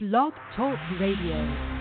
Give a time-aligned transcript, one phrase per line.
[0.00, 1.77] Blog Talk Radio.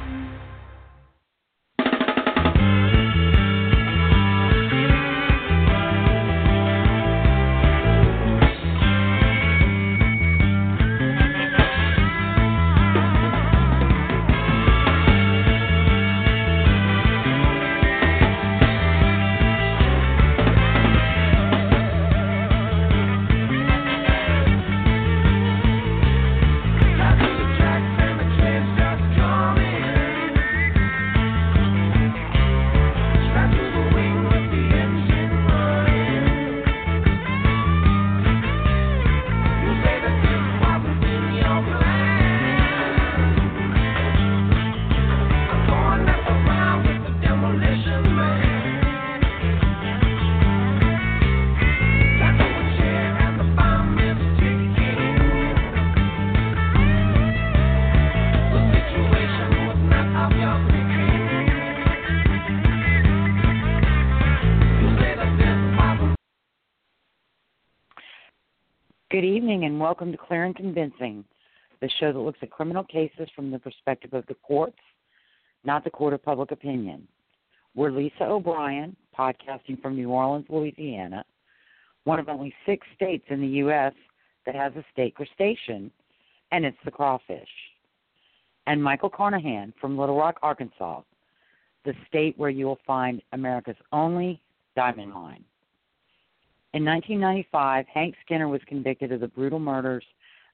[69.57, 71.25] Evening and welcome to Clear and Convincing,
[71.81, 74.77] the show that looks at criminal cases from the perspective of the courts,
[75.63, 77.07] not the court of public opinion.
[77.73, 81.25] We're Lisa O'Brien, podcasting from New Orleans, Louisiana,
[82.03, 83.93] one of only six states in the U.S.
[84.45, 85.89] that has a state crustacean,
[86.51, 87.49] and it's the crawfish.
[88.67, 91.01] And Michael Carnahan from Little Rock, Arkansas,
[91.83, 94.39] the state where you will find America's only
[94.75, 95.43] diamond mine.
[96.77, 100.05] In 1995, Hank Skinner was convicted of the brutal murders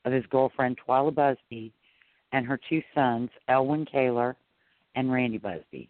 [0.06, 1.74] of his girlfriend Twila Busby
[2.32, 4.38] and her two sons, Elwin Caler
[4.96, 5.90] and Randy Busby.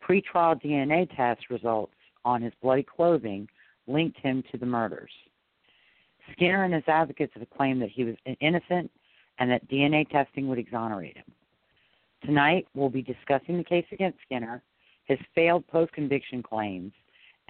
[0.00, 3.48] Pre-trial DNA test results on his bloody clothing
[3.88, 5.10] linked him to the murders.
[6.30, 8.92] Skinner and his advocates have claimed that he was innocent
[9.40, 11.32] and that DNA testing would exonerate him.
[12.24, 14.62] Tonight, we'll be discussing the case against Skinner,
[15.06, 16.92] his failed post conviction claims,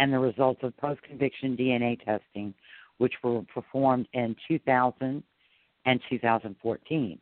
[0.02, 2.52] and the results of post conviction DNA testing,
[2.98, 5.22] which were performed in 2000
[5.86, 7.18] and 2014.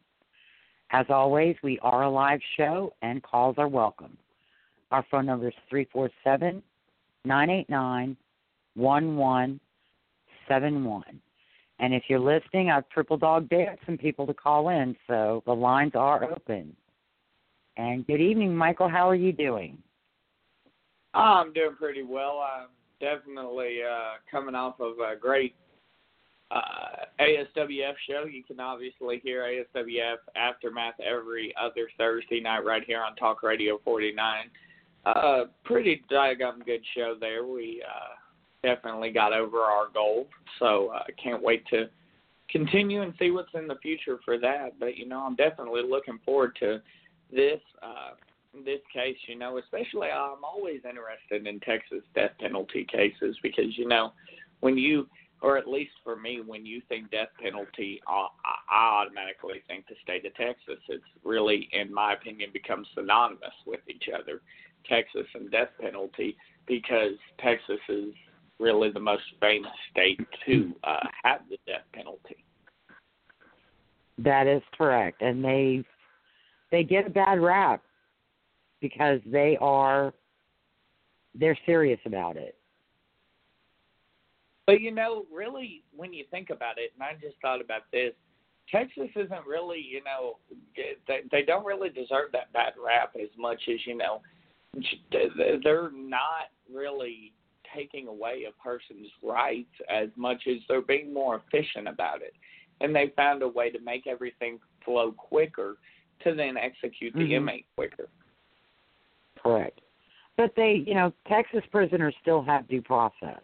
[0.91, 4.16] As always, we are a live show and calls are welcome.
[4.93, 6.62] Our phone number is 347
[7.27, 8.16] 989
[8.75, 11.04] 1171.
[11.81, 15.53] And if you're listening, I've triple dog dared some people to call in, so the
[15.53, 16.75] lines are open.
[17.77, 18.88] And good evening, Michael.
[18.88, 19.77] How are you doing?
[21.15, 22.38] I'm doing pretty well.
[22.38, 22.69] I'm
[23.00, 25.55] definitely uh, coming off of a great
[26.50, 28.25] uh, ASWF show.
[28.25, 33.81] You can obviously hear ASWF Aftermath every other Thursday night right here on Talk Radio
[33.84, 34.50] 49.
[35.06, 37.47] Uh, pretty daggum good show there.
[37.47, 40.28] We uh, definitely got over our goal,
[40.59, 41.89] so I uh, can't wait to
[42.50, 44.78] continue and see what's in the future for that.
[44.78, 46.81] But you know, I'm definitely looking forward to
[47.33, 47.60] this.
[47.83, 48.10] Uh,
[48.53, 53.87] this case, you know, especially I'm always interested in Texas death penalty cases because you
[53.87, 54.12] know
[54.61, 55.06] when you
[55.43, 58.27] or at least for me, when you think death penalty, I,
[58.69, 60.83] I automatically think the state of Texas.
[60.89, 64.43] It's really, in my opinion, becomes synonymous with each other,
[64.87, 68.12] Texas and death penalty, because Texas is
[68.59, 72.44] really the most famous state to uh, have the death penalty.
[74.19, 75.83] That is correct, and they
[76.71, 77.83] they get a bad rap
[78.80, 80.12] because they are
[81.34, 82.56] they're serious about it.
[84.66, 88.12] But you know, really, when you think about it, and I just thought about this,
[88.70, 90.38] Texas isn't really, you know,
[91.08, 94.20] they they don't really deserve that bad rap as much as you know,
[95.64, 97.32] they're not really
[97.74, 102.34] taking away a person's rights as much as they're being more efficient about it,
[102.80, 105.76] and they found a way to make everything flow quicker
[106.24, 107.32] to then execute the mm-hmm.
[107.32, 108.08] inmate quicker.
[109.43, 109.81] Correct.
[110.37, 113.41] But they, you know, Texas prisoners still have due process.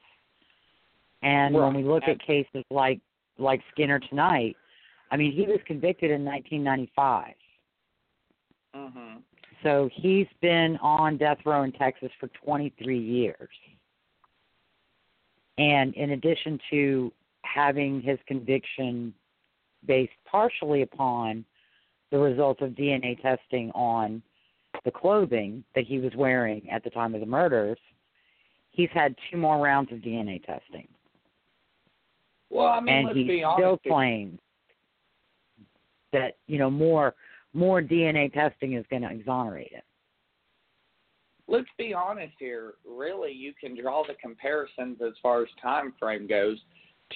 [1.23, 3.01] And when we look at cases like
[3.39, 4.57] like Skinner tonight,
[5.11, 7.35] I mean, he was convicted in 1995.
[8.75, 9.17] Mm-hmm.
[9.63, 13.49] So he's been on death row in Texas for 23 years.
[15.59, 19.15] And in addition to having his conviction
[19.87, 21.45] based partially upon
[22.11, 24.23] the results of DNA testing on
[24.87, 27.77] the clothing that he was wearing at the time of the murders,
[28.71, 30.87] he's had two more rounds of DNA testing.
[32.49, 33.83] Well, I mean, and let's he be still honest.
[33.83, 34.39] claims
[36.13, 37.15] that you know more
[37.53, 39.83] more DNA testing is going to exonerate him.
[41.49, 42.75] Let's be honest here.
[42.89, 46.59] Really, you can draw the comparisons as far as time frame goes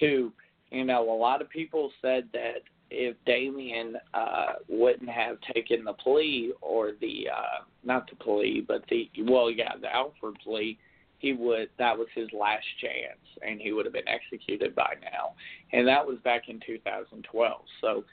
[0.01, 0.33] to
[0.73, 5.93] you know a lot of people said that if Damien uh, wouldn't have taken the
[5.95, 10.79] plea or the uh, not the plea, but the well, yeah, the Alford plea,
[11.19, 15.35] he would that was his last chance, and he would have been executed by now,
[15.73, 17.61] and that was back in 2012.
[17.81, 18.05] So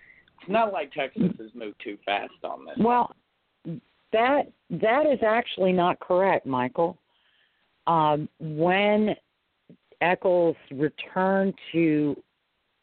[0.42, 2.76] it's not like Texas has moved too fast on this.
[2.78, 3.16] Well,
[4.14, 6.98] that that is actually not correct, Michael.
[7.88, 9.16] Um, when
[10.02, 12.22] Echols returned to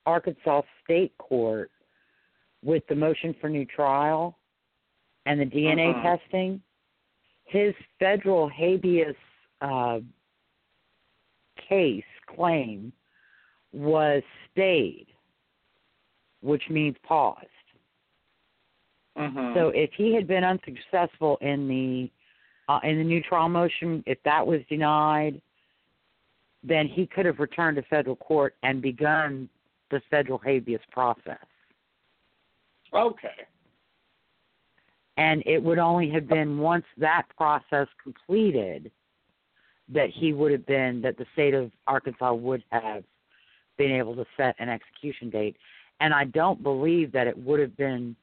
[0.07, 1.71] Arkansas State Court
[2.65, 4.39] with the motion for new trial
[5.27, 6.17] and the DNA Uh-huh.
[6.17, 6.63] testing,
[7.45, 9.17] his federal habeas
[9.61, 10.01] uh,
[11.57, 12.93] case claim
[13.73, 15.07] was stayed,
[16.41, 17.47] which means paused.
[19.17, 19.55] Mhm.
[19.55, 22.11] So if he had been unsuccessful in the
[22.67, 25.41] uh, in the new trial motion, if that was denied,
[26.63, 29.51] then he could have returned to federal court and begun
[29.91, 31.45] the federal habeas process.
[32.95, 33.47] Okay.
[35.17, 38.91] And it would only have been once that process completed
[39.89, 43.05] that he would have been that the state of Arkansas would have
[43.77, 45.57] been able to set an execution date.
[46.01, 48.17] And I don't believe that it would have been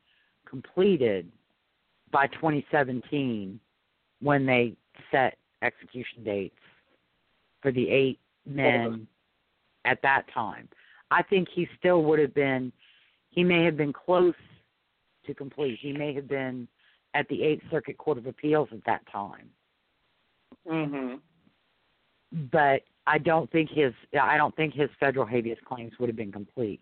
[0.49, 1.31] completed
[2.11, 3.59] by 2017
[4.21, 4.73] when they
[5.11, 6.55] set execution dates
[7.61, 9.07] for the eight men
[9.85, 10.67] at that time.
[11.09, 12.71] I think he still would have been
[13.29, 14.33] he may have been close
[15.25, 15.79] to complete.
[15.79, 16.67] He may have been
[17.13, 19.51] at the Eighth Circuit Court of Appeals at that time.
[20.65, 21.21] Mhm.
[22.31, 26.31] But I don't think his I don't think his federal habeas claims would have been
[26.31, 26.81] complete.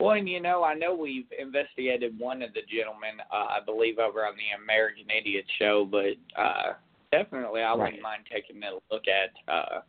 [0.00, 3.98] Well, and you know, I know we've investigated one of the gentlemen, uh, I believe,
[3.98, 6.74] over on the American Idiot show, but uh,
[7.10, 8.02] definitely I wouldn't Right.
[8.02, 9.32] mind taking a look at.
[9.48, 9.82] Uh,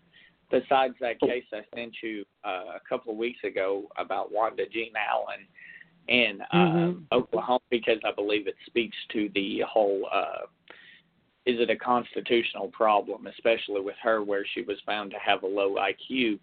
[0.51, 4.93] besides that case I sent you uh, a couple of weeks ago about Wanda Jean
[4.95, 5.47] Allen
[6.07, 7.03] in uh, Mhm.
[7.11, 10.07] Oklahoma, because I believe it speaks to the whole.
[10.11, 10.45] Uh,
[11.45, 15.47] is it a constitutional problem, especially with her, where she was found to have a
[15.47, 16.39] low IQ?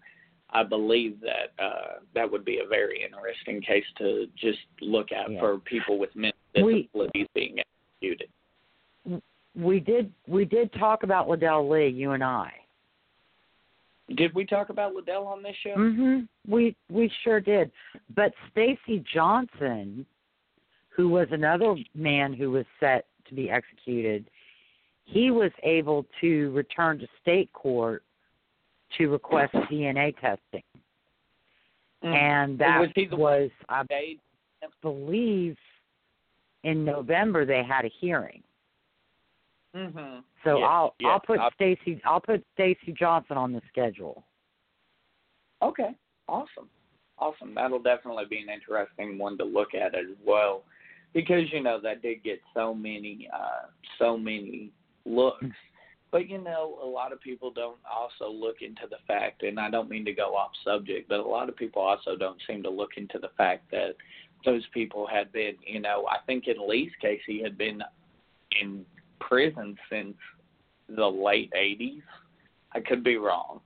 [0.51, 5.29] I believe that uh, that would be a very interesting case to just look at
[5.31, 5.39] Yeah.
[5.39, 8.29] for people with mental We- disabilities being executed.
[9.55, 12.51] We did we did talk about Ledell Lee, you and I.
[14.15, 15.75] Did we talk about Ledell on this show?
[15.75, 16.27] Mhm.
[16.47, 17.71] We we sure did.
[18.13, 20.05] But Stacy Johnson,
[20.89, 24.29] who was another man who was set to be executed,
[25.05, 28.03] he was able to return to state court
[28.97, 30.63] to request DNA testing.
[32.03, 32.13] Mm.
[32.13, 33.83] And that Was was I
[34.81, 35.57] believe
[36.63, 38.43] in November they had a hearing.
[39.75, 40.19] Mm-hmm.
[40.43, 44.23] So Yeah, I'll yeah, I'll put I'll- Stacy I'll put Stacy Johnson on the schedule.
[45.61, 45.95] Okay,
[46.27, 46.69] awesome,
[47.17, 47.55] awesome.
[47.55, 50.63] That'll definitely be an interesting one to look at as well,
[51.13, 53.67] because you know that did get so many, uh,
[53.97, 54.71] so many
[55.05, 55.45] looks.
[56.11, 59.69] But you know, a lot of people don't also look into the fact, and I
[59.71, 62.69] don't mean to go off subject, but a lot of people also don't seem to
[62.69, 63.95] look into the fact that
[64.45, 67.81] those people had been, you know, I think in Lee's case, he had been
[68.61, 68.85] in
[69.27, 70.15] prison since
[70.89, 72.01] the late '80s.
[72.73, 73.59] I could be wrong.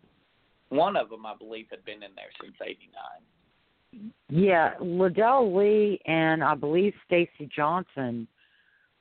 [0.69, 4.11] One of them, I believe, had been in there since '89.
[4.29, 8.27] Yeah, Ledell Lee and I believe Stacy Johnson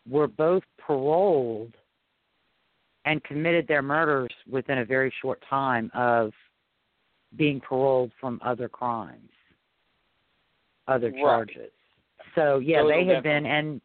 [0.08, 1.74] were both paroled
[3.04, 6.32] and committed their murders within a very short time of
[7.36, 9.30] being paroled from other crimes,
[10.88, 11.20] other Right.
[11.20, 11.72] charges.
[12.34, 13.80] So yeah, So they have been, and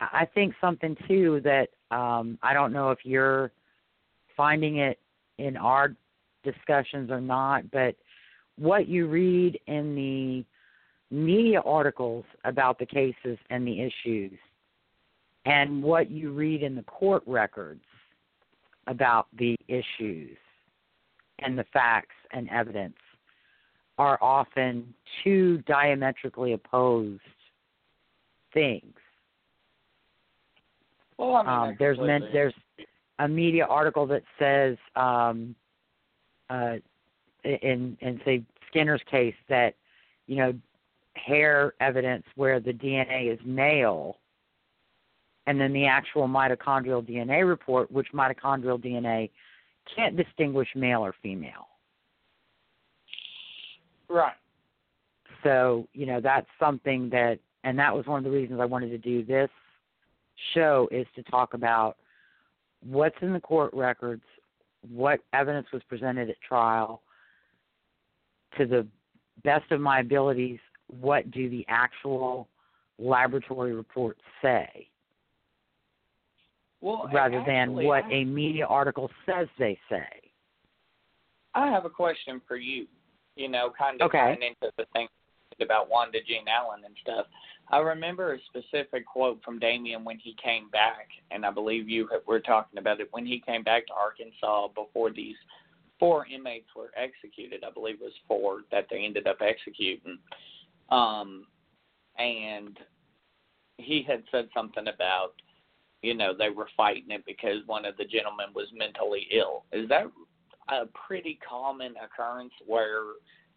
[0.00, 3.52] I think something too that um, I don't know if you're
[4.36, 4.98] finding it
[5.38, 5.94] in our
[6.42, 7.94] discussions or not, but
[8.58, 10.44] what you read in the
[11.14, 14.38] media articles about the cases and the issues
[15.44, 17.84] and what you read in the court records
[18.86, 20.36] about the issues
[21.40, 22.96] and the facts and evidence
[23.98, 27.20] are often two diametrically opposed
[28.54, 28.94] things.
[31.22, 32.54] Well, I mean, Um, there's completely- there's
[33.20, 35.54] a media article that says um,
[36.50, 36.78] uh,
[37.44, 39.76] in in say Skinner's case that
[40.26, 40.58] you know
[41.14, 44.18] hair evidence where the DNA is male,
[45.46, 49.30] and then the actual mitochondrial DNA report, which mitochondrial DNA
[49.94, 51.68] can't distinguish male or female.
[54.08, 54.36] right.
[55.42, 58.90] So, you know, that's something that, and that was one of the reasons I wanted
[58.90, 59.50] to do this
[60.54, 61.96] show is to talk about
[62.84, 64.24] what's in the court records,
[64.88, 67.02] what evidence was presented at trial,
[68.58, 68.86] to the
[69.44, 70.58] best of my abilities,
[70.88, 72.48] what do the actual
[72.98, 74.88] laboratory reports say
[76.80, 80.06] well, rather actually, than what I, a media article says they say.
[81.54, 82.86] I have a question for you.
[83.36, 84.32] You know, kind of Okay.
[84.32, 85.08] into the thing
[85.60, 87.26] about Wanda Jean Allen and stuff.
[87.72, 92.06] I remember a specific quote from Damien when he came back, and I believe you
[92.26, 95.36] were talking about it when he came back to Arkansas before these
[95.98, 97.64] four inmates were executed.
[97.64, 100.18] I believe it was four that they ended up executing.
[100.90, 101.46] Um,
[102.18, 102.78] and
[103.78, 105.32] he had said something about,
[106.02, 109.64] you know, they were fighting it because one of the gentlemen was mentally ill.
[109.72, 110.10] Is that
[110.68, 113.02] a pretty common occurrence where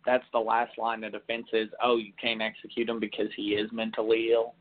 [0.05, 3.69] that's the last line of defense is, oh, you can't execute him because he is
[3.71, 4.53] mentally ill?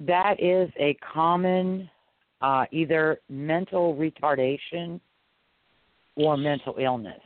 [0.00, 1.90] That is a common
[2.40, 5.00] uh, either mental retardation
[6.16, 7.20] or mental illness,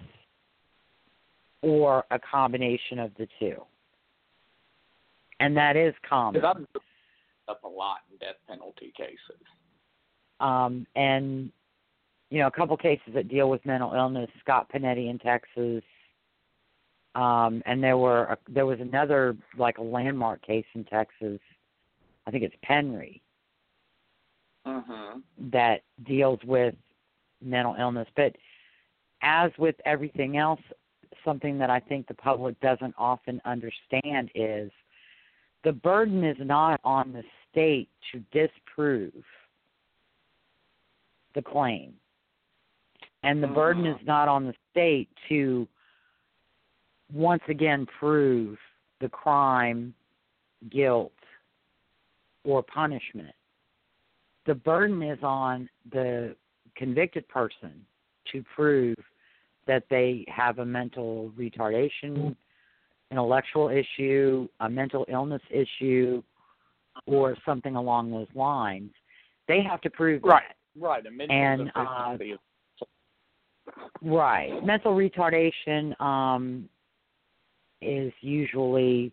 [1.62, 3.56] or a combination of the two.
[5.40, 6.44] And that is common.
[6.44, 9.42] Up a lot in death penalty cases.
[10.40, 11.50] um, and
[12.30, 14.28] you know a couple cases that deal with mental illness.
[14.40, 15.82] Scott Panetti in Texas,
[17.14, 21.40] um, and there were a, there was another like a landmark case in Texas.
[22.26, 23.20] I think it's Penry
[24.66, 25.22] Mhm.
[25.38, 26.74] that deals with
[27.40, 28.08] mental illness.
[28.16, 28.36] But
[29.22, 30.60] as with everything else,
[31.24, 34.70] something that I think the public doesn't often understand is
[35.62, 39.24] the burden is not on the state to disprove
[41.34, 41.94] the claim.
[43.22, 44.00] And the burden Mhm.
[44.00, 45.66] is not on the state to
[47.12, 48.58] once again prove
[49.00, 49.94] the crime,
[50.70, 51.12] guilt,
[52.44, 53.34] or punishment
[54.46, 56.36] the burden is on the
[56.76, 57.84] convicted person
[58.32, 58.96] to prove
[59.66, 62.36] that they have a mental retardation,
[63.10, 66.22] intellectual issue, a mental illness issue,
[67.06, 68.90] or something along those lines.
[69.48, 70.42] They have to prove Right.
[70.48, 70.80] that.
[70.80, 71.04] Right.
[71.30, 72.16] And, uh.
[74.02, 74.64] Right.
[74.64, 76.68] Mental retardation um,
[77.84, 79.12] is usually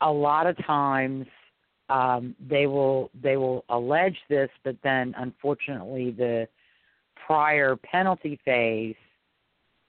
[0.00, 1.26] a lot of times
[1.88, 6.48] um, they will they will allege this, but then unfortunately the
[7.26, 8.94] prior penalty phase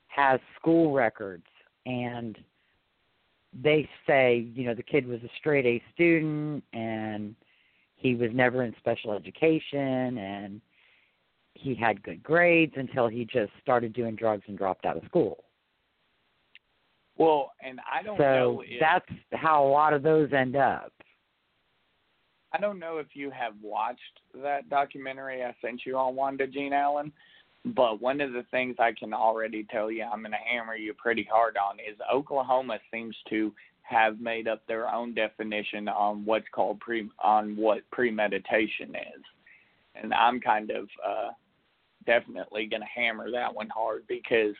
[0.08, 1.46] has school records
[1.86, 2.38] and
[3.64, 7.36] they say you know the kid was a straight A student and
[7.96, 10.62] he was never in special education and
[11.54, 15.44] he had good grades until he just started doing drugs and dropped out of school.
[17.22, 20.92] Well, and I don't So know if that's how a lot of those end up.
[22.54, 24.00] I don't know if you have watched
[24.42, 27.14] that documentary I sent you on Wanda Jean Allen,
[27.64, 30.94] but one of the things I can already tell you I'm going to hammer you
[30.96, 36.48] pretty hard on is Oklahoma seems to have made up their own definition on what's
[36.54, 39.24] called pre on what premeditation is.
[39.96, 41.30] And I'm kind of uh
[42.06, 44.56] definitely going to hammer that one hard because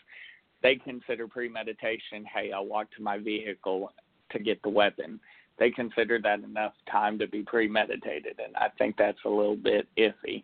[0.62, 3.92] they consider premeditation, hey, I walked to my vehicle
[4.32, 5.20] to get the weapon
[5.62, 9.88] they consider that enough time to be premeditated, and I think that's a little bit
[9.96, 10.44] iffy.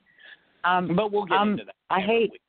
[0.64, 1.76] Um, But we'll get Um, into that.
[1.90, 2.42] I hate- week.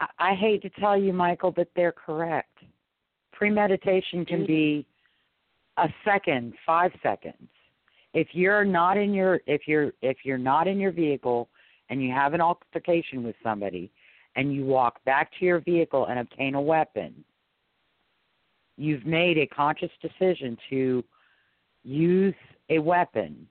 [0.00, 2.58] I, I hate to tell you, Michael, but they're correct.
[3.30, 4.86] Premeditation can be
[5.76, 7.48] a second, five seconds.
[8.12, 11.48] If you're not in your if you're if you're not in your vehicle
[11.90, 13.92] and you have an altercation with somebody
[14.36, 17.24] and you walk back to your vehicle and obtain a weapon,
[18.76, 21.02] you've made a conscious decision to
[21.82, 22.34] use
[22.70, 23.48] a weapon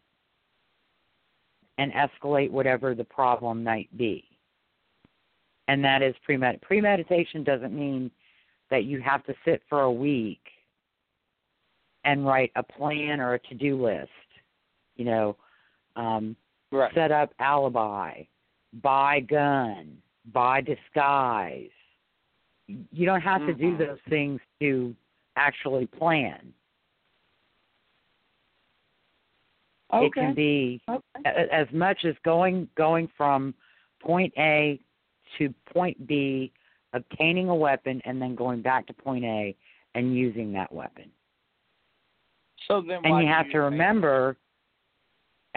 [1.77, 4.24] and escalate whatever the problem might be
[5.68, 8.12] and that is premed premeditation doesn't mean
[8.70, 10.42] that you have to sit for a week
[12.04, 14.10] and write a plan or a to do list
[14.96, 15.36] you know
[15.96, 16.36] um
[16.72, 16.94] Right.
[16.94, 18.24] set up alibi
[18.82, 19.98] buy gun
[20.34, 21.70] buy disguise
[22.67, 23.77] you don't have to do Mhm.
[23.77, 24.96] those things to
[25.36, 26.53] actually plan
[29.94, 30.05] Okay.
[30.08, 31.48] it can be okay.
[31.51, 33.53] as much as going going from
[34.00, 34.79] point A
[35.38, 36.51] to point B,
[36.94, 39.55] obtaining a weapon, and then going back to point A
[39.94, 41.12] and using that weapon.
[42.67, 44.38] So then, And you have to think- remember,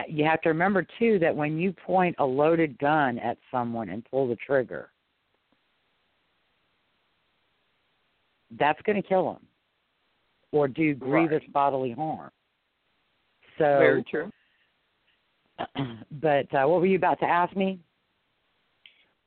[0.07, 4.05] you have to remember too that when you point a loaded gun at someone and
[4.11, 4.91] pull the trigger,
[8.59, 9.47] that's going to kill them
[10.53, 11.53] or do grievous Right.
[11.53, 12.31] bodily harm.
[13.59, 14.31] So, Very true.
[16.21, 17.81] but uh, what were you about to ask me?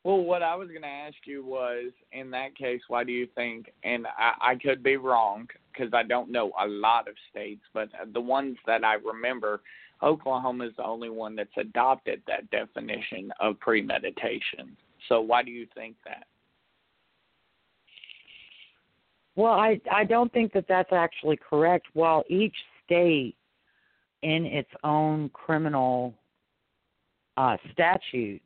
[0.03, 3.27] Well, what I was going to ask you was, in that case, why do you
[3.35, 3.71] think?
[3.83, 7.89] And I, I could be wrong because I don't know a lot of states, but
[8.11, 9.61] the ones that I remember,
[10.03, 14.75] Oklahoma is the only one that's adopted that definition of premeditation.
[15.09, 16.25] So why do you think that?
[19.35, 21.87] Well, I I don't think that that's actually correct.
[21.93, 22.55] While each
[22.85, 23.35] state,
[24.23, 26.13] in its own criminal
[27.37, 28.45] uh, statutes,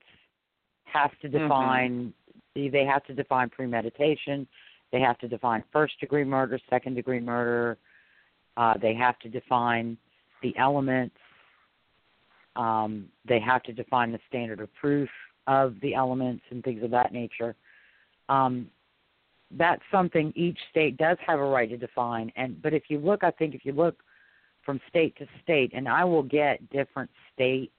[0.86, 1.44] has to Mm-hmm.
[1.44, 2.14] define
[2.56, 4.48] they have to define premeditation,
[4.92, 7.78] they have to define first degree murder, second degree murder,
[8.56, 9.98] uh, they have to define
[10.42, 11.18] the elements,
[12.56, 15.10] um, they have to define the standard of proof
[15.48, 17.56] of the elements and things of that nature.
[18.30, 18.70] Um,
[19.52, 22.32] that's something each state does have a right to define.
[22.36, 24.02] And but if you look, I think if you look
[24.64, 27.72] from state to state, and I will get different state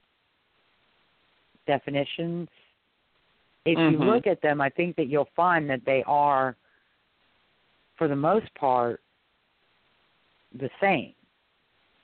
[1.65, 2.47] definitions.
[3.65, 4.05] If you Mhm.
[4.05, 6.55] look at them, I think that you'll find that they are,
[7.95, 9.01] for the most part,
[10.53, 11.13] the same.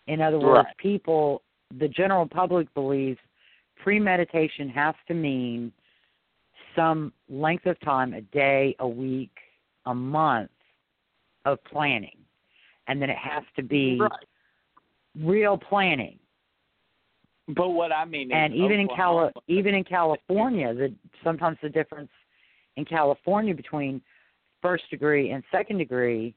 [0.08, 0.78] In other words, Right.
[0.78, 1.42] people,
[1.80, 3.20] the general public believes
[3.78, 5.72] premeditation has to mean
[6.76, 9.36] some length of time, a day, a week,
[9.86, 10.50] a month
[11.46, 12.18] of planning.
[12.88, 14.12] And then it has to be Right.
[15.16, 16.20] real planning.
[17.48, 21.70] But what I mean is, And even in Cali- even in California, the sometimes the
[21.70, 22.12] difference
[22.78, 24.02] in California between
[24.62, 26.34] first degree and second degree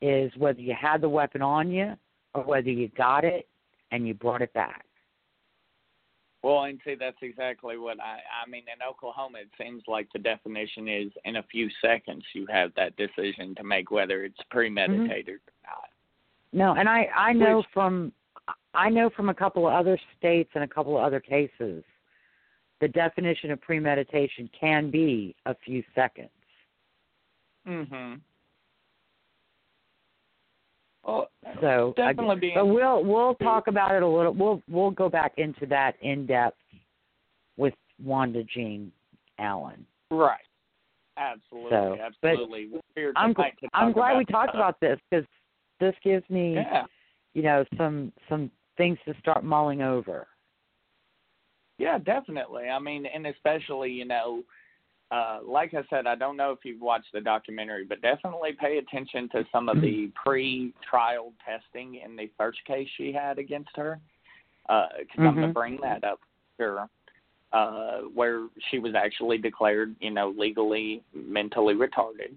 [0.00, 1.98] is whether you had the weapon on you
[2.34, 3.48] or whether you got it
[3.96, 4.84] and you brought it back.
[6.42, 8.18] Well, and see, that's exactly what I.
[8.44, 12.46] I mean, in Oklahoma, it seems like the definition is in a few seconds you
[12.48, 15.88] have that decision to make whether it's premeditated or not.
[16.52, 18.12] No, and I I know Which- from
[18.74, 21.82] I know from a couple of other states and a couple of other cases,
[22.80, 26.28] the definition of premeditation can be a few seconds.
[27.66, 28.14] Mm-hmm.
[31.06, 31.28] Well,
[31.60, 32.54] So I- definitely being.
[32.54, 34.34] but we'll we'll talk about it a little.
[34.34, 36.58] We'll we'll go back into that in depth
[37.56, 38.92] with Wanda Jean
[39.38, 39.86] Allen.
[40.10, 40.40] right.
[41.18, 42.68] Absolutely, So, absolutely.
[43.16, 43.34] I'm
[43.72, 45.24] I'm glad we talked uh, about this because
[45.80, 46.84] this gives me Yeah.
[47.32, 50.26] you know some some things to start mulling over.
[51.78, 52.68] Yeah, definitely.
[52.68, 54.42] I mean, and especially, you know,
[55.10, 58.78] uh, like I said, I don't know if you've watched the documentary, but definitely pay
[58.78, 64.00] attention to some of the pre-trial testing in the first case she had against her,
[64.62, 66.20] because I'm going to bring that up.
[66.58, 66.88] Sure.
[67.52, 72.34] Uh, where she was actually declared, you know, legally mentally retarded,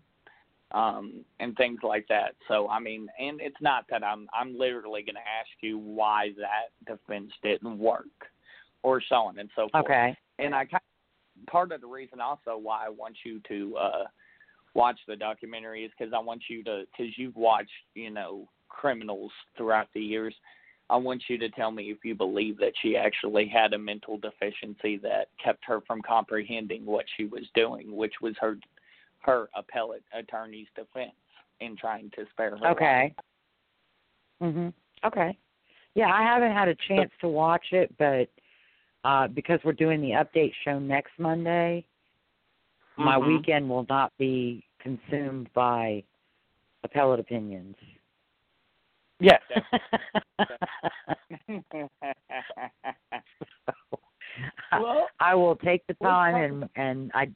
[0.72, 2.36] um, and things like that.
[2.48, 6.30] So, I mean, and it's not that I'm I'm literally going to ask you why
[6.38, 8.06] that defense didn't work,
[8.84, 10.16] or so on and so forth Okay.
[10.38, 10.84] and I kind
[11.47, 14.04] part of the reason also why I want you to uh
[14.75, 19.32] watch the documentary is because I want you to because you've watched you know criminals
[19.58, 20.34] throughout the years.
[20.91, 24.17] I want you to tell me if you believe that she actually had a mental
[24.17, 28.58] deficiency that kept her from comprehending what she was doing, which was her
[29.19, 31.12] her appellate attorney's defense
[31.60, 32.67] in trying to spare her.
[32.69, 33.13] Okay.
[34.41, 34.73] Mhm.
[35.04, 35.38] Okay.
[35.95, 38.30] Yeah, I haven't had a chance to watch it, but
[39.04, 41.86] uh because we're doing the update show next Monday,
[42.98, 43.28] my Mhm.
[43.28, 46.04] weekend will not be consumed by
[46.84, 47.76] appellate opinions.
[49.20, 49.38] Yeah.
[54.72, 57.30] well, I will take the time and and I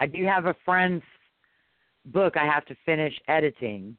[0.00, 1.04] I do have a friend's
[2.06, 3.96] book I have to finish editing.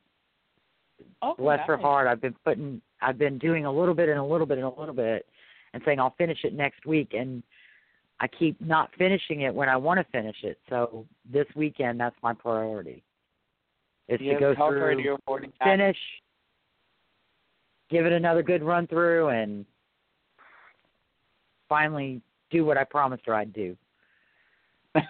[1.21, 2.07] oh, Bless her heart.
[2.07, 4.79] I've been putting I've been doing a little bit and a little bit and a
[4.79, 5.25] little bit
[5.73, 7.43] and saying I'll finish it next week and
[8.19, 10.59] I keep not finishing it when I want to finish it.
[10.69, 13.03] So this weekend that's my priority.
[14.07, 15.51] Is Yes, to go through Radio 49.
[15.63, 15.97] finish
[17.93, 19.65] give it another good run through and
[21.69, 23.77] finally do what I promised her I'd do.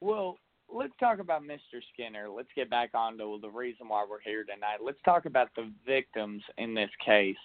[0.00, 0.36] well,
[0.72, 1.80] let's talk about Mr.
[1.92, 2.28] Skinner.
[2.30, 4.78] Let's get back on to the reason why we're here tonight.
[4.84, 7.36] Let's talk about the victims in this case.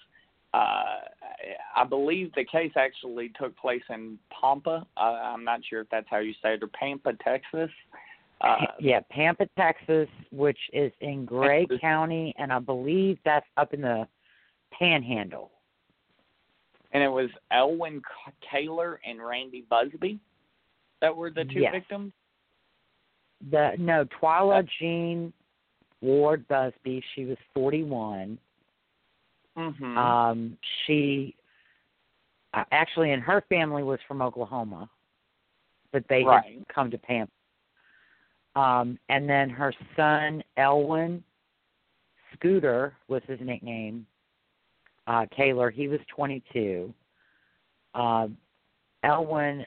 [0.54, 1.00] Uh,
[1.76, 4.86] I believe the case actually took place in Pampa.
[4.96, 7.70] Uh, I'm not sure if that's how you say it, or Pampa, Texas.
[8.42, 11.80] Uh, yeah, Pampa, Texas, which is in Gray Texas.
[11.82, 14.08] County, and I believe that's up in the
[14.78, 15.52] Panhandle.
[16.94, 18.02] and it was Elwin
[18.50, 20.20] Caler and Randy Busby
[21.02, 21.74] that were the two Yes.
[21.74, 22.14] victims.
[23.52, 25.34] The no, Twila Jean
[26.02, 27.04] Ward Busby.
[27.14, 28.40] She was forty-one.
[29.58, 29.98] Mm-hmm.
[29.98, 31.36] Um, she
[32.54, 34.89] uh, actually, and her family was from Oklahoma.
[35.91, 36.43] but they right.
[36.43, 37.32] had come to Pampa.
[38.56, 41.24] Um, and then her son Elwin
[42.34, 44.06] Scooter was his nickname.
[45.06, 46.93] Uh, Caler, he was 22.
[47.93, 48.28] Uh,
[49.04, 49.65] Elwin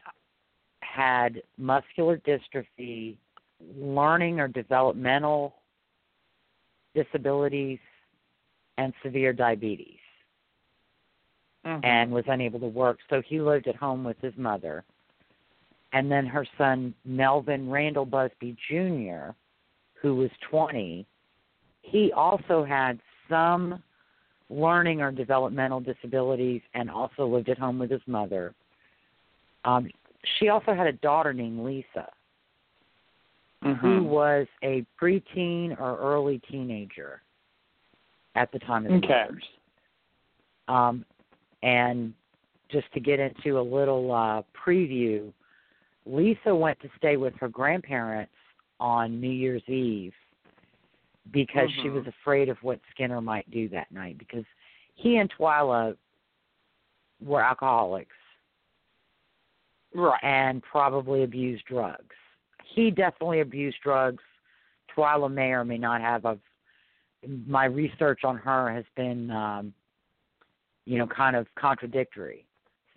[0.80, 3.16] had muscular dystrophy,
[3.76, 5.54] learning or developmental
[6.94, 7.78] disabilities,
[8.80, 10.00] and severe diabetes,
[11.66, 11.84] Mhm.
[11.84, 12.98] and was unable to work.
[13.10, 14.84] So he lived at home with his mother.
[15.92, 19.32] And then her son, Melvin Randall Busby Jr.,
[20.00, 21.04] who was 20,
[21.82, 23.82] he also had some
[24.48, 28.54] learning or developmental disabilities and also lived at home with his mother.
[29.64, 29.90] Um,
[30.38, 32.10] she also had a daughter named Lisa,
[33.60, 34.04] who Mhm.
[34.04, 37.22] was a preteen or early teenager
[38.34, 39.26] at the time of the Okay.
[39.28, 39.48] murders.
[40.68, 41.04] Um,
[41.62, 42.14] and
[42.68, 45.32] just to get into a little uh, preview,
[46.06, 48.32] Lisa went to stay with her grandparents
[48.78, 50.14] on New Year's Eve
[51.32, 51.94] because she Mhm.
[51.94, 54.44] was afraid of what Skinner might do that night because
[54.94, 55.96] he and Twila
[57.20, 58.16] were alcoholics
[59.92, 60.22] Right.
[60.22, 62.14] and probably abused drugs.
[62.64, 64.22] He definitely abused drugs.
[64.88, 66.24] Twila may or may not have.
[66.24, 66.40] I've,
[67.46, 69.74] my research on her has been, um,
[70.86, 72.46] you know, kind of contradictory.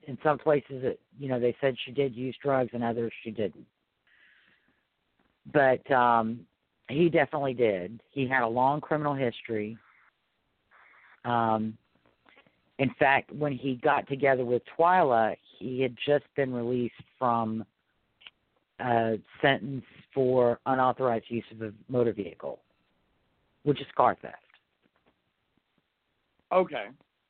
[0.08, 3.32] In some places, it, you know, they said she did use drugs, and others she
[3.32, 3.66] didn't.
[5.52, 6.46] But um,
[6.90, 8.02] he definitely did.
[8.12, 9.78] He had a long criminal history.
[11.26, 11.78] Um,
[12.80, 17.66] in fact, when he got together with Twila, he had just been released from
[18.80, 22.60] a sentence for unauthorized use of a motor vehicle,
[23.64, 24.36] which is car theft.
[26.52, 26.88] Okay.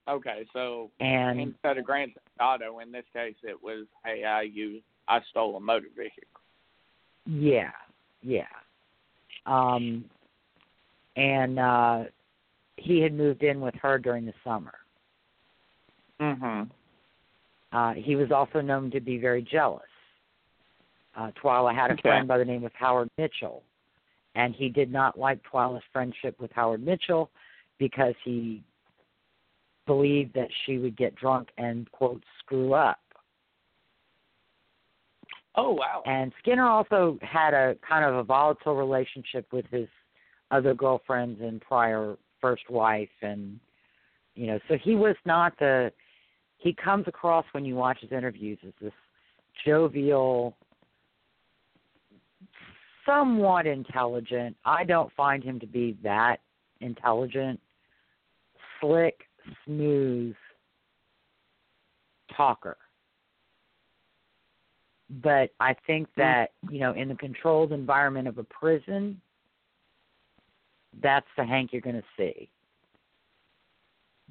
[0.08, 0.46] Okay.
[0.54, 5.22] So And instead of Grand Auto, in this case, it was, hey, I used, I
[5.30, 6.42] stole a motor vehicle.
[7.26, 7.72] yeah,
[8.22, 8.44] yeah.
[9.46, 10.06] Um,
[11.16, 12.04] and uh,
[12.78, 14.74] he had moved in with her during the summer.
[16.20, 16.70] Mhm.
[17.72, 19.82] Uh, he was also known to be very jealous.
[21.16, 22.02] Uh, Twila had a Okay.
[22.04, 23.64] friend by the name of Howard Mitchell,
[24.36, 27.30] and he did not like Twila's friendship with Howard Mitchell
[27.78, 28.64] because he
[29.86, 33.00] believed that she would get drunk and quote screw up.
[35.56, 36.02] Oh wow.
[36.06, 39.88] And Skinner also had a kind of a volatile relationship with his
[40.52, 43.60] other girlfriends and prior first wife and
[44.36, 45.92] you know, so he was not the
[46.58, 48.94] he comes across when you watch his interviews as this
[49.66, 50.56] jovial
[53.06, 54.56] somewhat intelligent.
[54.66, 56.38] I don't find him to be that
[56.82, 57.60] intelligent,
[58.80, 59.22] slick,
[59.66, 60.36] smooth
[62.36, 62.78] talker
[65.22, 66.16] but I think mm.
[66.18, 69.20] that you know in the controlled environment of a prison,
[71.02, 72.50] that's the Hank you're going to see.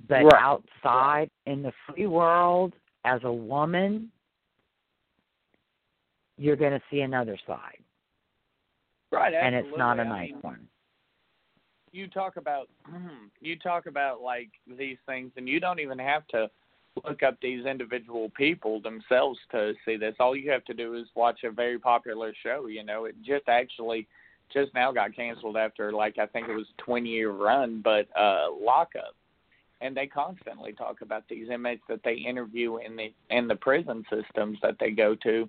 [0.08, 0.42] But Right.
[0.42, 4.10] outside in the free world, as a woman,
[6.38, 7.82] you're going to see another side,
[9.12, 9.34] Right.
[9.34, 10.02] and it's not a.
[10.02, 10.68] I nice mean, one.
[11.92, 12.68] you talk about
[13.40, 14.48] you talk about like
[14.78, 16.50] these things and you don't even have to
[17.04, 21.06] look up these individual people themselves to see this all you have to do is
[21.14, 24.06] watch a very popular show you know it just actually
[24.52, 28.08] just now got canceled after like i think it was a 20 year run but
[28.18, 29.14] uh lockup
[29.80, 34.04] and they constantly talk about these inmates that they interview in the in the prison
[34.10, 35.48] systems that they go to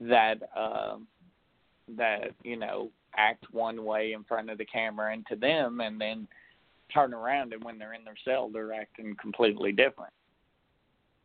[0.00, 0.96] that uh
[1.96, 6.00] that you know act one way in front of the camera and to them and
[6.00, 6.26] then
[6.92, 10.12] turn around and when they're in their cell they're acting completely different.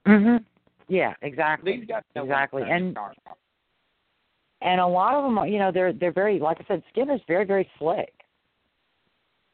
[0.05, 0.43] Mhm.
[0.87, 1.77] Yeah, exactly.
[1.77, 2.63] These guys exactly.
[2.63, 2.97] And
[4.61, 7.21] and a lot of them, are, you know, they're they're very like I said, Skinner's
[7.27, 8.13] very very slick.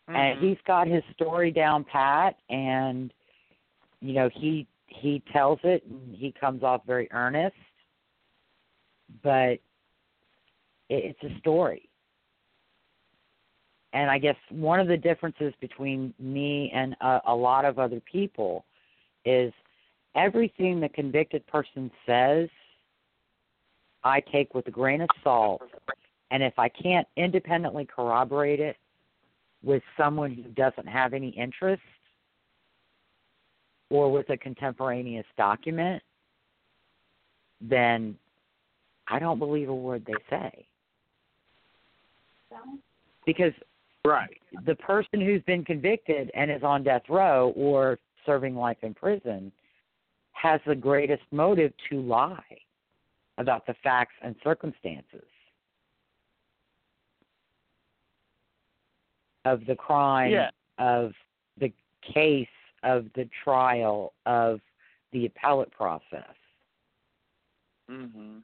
[0.07, 0.41] and Mhm.
[0.41, 3.13] he's got his story down pat and
[4.01, 7.55] you know he he tells it and he comes off very earnest
[9.23, 9.59] but
[10.89, 11.89] it's a story
[13.93, 18.01] and i guess one of the differences between me and a, a lot of other
[18.01, 18.65] people
[19.25, 19.53] is
[20.15, 22.49] everything the convicted person says
[24.03, 25.61] i take with a grain of salt
[26.31, 28.77] and if i can't independently corroborate it
[29.63, 31.81] with someone who doesn't have any interest
[33.89, 36.01] or with a contemporaneous document,
[37.61, 38.17] then
[39.07, 40.65] I don't believe a word they say.
[43.25, 43.53] Because
[44.05, 44.37] right.
[44.65, 49.51] the person who's been convicted and is on death row or serving life in prison
[50.33, 52.57] has the greatest motive to lie.
[53.39, 55.25] about the facts and circumstances
[59.45, 60.51] of the crime, Yeah.
[60.77, 61.13] of
[61.57, 62.47] the case,
[62.83, 64.61] of the trial, of
[65.11, 66.35] the appellate process.
[67.89, 68.43] Mhm.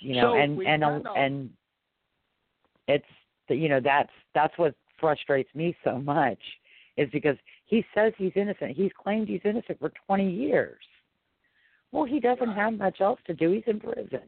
[0.00, 1.56] You know, So and and and
[2.86, 3.06] it's
[3.54, 6.38] you know that's that's what frustrates me so much
[6.96, 7.36] is because
[7.66, 8.76] he says he's innocent.
[8.76, 10.82] He's claimed he's innocent for 20 years.
[11.92, 13.50] Well, he doesn't have much else to do.
[13.50, 14.20] He's in prison.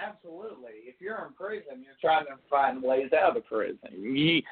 [0.00, 0.70] Absolutely.
[0.84, 3.78] If you're in prison, you're trying to find ways out of prison.
[3.92, 4.42] You,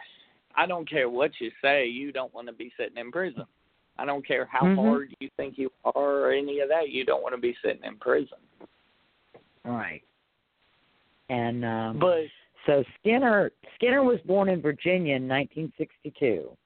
[0.56, 3.44] I don't care what you say, you don't want to be sitting in prison.
[3.98, 4.76] I don't care how Mhm.
[4.76, 7.84] hard you think you are or any of that, you don't want to be sitting
[7.84, 8.38] in prison.
[9.64, 10.02] Right.
[11.28, 12.26] And um But
[12.66, 16.56] so Skinner Skinner was born in Virginia in 1962.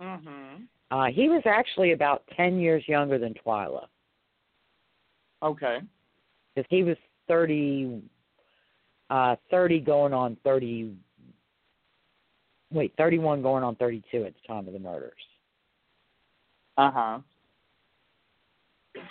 [0.00, 0.66] mhm.
[0.90, 3.86] Uh he was actually about 10 years younger than Twila
[5.42, 5.78] Okay.
[6.54, 6.96] because he was
[7.28, 8.02] 30
[9.10, 10.96] uh 30 going on 30
[12.72, 15.12] wait 31 going on 32 at the time of the murders
[16.76, 17.18] Uh huh.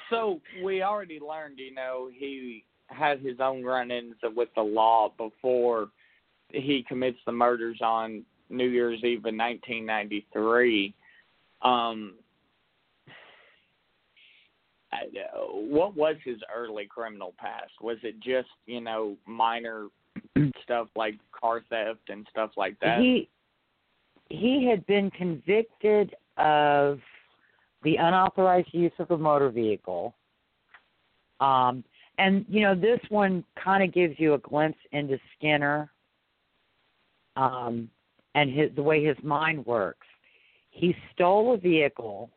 [0.10, 5.90] So we already learned, you know, he had his own run-ins with the law before
[6.50, 10.94] he commits the murders on New Year's Eve in 1993.
[11.62, 12.14] Um,
[14.92, 17.72] I, what was his early criminal past?
[17.82, 19.88] Was it just, you know, minor
[20.64, 23.00] stuff like car theft and stuff like that?
[23.00, 23.30] he
[24.30, 27.00] he had been convicted of
[27.84, 30.16] the unauthorized use of a motor vehicle
[31.40, 31.84] um
[32.18, 35.92] and you know this one kind of gives you a glimpse into skinner
[37.36, 37.90] um
[38.36, 40.08] and his the way his mind works
[40.70, 42.30] he stole a vehicle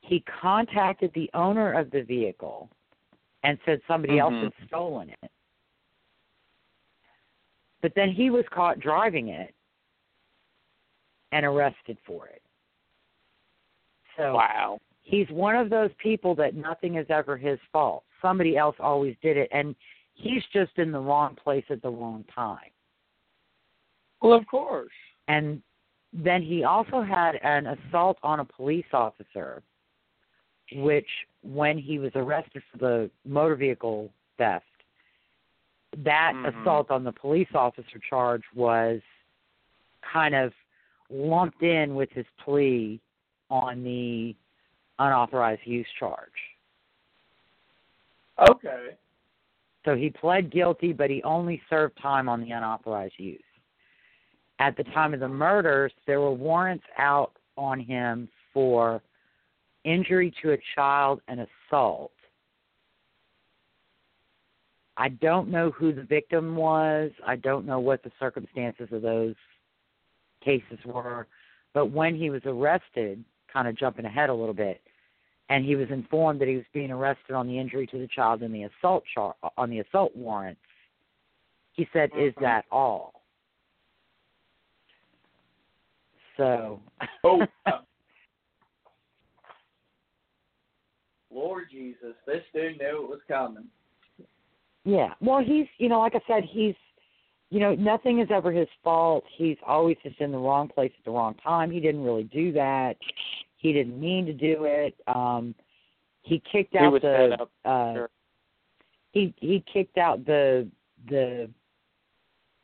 [0.00, 2.68] he contacted the owner of the vehicle
[3.42, 4.44] and said somebody else Mhm.
[4.44, 5.30] had stolen it
[7.84, 9.54] but then he was caught driving it
[11.32, 12.40] and arrested for it.
[14.16, 14.80] So wow.
[15.04, 18.02] He's one of those people that nothing is ever his fault.
[18.20, 19.76] Somebody else always did it, and
[20.14, 22.70] he's just in the wrong place at the wrong time.
[24.20, 24.92] Well, of course.
[25.28, 25.62] And
[26.12, 29.62] then he also had an assault on a police officer,
[30.72, 31.08] which,
[31.42, 34.64] when he was arrested for the motor vehicle theft,
[35.98, 36.62] that Mhm.
[36.62, 39.02] assault on the police officer charge was
[40.00, 40.54] kind of
[41.10, 43.00] lumped in with his plea
[43.50, 44.34] on the
[44.98, 46.30] unauthorized use charge.
[48.48, 48.96] Okay.
[49.84, 53.40] So he pled guilty, but he only served time on the unauthorized use.
[54.58, 59.02] At the time of the murders, there were warrants out on him for
[59.84, 62.12] injury to a child and assault.
[64.96, 67.10] I don't know who the victim was.
[67.26, 69.34] I don't know what the circumstances of those
[70.42, 71.26] cases were.
[71.72, 74.82] But when he was arrested, kind of jumping ahead a little bit,
[75.48, 78.42] and he was informed that he was being arrested on the injury to the child
[78.42, 80.60] and the assault char- on the assault warrants.
[81.72, 82.40] He said, "Is Mhm.
[82.40, 83.22] that all?"
[86.36, 86.82] So,
[87.24, 87.46] Oh.
[87.66, 87.82] uh,
[91.30, 93.68] Lord Jesus, this dude knew it was coming.
[94.84, 95.14] yeah.
[95.20, 96.74] Well, he's you know, like I said, he's
[97.50, 99.24] you know, nothing is ever his fault.
[99.36, 101.70] He's always just in the wrong place at the wrong time.
[101.70, 102.96] He didn't really do that.
[103.56, 104.94] He didn't mean to do it.
[105.06, 105.54] Um
[106.22, 108.10] he kicked out was the up, uh sure.
[109.12, 110.68] he he kicked out the
[111.08, 111.50] the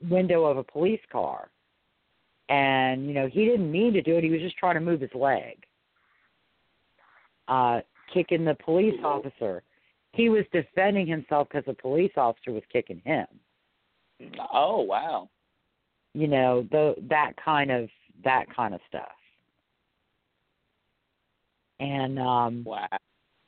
[0.09, 1.51] window of a police car.
[2.49, 4.25] And, you know, he didn't mean to do it.
[4.25, 5.65] He was just trying to move his leg.
[7.49, 7.81] Uh
[8.13, 9.63] kicking the police officer.
[10.13, 13.27] He was defending himself because the police officer was kicking him.
[14.53, 15.29] Oh wow.
[16.15, 17.89] You know, the that kind of
[18.25, 19.09] that kind of stuff.
[21.79, 22.87] And um Wow.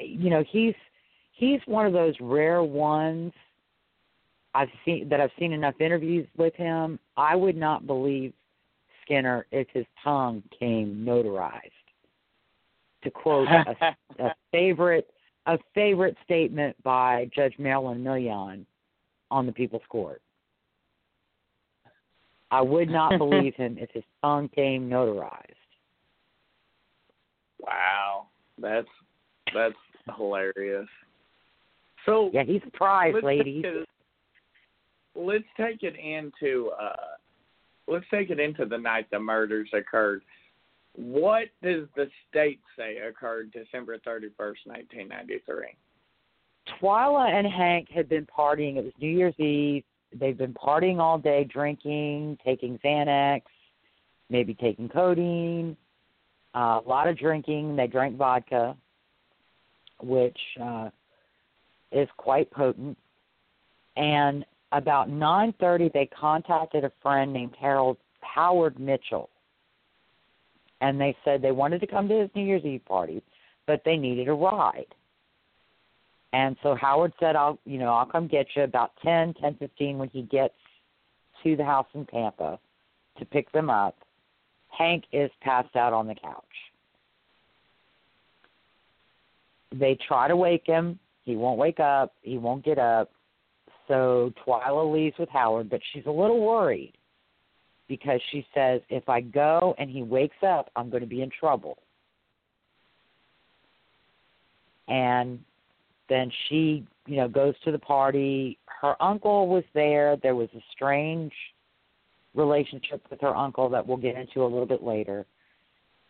[0.00, 0.74] you know he's
[1.32, 3.32] he's one of those rare ones
[4.54, 6.98] I've seen that I've seen enough interviews with him.
[7.16, 8.32] I would not believe
[9.02, 11.60] Skinner if his tongue came notarized.
[13.04, 15.08] To quote a, a favorite
[15.46, 18.64] a favorite statement by Judge Marilyn Milian
[19.30, 20.22] on the People's Court.
[22.52, 25.54] I would not believe him if his tongue came notarized.
[27.58, 28.26] wow.
[28.58, 28.88] That's
[29.54, 29.74] that's
[30.16, 30.86] hilarious.
[32.06, 33.62] So Yeah, he's a prize, let's ladies.
[33.62, 33.88] Take it,
[35.16, 37.16] let's take it into uh
[37.88, 40.22] let's take it into the night the murders occurred.
[40.94, 45.74] What does the state say occurred December 31st, 1993?
[46.80, 48.76] Twila and Hank had been partying.
[48.76, 49.84] It was New Year's Eve.
[50.18, 53.42] They've been partying all day, drinking, taking Xanax,
[54.28, 55.76] maybe taking codeine,
[56.54, 57.76] uh, a lot of drinking.
[57.76, 58.76] They drank vodka,
[60.02, 60.90] which uh,
[61.90, 62.96] is quite potent.
[63.96, 69.28] And about 9:30, they contacted a friend named Harold Howard Mitchell,
[70.80, 73.22] and they said they wanted to come to his New Year's Eve party,
[73.66, 74.94] but they needed a ride.
[76.32, 79.98] And so Howard said, "I'll, you know, I'll come get you about ten, ten fifteen
[79.98, 80.54] when he gets
[81.42, 82.58] to the house in Pampa
[83.18, 83.96] to pick them up."
[84.68, 86.44] Hank is passed out on the couch.
[89.70, 90.98] They try to wake him.
[91.24, 92.14] He won't wake up.
[92.22, 93.10] He won't get up.
[93.88, 96.94] So Twila leaves with Howard, but she's a little worried
[97.88, 101.28] because she says, if I go and he wakes up, I'm going to be in
[101.28, 101.76] trouble.
[104.88, 105.40] And
[106.08, 108.58] then she, you know, goes to the party.
[108.80, 110.16] Her uncle was there.
[110.22, 111.32] There was a strange
[112.34, 115.26] relationship with her uncle that we'll get into a little bit later.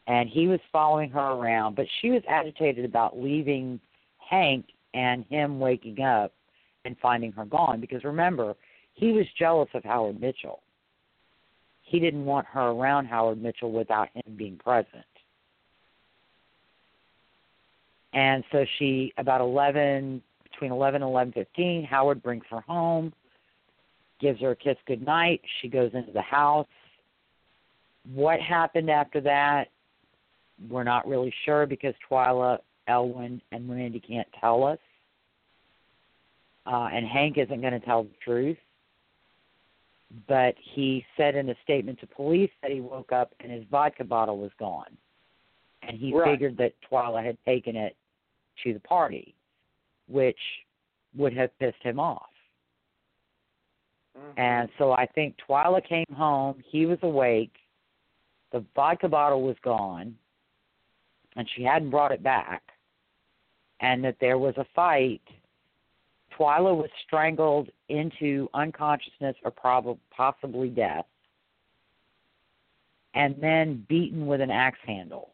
[0.07, 3.81] And he was following her around, but she was agitated about leaving
[4.19, 6.33] Hank and him waking up
[6.85, 8.55] and finding her gone because remember,
[8.95, 10.61] he was jealous of Howard Mitchell.
[11.83, 15.05] He didn't want her around Howard Mitchell without him being present.
[18.12, 23.12] And so she about 11 between 11 and 11:15, Howard brings her home,
[24.20, 25.40] gives her a kiss goodnight.
[25.61, 26.66] She goes into the house.
[28.14, 29.68] What happened after that?
[30.68, 34.79] We're not really sure because Twila, Elwin, and Randy can't tell us
[36.66, 38.59] uh, and Hank isn't going to tell the truth.
[40.29, 44.05] But he said in a statement to police that he woke up and his vodka
[44.05, 44.96] bottle was gone,
[45.83, 46.31] and he right.
[46.31, 47.96] figured that Twila had taken it
[48.65, 49.35] to the party,
[50.09, 50.38] which
[51.17, 52.31] would have pissed him off.
[54.19, 54.41] Mm-hmm.
[54.41, 56.62] And so I think Twila came home.
[56.67, 57.53] He was awake.
[58.53, 60.15] The vodka bottle was gone,
[61.37, 62.62] and she hadn't brought it back.
[63.81, 65.23] And that there was a fight
[66.38, 71.07] Twila was strangled into unconsciousness or prob- possibly death,
[73.15, 75.31] and then beaten with an axe handle.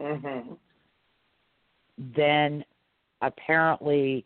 [0.00, 0.54] Mm-hmm.
[1.98, 2.64] Then
[3.22, 4.24] apparently,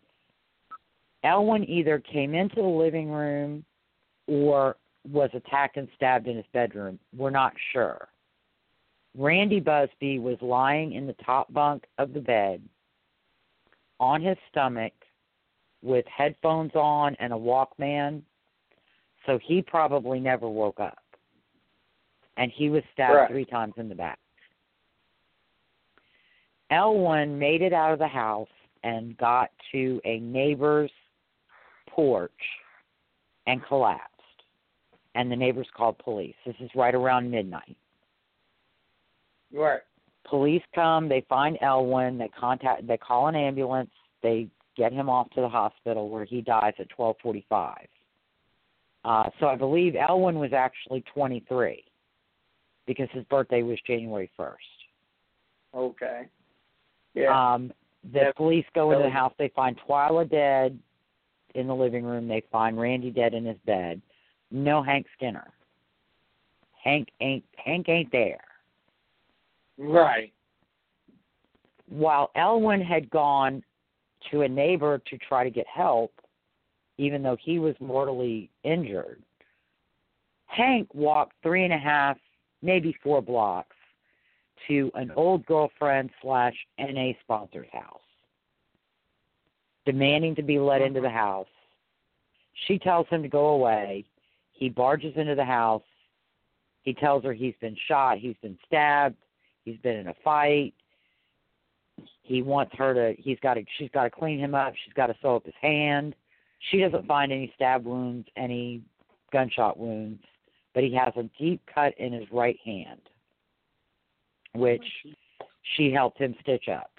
[1.24, 3.64] Elwin either came into the living room
[4.26, 4.76] or
[5.11, 6.98] was attacked and stabbed in his bedroom.
[7.16, 8.09] We're not sure.
[9.16, 12.62] Randy Busby was lying in the top bunk of the bed
[13.98, 14.92] on his stomach
[15.83, 18.22] with headphones on and a Walkman,
[19.26, 21.02] so he probably never woke up.
[22.37, 24.18] And he was stabbed three times in the back.
[26.70, 28.48] Elwin made it out of the house
[28.83, 30.90] and got to a neighbor's
[31.88, 32.30] porch
[33.46, 34.06] and collapsed.
[35.14, 36.37] And the neighbors called police.
[36.46, 37.76] This is right around midnight.
[39.52, 39.80] Right.
[40.28, 43.90] Police come, they find Elwin, they contact they call an ambulance,
[44.22, 47.74] they get him off to the hospital where he dies at 12:45.
[49.04, 51.83] Uh, so I believe Elwin was actually 23
[52.87, 54.56] because his birthday was January 1st.
[55.74, 56.26] Okay.
[57.14, 57.55] Yeah.
[57.55, 57.73] Um,
[58.12, 59.33] the police go into the house.
[59.38, 60.79] They find Twila dead
[61.55, 62.29] in the living room.
[62.29, 64.01] They find Randy dead in his bed.
[64.51, 65.53] No Hank Skinner.
[66.83, 68.44] Hank ain't Hank ain't there.
[69.77, 70.33] Right.
[71.88, 73.62] While Elwin had gone
[74.31, 76.12] to a neighbor to try to get help,
[76.99, 79.23] even though he was mortally injured.
[80.46, 82.18] Hank walked three and a half,
[82.62, 83.77] maybe four blocks
[84.68, 88.01] to an old girlfriend slash NA sponsor's house,
[89.85, 91.49] demanding to be let into the house.
[92.66, 94.05] She tells him to go away.
[94.53, 95.83] He barges into the house.
[96.83, 99.16] He tells her he's been shot, he's been stabbed,
[99.64, 100.75] he's been in a fight,
[102.31, 105.09] he wants her to he's got to she's got to clean him up she's got
[105.09, 106.14] to sew up his hand
[106.70, 108.80] she doesn't find any stab wounds any
[109.32, 110.22] gunshot wounds
[110.72, 113.01] but he has a deep cut in his right hand
[114.55, 114.84] which
[115.76, 116.90] she helped him stitch up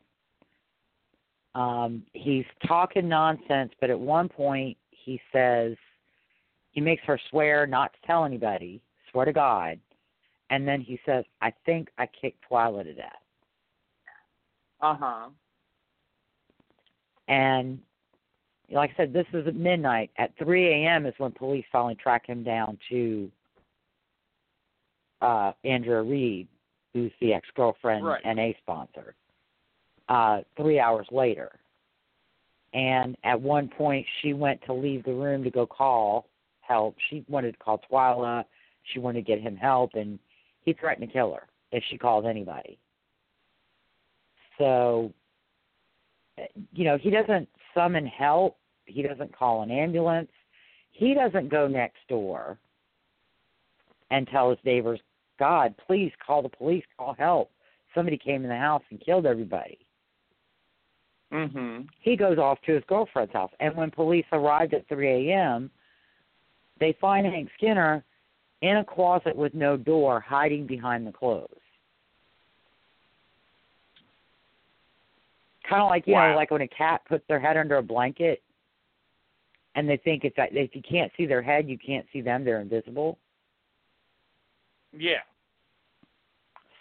[1.55, 5.75] um he's talking nonsense but at one point he says
[6.71, 8.81] he makes her swear not to tell anybody
[9.11, 9.79] swear to god
[10.49, 13.21] and then he says i think i kicked twila to death
[14.81, 15.29] uh huh.
[17.27, 17.79] And
[18.71, 20.09] like I said, this is at midnight.
[20.17, 21.05] At 3 a.m.
[21.05, 23.31] is when police finally track him down to
[25.21, 26.47] uh, Andrea Reed
[26.93, 28.21] who's the ex girlfriend Right.
[28.23, 29.15] and a sponsor.
[30.09, 31.59] Uh, three hours later.
[32.73, 36.27] And at one point she went to leave the room to go call
[36.61, 36.95] help.
[37.09, 38.45] She wanted to call Twila.
[38.83, 40.19] She wanted to get him help and
[40.61, 42.77] he threatened to kill her if she called anybody.
[44.57, 45.13] So
[46.73, 48.57] you know, he doesn't summon help.
[48.85, 50.31] He doesn't call an ambulance.
[50.91, 52.57] He doesn't go next door
[54.11, 54.99] and tell his neighbors,
[55.41, 57.49] God, please call the police, call help.
[57.95, 59.79] Somebody came in the house and killed everybody.
[61.31, 61.89] Mhm.
[61.99, 63.51] He goes off to his girlfriend's house.
[63.59, 65.71] And when police arrived at 3 a.m.,
[66.77, 68.03] they find Hank Skinner
[68.61, 71.49] in a closet with no door, hiding behind the clothes.
[75.63, 76.31] Kind of like you Wow.
[76.31, 78.43] know, like when a cat puts their head under a blanket,
[79.73, 82.61] and they think it's if you can't see their head, you can't see them; they're
[82.61, 83.17] invisible.
[84.91, 85.23] Yeah.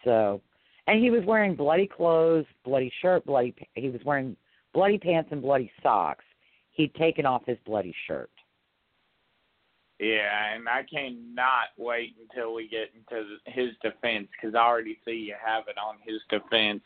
[0.04, 0.40] So,
[0.86, 3.54] and he was wearing bloody clothes, bloody shirt, bloody.
[3.74, 4.36] He was wearing
[4.72, 6.24] bloody pants and bloody socks.
[6.72, 8.30] He'd taken off his bloody shirt.
[10.00, 15.12] Yeah, and I cannot wait until we get into his defense because I already see
[15.12, 16.82] you have it on his defense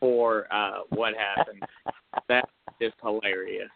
[0.00, 1.62] for uh what happened.
[2.28, 2.50] That's
[2.82, 3.68] just hilarious.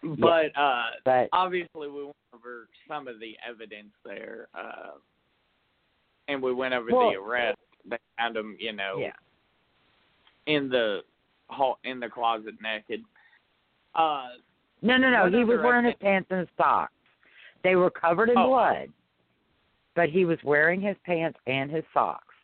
[0.00, 4.98] But uh But obviously we went over some of the evidence there, uh
[6.28, 7.58] and we went over Well- the arrest.
[7.88, 9.12] They found him, you know, yeah,
[10.46, 11.02] in the
[11.48, 13.04] hall in the closet naked.
[13.94, 14.28] Uh
[14.82, 15.30] no, no, no.
[15.30, 16.92] He was wearing his pants and his socks.
[17.62, 18.48] They were covered in Oh.
[18.48, 18.88] blood,
[19.94, 22.34] but he was wearing his pants and his socks.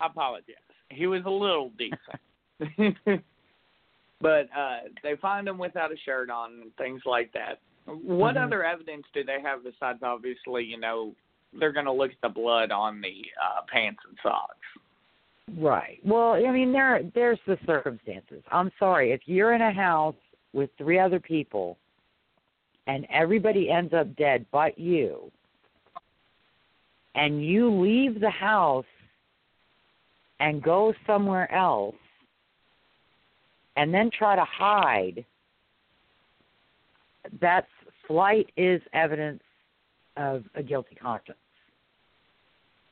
[0.00, 0.54] I apologize.
[0.90, 2.96] He was a little decent.
[4.20, 7.58] but uh they find him without a shirt on and things like that.
[7.86, 8.44] What Mhm.
[8.44, 11.14] other evidence do they have besides obviously, you know,
[11.52, 14.66] they're gonna look at the blood on the uh pants and socks.
[15.56, 16.00] Right.
[16.04, 18.42] Well, I mean, there there's the circumstances.
[18.50, 20.16] I'm sorry if you're in a house
[20.52, 21.78] with three other people,
[22.88, 25.30] and everybody ends up dead but you,
[27.14, 28.84] and you leave the house
[30.40, 31.96] and go somewhere else,
[33.76, 35.24] and then try to hide.
[37.40, 37.70] That's
[38.06, 39.42] flight is evidence
[40.16, 41.38] of a guilty conscience.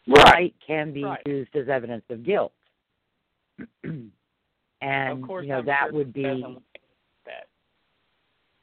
[0.05, 1.23] Flight can be Right.
[1.27, 2.53] used as evidence of guilt.
[3.85, 4.11] and
[4.83, 6.23] of course you know I'm that sure would be
[7.25, 7.47] that.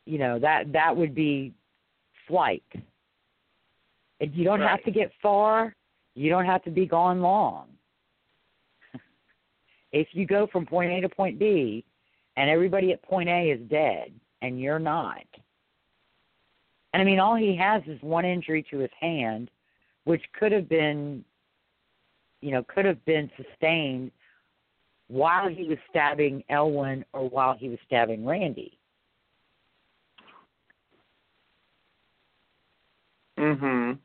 [0.06, 1.54] you know that that would be
[2.28, 2.64] flight.
[4.20, 5.76] And you don't have to get far.
[6.14, 7.70] You don't have to be gone long.
[9.92, 11.84] if you go from point A to point B,
[12.38, 15.26] and everybody at point A is dead, and you're not.
[16.94, 19.50] And I mean, all he has is one injury to his hand,
[20.04, 21.24] which could have been,
[22.42, 24.12] you know, could have been sustained
[25.08, 28.78] while he was stabbing Elwin or while he was stabbing Randy.
[33.38, 33.98] Mhm.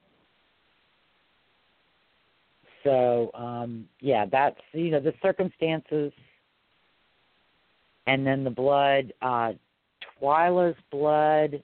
[2.83, 6.13] So, um, yeah, that's you know the circumstances,
[8.07, 9.13] and then the blood.
[9.21, 9.55] Uh,
[10.19, 11.63] Twila's blood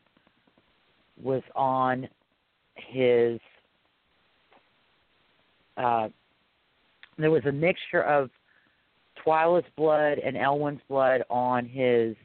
[1.23, 2.09] was on
[2.75, 3.41] his.
[5.77, 6.09] Uh,
[7.19, 8.31] there was a mixture of
[9.25, 12.17] Twila's blood and Elwin's blood on his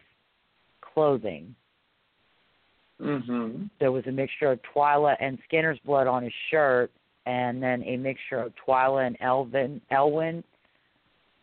[0.81, 1.55] clothing.
[2.99, 3.69] Mhm.
[3.79, 6.91] There was a mixture of Twila and Skinner's blood on his shirt,
[7.25, 10.43] and then a mixture of Twila and Elvin Elwin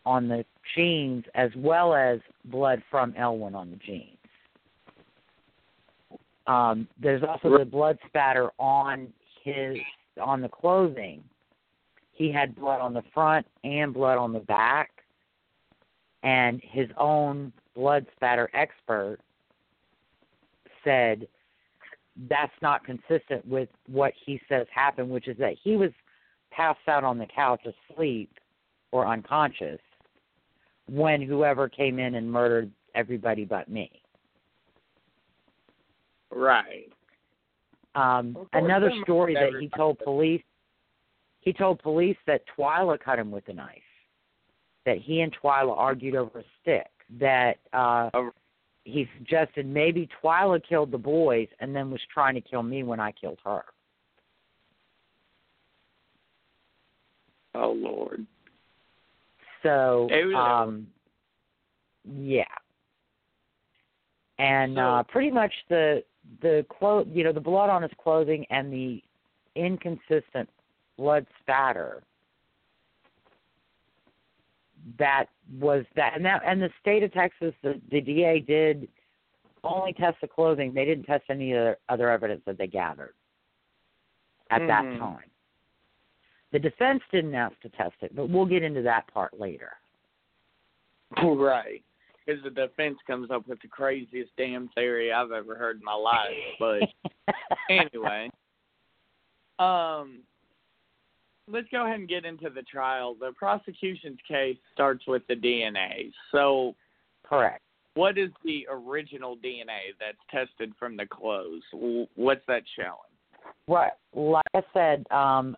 [0.05, 0.45] on the
[0.75, 4.14] jeans, as well as blood from Elwin on the jeans.
[6.47, 9.11] Um, there's also the blood spatter on
[9.43, 9.77] his
[10.21, 11.23] on the clothing.
[12.13, 14.91] He had blood on the front and blood on the back,
[16.23, 19.17] and his own blood spatter expert
[20.83, 21.27] said
[22.29, 25.91] that's not consistent with what he says happened, which is that he was
[26.51, 28.31] passed out on the couch asleep
[28.91, 29.79] or unconscious
[30.87, 34.01] when whoever came in and murdered everybody but me.
[36.35, 36.91] Right.
[37.95, 40.43] Um, another story that he told police
[41.39, 43.77] he told police that Twila cut him with a knife.
[44.85, 46.89] That he and Twila argued over a stick.
[47.19, 48.31] That uh Oh.
[48.83, 52.99] he suggested maybe Twila killed the boys and then was trying to kill me when
[52.99, 53.63] I killed her.
[57.53, 58.25] Oh Lord.
[59.63, 60.87] So um
[62.03, 62.43] yeah.
[64.37, 66.03] And So- uh pretty much the
[66.41, 69.01] the clo- you know the blood on his clothing and the
[69.55, 70.49] inconsistent
[70.97, 72.03] blood spatter
[74.99, 75.25] that
[75.59, 78.87] was that and that and the state of Texas the, the DA did
[79.63, 80.73] only test the clothing.
[80.73, 83.13] They didn't test any other other evidence that they gathered
[84.51, 84.67] at Mhm.
[84.67, 85.31] that time.
[86.51, 89.73] The defense didn't ask to test it, but we'll get into that part later.
[91.21, 91.83] Right.
[92.25, 95.93] Because the defense comes up with the craziest damn theory I've ever heard in my
[95.93, 96.31] life.
[96.59, 97.33] But
[97.69, 98.31] anyway,
[99.59, 100.19] um,
[101.47, 103.15] let's go ahead and get into the trial.
[103.19, 106.11] The prosecution's case starts with the DNA.
[106.31, 106.75] So,
[107.23, 107.61] Correct.
[107.93, 111.63] what is the original DNA that's tested from the clothes?
[112.15, 112.95] What's that showing?
[113.67, 113.93] Right.
[114.13, 115.55] Like I said, um,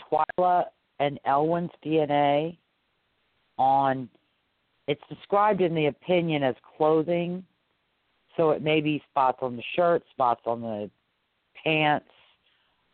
[0.00, 0.64] Twila
[1.00, 2.56] and Elwin's DNA
[3.58, 4.08] on
[4.86, 7.44] it's described in the opinion as clothing,
[8.36, 10.90] so it may be spots on the shirt, spots on the
[11.62, 12.06] pants,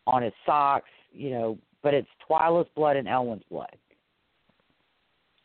[0.07, 3.76] on his socks, you know, but it's Twila's blood and Elwin's blood.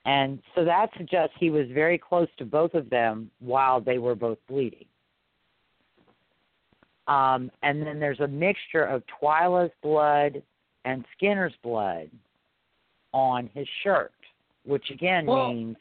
[0.06, 4.16] And so that suggests he was very close to both of them while they were
[4.16, 4.86] both bleeding.
[7.08, 10.42] Um, and then there's a mixture of Twila's blood
[10.86, 12.10] and Skinner's blood
[13.14, 14.14] on his shirt,
[14.66, 15.78] which again Well, means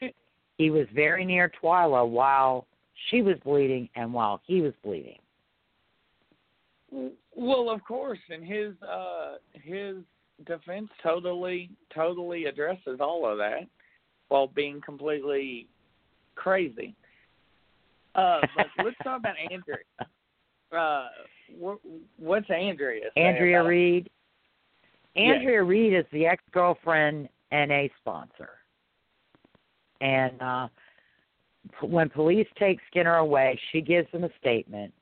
[0.63, 2.65] he was very near Twila while
[3.09, 5.19] she was bleeding and while he was bleeding.
[7.35, 9.97] Well, of course, and his uh his
[10.45, 13.67] defense totally totally addresses all of that
[14.29, 15.67] while being completely
[16.35, 16.95] crazy.
[18.15, 19.79] Uh, but let's talk about Andrea.
[20.71, 21.07] Uh,
[22.17, 23.09] what's Andrea?
[23.17, 24.09] Andrea Reed.
[25.13, 25.35] Yes.
[25.35, 28.62] Andrea Reed is the ex girlfriend NA sponsor.
[30.03, 30.67] And uh
[31.81, 34.93] when police take Skinner away, she gives them a statement.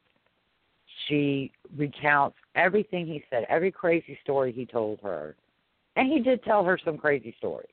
[1.07, 5.35] She recounts everything he said, every crazy story he told her.
[5.95, 7.67] And he did tell her some crazy stories.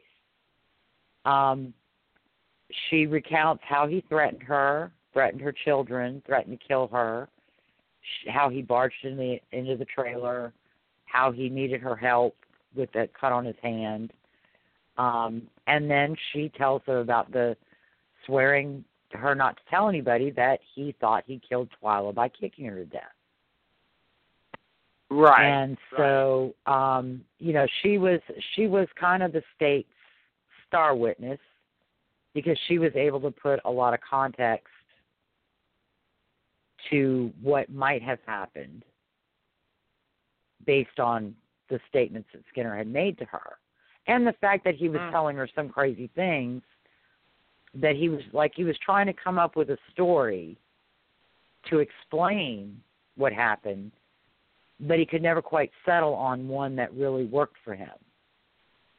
[1.26, 1.74] Um
[2.88, 7.28] she recounts how he threatened her, threatened her children, threatened to kill her,
[8.28, 10.54] how he barged in the into the trailer,
[11.04, 12.36] how he needed her help
[12.74, 14.12] with the cut on his hand.
[14.98, 17.56] Um, and then she tells her about the
[18.26, 22.66] swearing to her not to tell anybody that he thought he killed Twila by kicking
[22.66, 23.02] her to death.
[25.10, 25.44] Right.
[25.44, 28.20] And so, um, you know, she was
[28.54, 29.88] she was kind of the state's
[30.66, 31.38] star witness
[32.34, 34.66] because she was able to put a lot of context
[36.90, 38.84] to what might have happened
[40.66, 41.34] based on
[41.70, 43.56] the statements that Skinner had made to her.
[44.08, 45.10] And the fact that he was Mm.
[45.10, 46.62] telling her some crazy things
[47.74, 50.56] that he was like he was trying to come up with a story
[51.64, 52.82] to explain
[53.16, 53.92] what happened,
[54.80, 57.92] but he could never quite settle on one that really worked for him.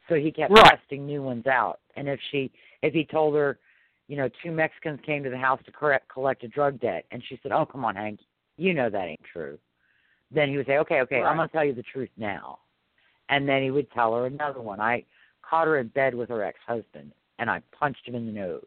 [0.08, 0.78] So he kept Right.
[0.78, 1.80] testing new ones out.
[1.96, 2.52] And if she
[2.82, 3.58] if he told her,
[4.06, 7.22] you know, two Mexicans came to the house to correct, collect a drug debt and
[7.24, 8.20] she said, "Oh, come on, Hank.
[8.56, 9.58] You know that ain't true."
[10.30, 11.28] Then he would say, "Okay, okay, Right.
[11.28, 12.60] I'm going to tell you the truth now."
[13.30, 14.80] And then he would tell her another one.
[14.80, 15.04] I
[15.48, 18.62] caught her in bed with her ex-husband and I punched him in the nose.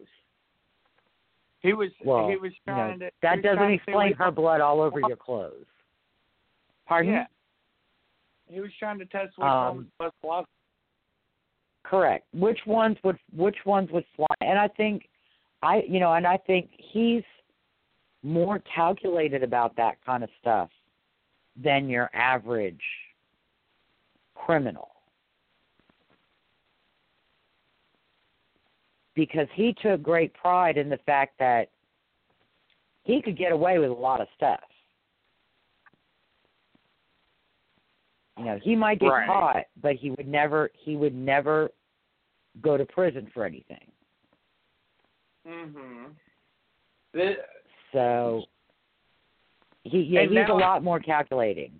[1.61, 3.09] he was Well, he was you know, trying to.
[3.21, 5.65] That doesn't trying explain her blood all over your clothes.
[6.87, 7.13] Pardon?
[7.13, 7.25] Yeah.
[8.47, 10.47] He was trying to test which Um, one was most.
[11.83, 12.25] Correct.
[12.33, 14.35] Which ones would which ones would fly?
[14.41, 15.09] And I think
[15.61, 17.23] I you know, and I think he's
[18.23, 20.69] more calculated about that kind of stuff
[21.55, 22.81] than your average
[24.45, 24.89] criminal.
[29.15, 31.69] Because he took great pride in the fact that
[33.03, 34.61] he could get away with a lot of stuff.
[38.37, 39.27] You know, he might get Right.
[39.27, 41.69] caught, but he would never he would never
[42.61, 43.91] go to prison for anything.
[45.45, 46.15] Mhm.
[47.11, 47.45] The,
[47.91, 48.45] So
[49.83, 51.79] he yeah, he's now- a lot more calculating.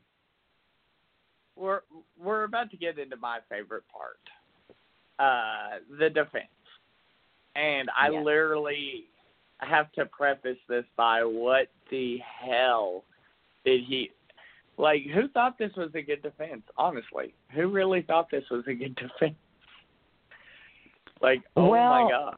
[1.55, 1.82] we're
[2.24, 4.19] we're about to get into my favorite part,
[5.19, 6.45] uh, the defense,
[7.55, 8.26] and I Yes.
[8.26, 9.05] literally
[9.59, 13.03] have to preface this by what the hell
[13.65, 14.11] did he
[14.78, 15.03] like?
[15.13, 16.63] Who thought this was a good defense?
[16.78, 19.36] Honestly, who really thought this was a good defense?
[21.21, 22.36] Like, oh Well, my god,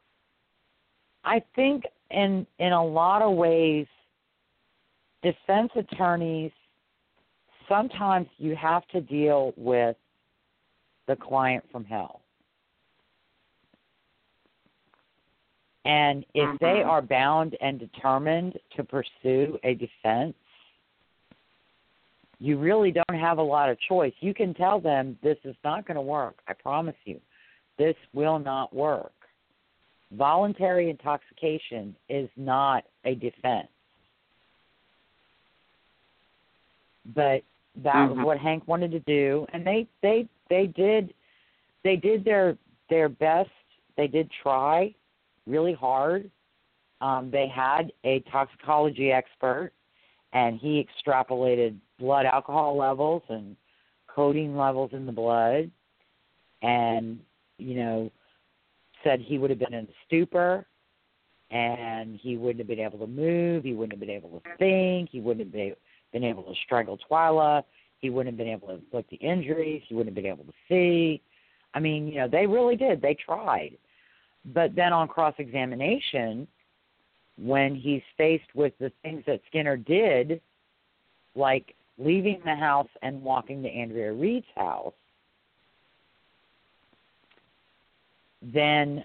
[1.23, 3.87] I think in in a lot of ways
[5.23, 6.51] defense attorneys
[7.67, 9.95] sometimes you have to deal with
[11.07, 12.21] the client from hell.
[15.85, 16.87] And if they Mhm.
[16.87, 20.35] are bound and determined to pursue a defense,
[22.39, 24.13] you really don't have a lot of choice.
[24.19, 26.41] You can tell them this is not going to work.
[26.47, 27.21] I promise you.
[27.77, 29.13] This will not work.
[30.11, 33.69] Voluntary intoxication is not a defense.
[37.13, 37.43] But
[37.77, 38.15] that Mhm.
[38.15, 41.13] was what Hank wanted to do and they they they did
[41.83, 42.57] they did their
[42.89, 43.49] their best.
[43.95, 44.93] They did try
[45.47, 46.29] really hard.
[47.01, 49.71] Um, they had a toxicology expert
[50.33, 53.55] and he extrapolated blood alcohol levels and
[54.07, 55.69] codeine levels in the blood
[56.61, 57.19] and
[57.57, 58.11] you know
[59.03, 60.65] said he would have been in a stupor
[61.51, 65.09] and he wouldn't have been able to move he wouldn't have been able to think
[65.09, 65.75] he wouldn't have been,
[66.13, 67.63] been able to strangle twila
[68.05, 69.81] he wouldn't have been able to inflict the injuries.
[69.87, 71.21] He wouldn't have been able to see.
[71.73, 73.01] I mean you know they really did.
[73.01, 73.77] They tried.
[74.53, 76.47] But then on cross examination
[77.37, 80.39] when he's faced with the things that Skinner did,
[81.35, 84.93] like leaving the house and walking to Andrea Reed's house,
[88.41, 89.03] then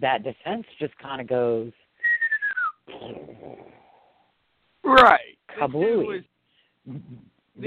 [0.00, 1.72] that defense just kind of goes
[4.84, 5.38] Right.
[5.58, 6.24] Kablooey.
[6.86, 7.00] This was,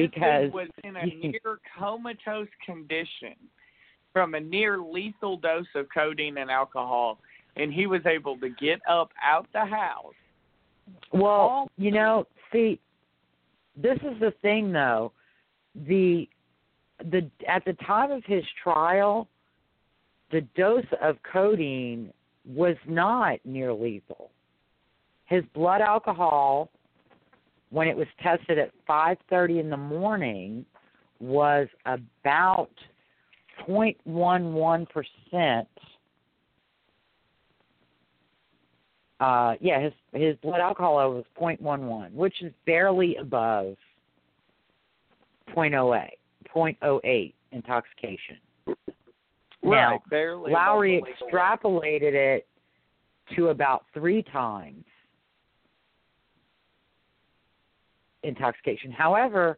[0.09, 3.35] because dude was in a near comatose condition
[4.13, 7.19] from a near lethal dose of codeine and alcohol,
[7.55, 10.13] and he was able to get up out the house.
[11.13, 12.79] Well, you know, see,
[13.75, 15.11] this is the thing though.
[15.87, 16.27] The
[16.99, 19.27] the at the time of his trial,
[20.31, 22.11] the dose of codeine
[22.45, 24.31] was not near lethal.
[25.25, 26.69] His blood alcohol
[27.69, 30.65] when it was tested at 5:30 in the morning
[31.19, 32.71] was about
[33.67, 35.65] 0.11%.
[39.19, 43.75] Uh, yeah, his his blood alcohol level was 0.11, which is barely above
[45.55, 46.09] 0.08,
[46.55, 48.37] 0.08 intoxication.
[49.63, 49.99] Now, right.
[50.09, 50.51] Barely.
[50.51, 52.47] Lowry above the legal extrapolated it
[53.35, 54.85] to about three times
[58.27, 58.91] intoxication.
[58.91, 59.57] However,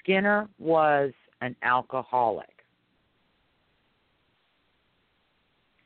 [0.00, 2.48] Skinner was an alcoholic.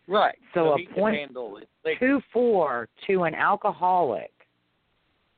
[0.06, 0.36] Right.
[0.54, 1.32] So a he could point-
[1.98, 4.32] Two four to an alcoholic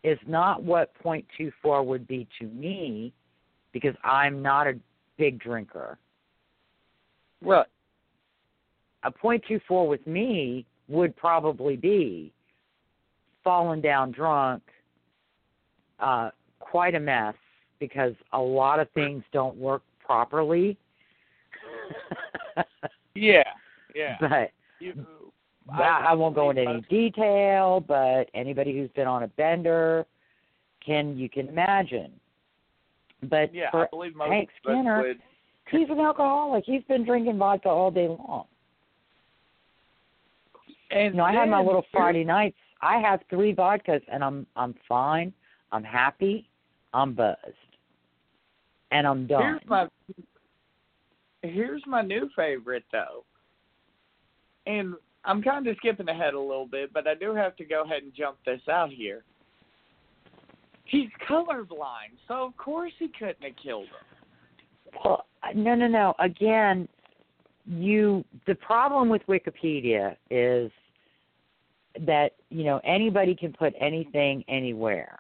[0.02, 3.12] is not what point two four would be to me
[3.72, 4.78] because I'm not a
[5.16, 5.98] big drinker.
[7.40, 7.66] right.
[9.04, 12.32] A point two four with me would probably be
[13.42, 14.62] falling down drunk,
[16.00, 16.30] uh,
[16.70, 17.34] quite a mess
[17.78, 20.76] because a lot of things don't work properly.
[23.16, 23.44] Yeah.
[23.94, 24.16] Yeah.
[24.20, 24.50] but
[24.80, 25.06] You,
[25.72, 30.04] I, I won't go into any detail, but anybody who's been on a bender
[30.84, 32.12] can you can imagine.
[33.22, 35.20] But Yeah, for I believe most Hank Skinner, would.
[35.70, 36.64] he's an alcoholic.
[36.66, 38.46] He's been drinking vodka all day long.
[40.90, 42.56] And You know, I had my little Friday nights.
[42.82, 45.32] I have three vodkas, and I'm I'm fine.
[45.72, 46.48] I'm happy.
[46.94, 47.38] I'm buzzed,
[48.92, 49.42] and I'm done.
[49.42, 49.88] Here's my
[51.42, 53.24] here's my new favorite though,
[54.66, 57.82] and I'm kind of skipping ahead a little bit, but I do have to go
[57.82, 59.24] ahead and jump this out here.
[60.84, 65.00] He's colorblind, so of course he couldn't have killed him.
[65.04, 66.14] Well, no, no, no.
[66.20, 66.88] Again,
[67.66, 68.24] you.
[68.46, 70.70] The problem with Wikipedia is
[72.06, 75.18] that you know anybody can put anything anywhere.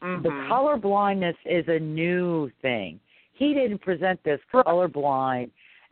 [0.00, 0.48] The Mhm.
[0.48, 3.00] color blindness is a new thing.
[3.32, 5.50] He didn't present this colorblind,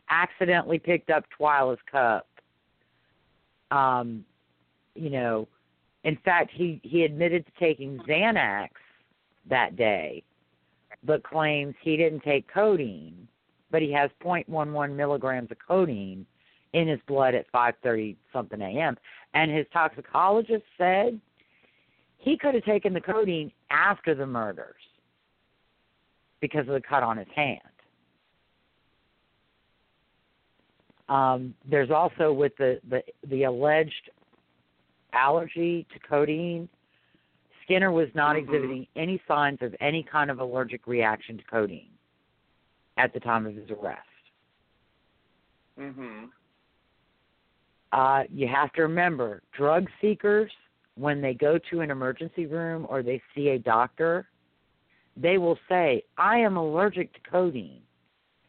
[0.09, 2.27] accidentally picked up Twila's cup.
[3.71, 4.25] Um,
[4.95, 5.47] you know,
[6.03, 8.69] in fact, he he admitted to taking Xanax
[9.45, 10.23] that day,
[11.03, 13.27] but claims he didn't take codeine,
[13.69, 16.25] but he has 0.11 milligrams of codeine
[16.73, 18.97] in his blood at 5:30 something a.m.
[19.33, 21.19] And his toxicologist said
[22.19, 24.75] he could have taken the codeine after the murders
[26.41, 27.59] because of the cut on his hand.
[31.07, 34.11] Um, there's also with the, the the alleged
[35.13, 36.69] allergy to codeine,
[37.63, 38.39] Skinner was not Mhm.
[38.39, 41.91] exhibiting any signs of any kind of allergic reaction to codeine
[42.97, 44.07] at the time of his arrest.
[45.79, 46.29] Mhm.
[47.91, 50.51] Uh, you have to remember, drug seekers,
[50.99, 54.27] when they go to an emergency room or they see a doctor,
[55.15, 57.81] they will say, I am allergic to codeine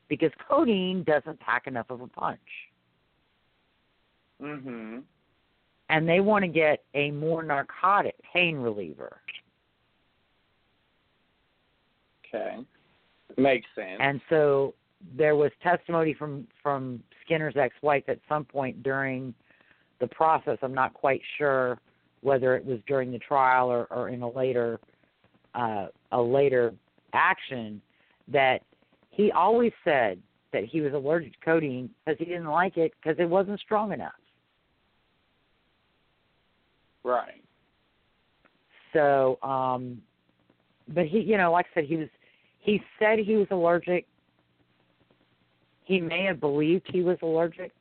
[0.09, 2.41] because codeine doesn't pack enough of a punch.
[4.43, 4.99] Mm-hmm.
[5.91, 9.21] And they want to get a more narcotic pain reliever.
[12.27, 12.59] Okay.
[13.37, 13.99] Makes sense.
[14.01, 14.75] And so
[15.17, 19.35] there was testimony from from Skinner's ex-wife at some point during
[20.01, 20.59] the process.
[20.63, 21.81] I'm not quite sure
[22.23, 24.79] whether it was during the trial or, or in a later
[25.55, 26.73] uh, a later
[27.13, 27.81] action
[28.29, 28.63] that
[29.11, 30.21] he always said
[30.53, 33.93] that he was allergic to codeine because he didn't like it because it wasn't strong
[33.93, 34.13] enough.
[37.03, 37.43] Right.
[38.93, 40.03] So, um,
[40.89, 42.09] but he, you know, like I said, he was.
[42.59, 44.07] He said he was allergic.
[45.85, 47.73] He may have believed he was allergic,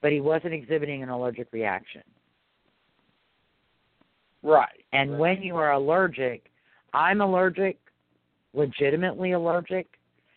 [0.00, 2.02] but he wasn't exhibiting an allergic reaction.
[4.42, 4.84] Right.
[4.92, 5.20] And right.
[5.20, 6.50] when you are allergic,
[6.92, 7.78] I'm allergic,
[8.54, 9.86] legitimately allergic,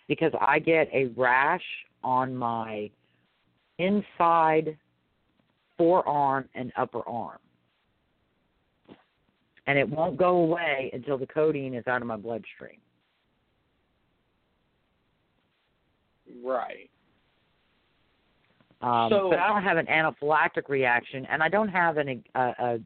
[0.08, 1.64] because I get a rash
[2.03, 2.89] on my
[3.78, 4.78] inside
[5.78, 7.39] forearm and upper arm.
[9.68, 12.78] And it won't go away until the codeine is out of my bloodstream.
[16.43, 16.89] Right.
[18.82, 22.39] Um, So- but I don't have an anaphylactic reaction, and I don't have an a,
[22.39, 22.80] a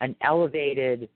[0.00, 1.08] an elevated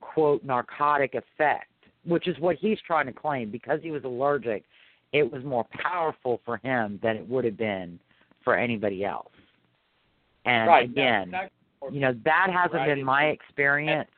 [0.00, 1.70] quote narcotic effect,
[2.04, 3.50] which is what he's trying to claim.
[3.50, 4.64] Because he was allergic,
[5.12, 7.98] it was more powerful for him than it would have been
[8.44, 9.32] for anybody else.
[10.44, 10.84] And right.
[10.84, 12.94] again, That- that- you know that hasn't Right.
[12.94, 14.10] been my experience.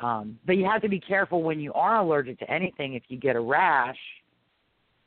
[0.00, 2.94] Um, but you have to be careful when you are allergic to anything.
[2.94, 3.98] If you get a rash,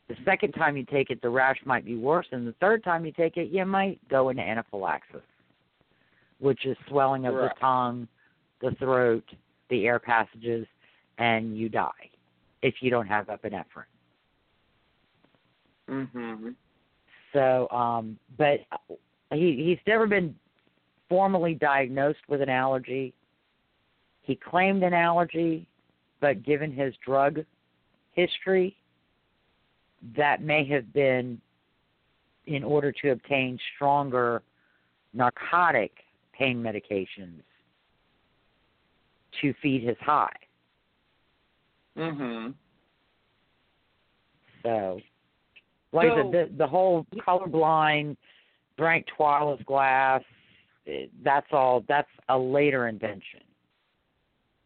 [0.07, 3.05] the second time you take it, the rash might be worse, and the third time
[3.05, 5.21] you take it, you might go into anaphylaxis,
[6.39, 7.53] which is swelling of Right.
[7.53, 8.07] the tongue,
[8.59, 9.23] the throat,
[9.69, 10.67] the air passages,
[11.17, 12.09] and you die
[12.61, 13.85] if you don't have epinephrine.
[15.87, 16.55] Mhm.
[17.31, 18.65] So, um, but
[19.31, 20.37] he he's never been
[21.09, 23.13] formally diagnosed with an allergy.
[24.21, 25.67] He claimed an allergy,
[26.19, 27.43] but given his drug
[28.13, 28.77] history,
[30.17, 31.39] that may have been
[32.45, 34.41] in order to obtain stronger
[35.13, 35.91] narcotic
[36.33, 37.41] pain medications
[39.41, 40.35] to feed his high.
[41.95, 42.53] Mhm.
[44.63, 44.99] So,
[45.91, 48.17] like I So- said, the, the whole colorblind,
[48.77, 50.23] drank Twila's glass,
[50.87, 53.41] eh, that's all, that's a later invention.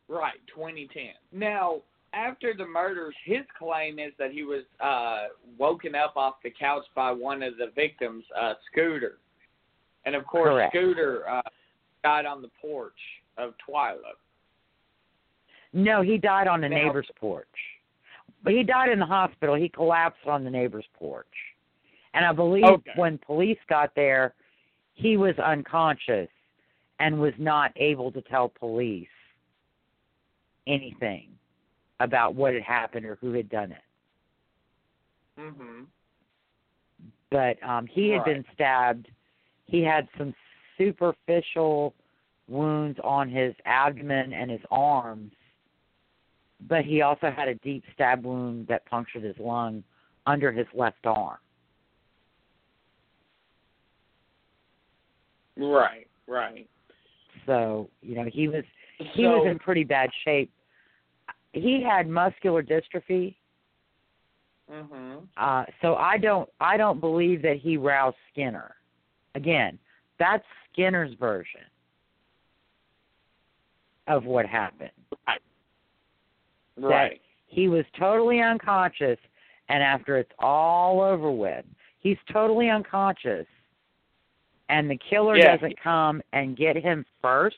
[0.08, 1.14] Right, 2010.
[1.32, 1.82] Now,
[2.14, 5.28] after the murders, his claim is that he was uh,
[5.58, 9.18] woken up off the couch by one of the victims, uh, Scooter.
[10.06, 10.74] And of course, Correct.
[10.74, 11.42] Scooter uh,
[12.04, 12.98] died on the porch
[13.38, 14.16] of Twila.
[15.74, 17.48] No, he died on the Now- neighbor's porch.
[18.44, 19.56] But he died in the hospital.
[19.56, 21.26] He collapsed on the neighbor's porch.
[22.14, 22.92] And I believe Okay.
[22.96, 24.34] when police got there,
[24.94, 26.30] he was unconscious
[27.00, 29.08] and was not able to tell police
[30.66, 31.37] anything
[32.00, 33.82] about what had happened or who had done it.
[35.40, 35.84] Mm-hmm.
[37.32, 39.08] But um he had been stabbed.
[39.66, 40.34] He had some
[40.78, 41.94] superficial
[42.48, 45.32] wounds on his abdomen and his arms.
[46.68, 49.84] But he also had a deep stab wound that punctured his lung
[50.26, 51.38] under his left arm.
[55.56, 56.68] Right, right.
[57.46, 58.64] So, you know, he was
[58.98, 60.52] he so, was in pretty bad shape.
[61.62, 63.36] He had muscular dystrophy,
[64.70, 68.76] hmm uh, so I don't I don't believe that he roused Skinner.
[69.36, 69.80] Again,
[70.20, 71.62] that's Skinner's version
[74.08, 74.92] of what happened.
[76.78, 77.22] Right.
[77.48, 79.18] He was totally unconscious,
[79.70, 81.66] and after it's all over with,
[82.00, 83.48] he's totally unconscious,
[84.70, 85.56] and the killer Yeah.
[85.56, 87.58] doesn't come and get him first.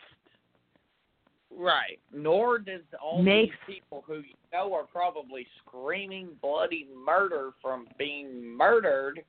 [1.60, 2.00] Right.
[2.14, 7.86] Nor does all Makes- these people who you know are probably screaming bloody murder from
[7.98, 9.24] being murdered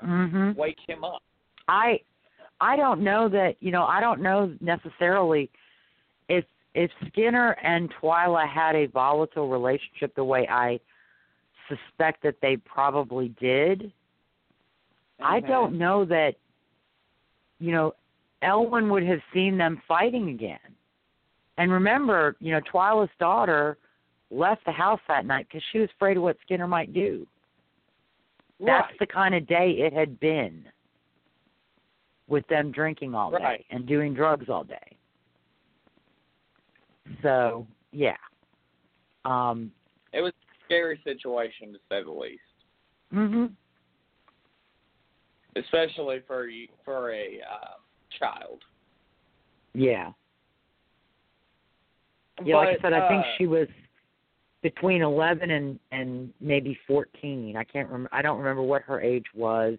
[0.00, 1.22] hmm wake him up.
[1.68, 2.00] I
[2.60, 5.50] I don't know that you know I don't know necessarily
[6.28, 6.44] if
[6.74, 10.78] if Skinner and Twila had a volatile relationship the way I
[11.68, 13.90] suspect that they probably did.
[15.20, 15.48] I Mhm.
[15.48, 16.36] don't know that
[17.58, 17.94] you know
[18.42, 20.60] Elwin would have seen them fighting again.
[21.58, 23.76] And remember, you know, Twila's daughter
[24.30, 27.26] left the house that night because she was afraid of what Skinner might do.
[28.64, 30.64] That's the kind of day it had been
[32.28, 34.96] with them drinking all day and doing drugs all day.
[37.22, 38.16] So, yeah.
[39.24, 39.72] Um
[40.12, 42.42] It was a scary situation to say the least,
[43.12, 43.52] mhm.
[45.56, 47.74] especially for you- for a uh,
[48.18, 48.64] child.
[49.72, 50.12] Yeah.
[52.44, 53.68] Yeah, like I But, said, I think uh, she was
[54.62, 57.56] between 11 and and maybe 14.
[57.56, 58.08] I can't remember.
[58.12, 59.78] I don't remember what her age was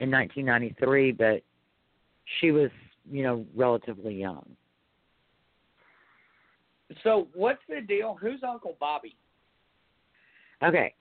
[0.00, 1.42] in 1993, but
[2.40, 2.70] she was,
[3.10, 4.44] you know, relatively young.
[7.04, 8.16] So what's the deal?
[8.20, 9.16] Who's Uncle Bobby?
[10.62, 10.94] Okay.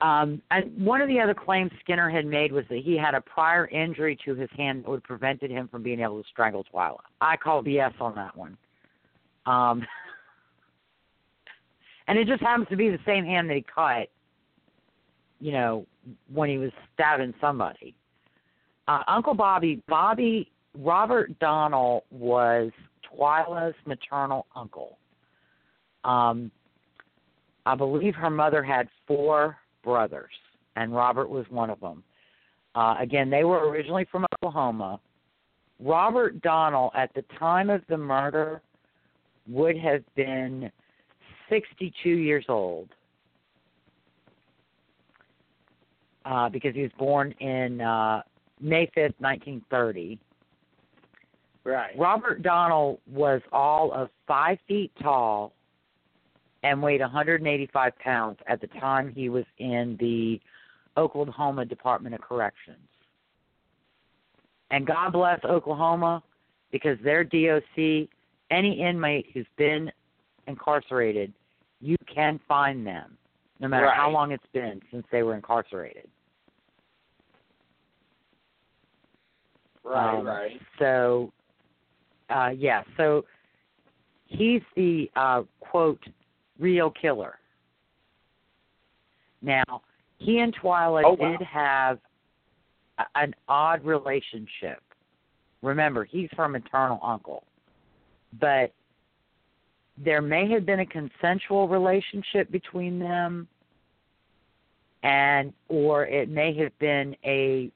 [0.00, 3.20] Um, and one of the other claims Skinner had made was that he had a
[3.20, 6.98] prior injury to his hand that would prevented him from being able to strangle Twila.
[7.20, 8.56] I call BS on that one.
[9.48, 9.82] Um,
[12.08, 14.08] and it just happens to be the same hand that he cut,
[15.40, 15.86] you know,
[16.32, 17.94] when he was stabbing somebody.
[18.86, 22.70] Uh, Uncle Bobby, Bobby, Robert Donnell was
[23.02, 24.98] Twila's maternal uncle.
[26.04, 26.50] Um,
[27.66, 30.30] I believe her mother had four brothers,
[30.76, 32.02] and Robert was one of them.
[32.74, 35.00] Uh, again, they were originally from Oklahoma.
[35.80, 38.62] Robert Donnell, at the time of the murder,
[39.48, 40.70] would have been
[41.48, 42.88] 62 years old
[46.24, 48.22] uh, because he was born in uh,
[48.60, 50.18] May 5th, 1930.
[51.64, 51.98] Right.
[51.98, 55.52] Robert Donnell was all of five feet tall
[56.62, 60.40] and weighed 185 pounds at the time he was in the
[60.98, 62.78] Oklahoma Department of Corrections.
[64.70, 66.22] And God bless Oklahoma
[66.72, 68.08] because their DOC,
[68.50, 69.90] any inmate who's been
[70.46, 71.32] incarcerated,
[71.80, 73.16] you can find them
[73.60, 76.08] no matter how long it's been since they were incarcerated.
[79.84, 80.60] Right, Um, right.
[80.78, 81.32] So,
[82.30, 83.24] uh, yeah, so
[84.26, 86.00] he's the uh, quote
[86.58, 87.38] real killer.
[89.40, 89.82] Now,
[90.18, 91.36] he and Twila Oh, wow.
[91.36, 91.98] did have
[92.98, 94.82] a, an odd relationship.
[95.62, 97.44] Remember, he's her maternal uncle,
[98.40, 98.72] but
[99.96, 103.48] there may have been a consensual relationship between them,
[105.02, 107.70] and or it may have been a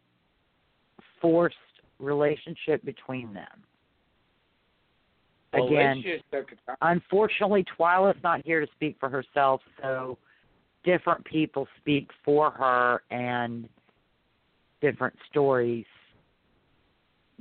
[1.21, 1.57] forced
[1.99, 3.47] relationship between them.
[5.55, 6.77] Again, let's just took a turn.
[6.81, 10.17] unfortunately, Twila's not here to speak for herself, so
[10.85, 13.69] different people speak for her, and
[14.81, 15.85] different stories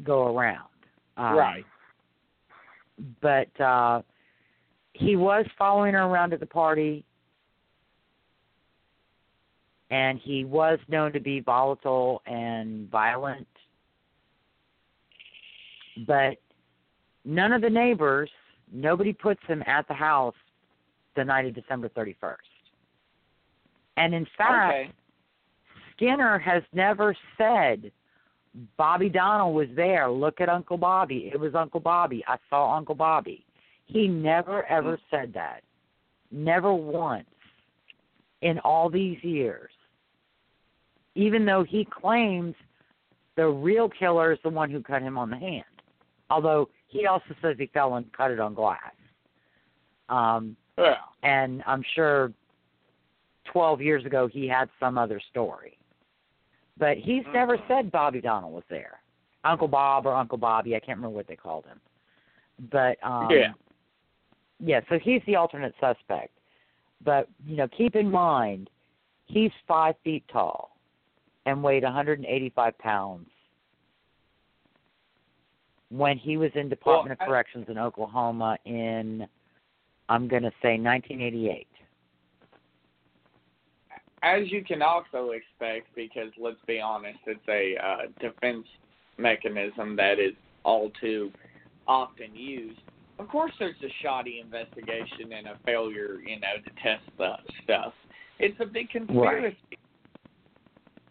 [0.04, 0.68] go around.
[1.18, 1.66] Um, Right.
[3.22, 4.02] But uh,
[4.94, 7.04] he was following her around at the party,
[9.90, 13.48] and he was known to be volatile and violent.
[16.08, 16.38] But
[17.26, 18.30] none of the neighbors,
[18.72, 20.36] nobody puts him at the house
[21.16, 22.36] the night of December 31st.
[23.98, 24.92] And in fact, Okay.
[25.96, 27.92] Skinner has never said
[28.78, 30.10] Bobby Donnell was there.
[30.10, 31.30] Look at Uncle Bobby.
[31.34, 32.24] It was Uncle Bobby.
[32.28, 33.46] I saw Uncle Bobby.
[33.86, 35.62] He never ever said that.
[36.32, 37.26] Never once
[38.42, 39.72] in all these years.
[41.16, 42.56] Even though he claims
[43.36, 45.64] the real killer is the one who cut him on the hand.
[46.30, 48.94] Although he also says he fell and cut it on glass.
[50.10, 50.98] Um, Yeah.
[51.24, 52.34] and I'm sure
[53.46, 55.78] 12 years ago he had some other story.
[56.78, 57.68] But he's never Mhm.
[57.68, 59.02] said Bobby Donnell was there.
[59.44, 61.82] Uncle Bob or Uncle Bobby, I can't remember what they called him.
[62.70, 63.54] But um Yeah.
[64.60, 66.38] yeah, so he's the alternate suspect.
[67.04, 68.70] But, you know, keep in mind
[69.26, 70.78] he's five feet tall
[71.46, 73.30] and weighed 185 pounds
[75.90, 79.28] when he was in Department Well, of Corrections in Oklahoma in
[80.10, 81.68] I'm going to say 1988.
[84.24, 88.66] As you can also expect, because let's be honest, it's a uh, defense
[89.18, 91.32] mechanism that is all too
[91.88, 92.80] often used.
[93.20, 97.94] Of course, there's a shoddy investigation and a failure, you know, to test the stuff.
[98.40, 99.58] It's a big conspiracy.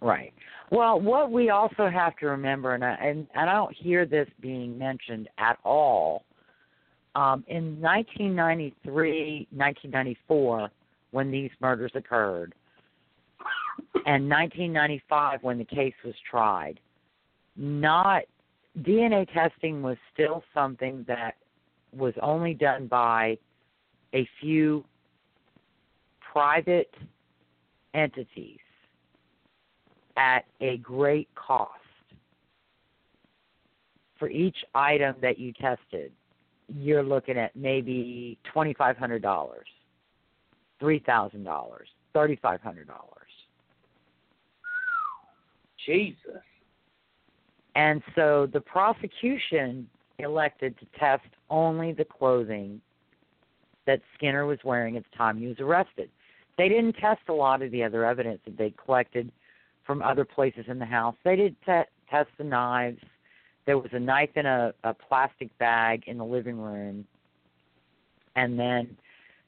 [0.00, 0.32] Right.
[0.70, 4.28] Well, what we also have to remember, and I, and, and I don't hear this
[4.40, 6.24] being mentioned at all,
[7.14, 10.70] um, in 1993, 1994,
[11.10, 12.54] when these murders occurred,
[14.06, 16.80] and 1995, when the case was tried,
[17.56, 18.22] not
[18.80, 21.34] DNA testing was still something that
[21.92, 23.36] was only done by
[24.14, 24.84] a few
[26.32, 26.94] private
[27.94, 28.58] entities
[30.16, 31.72] at a great cost.
[34.18, 36.12] For each item that you tested,
[36.68, 39.22] you're looking at maybe $2,500,
[40.80, 41.44] $3,000,
[42.14, 42.86] $3,500.
[45.90, 46.42] Jesus.
[47.74, 49.88] And so the prosecution
[50.18, 52.80] elected to test only the clothing
[53.86, 56.10] that Skinner was wearing at the time he was arrested.
[56.58, 59.32] They didn't test a lot of the other evidence that they collected
[59.86, 61.14] from other places in the house.
[61.24, 63.00] They did te- test the knives.
[63.66, 67.06] There was a knife in a, a plastic bag in the living room,
[68.36, 68.96] and then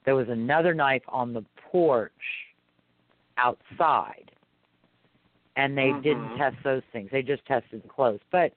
[0.04, 2.12] there was another knife on the porch
[3.36, 4.30] outside.
[5.56, 6.02] And they Mhm.
[6.02, 7.10] didn't test those things.
[7.10, 8.20] They just tested the clothes.
[8.30, 8.54] But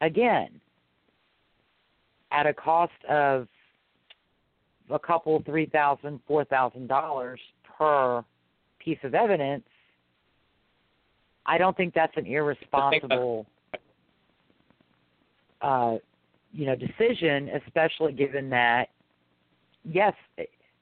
[0.00, 0.60] again,
[2.30, 3.48] at a cost of
[4.90, 8.24] a couple, three thousand, four thousand dollars per
[8.78, 9.64] piece of evidence,
[11.46, 13.46] I don't think that's an irresponsible,
[15.60, 15.98] uh,
[16.52, 18.90] you know, decision, especially given that,
[19.84, 20.14] yes,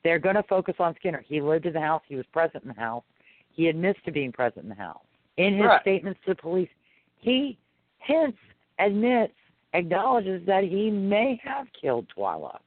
[0.03, 1.23] they're going to focus on Skinner.
[1.27, 2.03] He lived in the house.
[2.09, 3.05] He was present in the house.
[3.51, 5.03] He admits to being present in the house.
[5.37, 5.81] In his Right.
[5.81, 6.71] statements to the police,
[7.19, 7.57] he
[7.99, 8.37] hence
[8.79, 9.35] admits,
[9.73, 12.59] acknowledges that he may have killed Twila.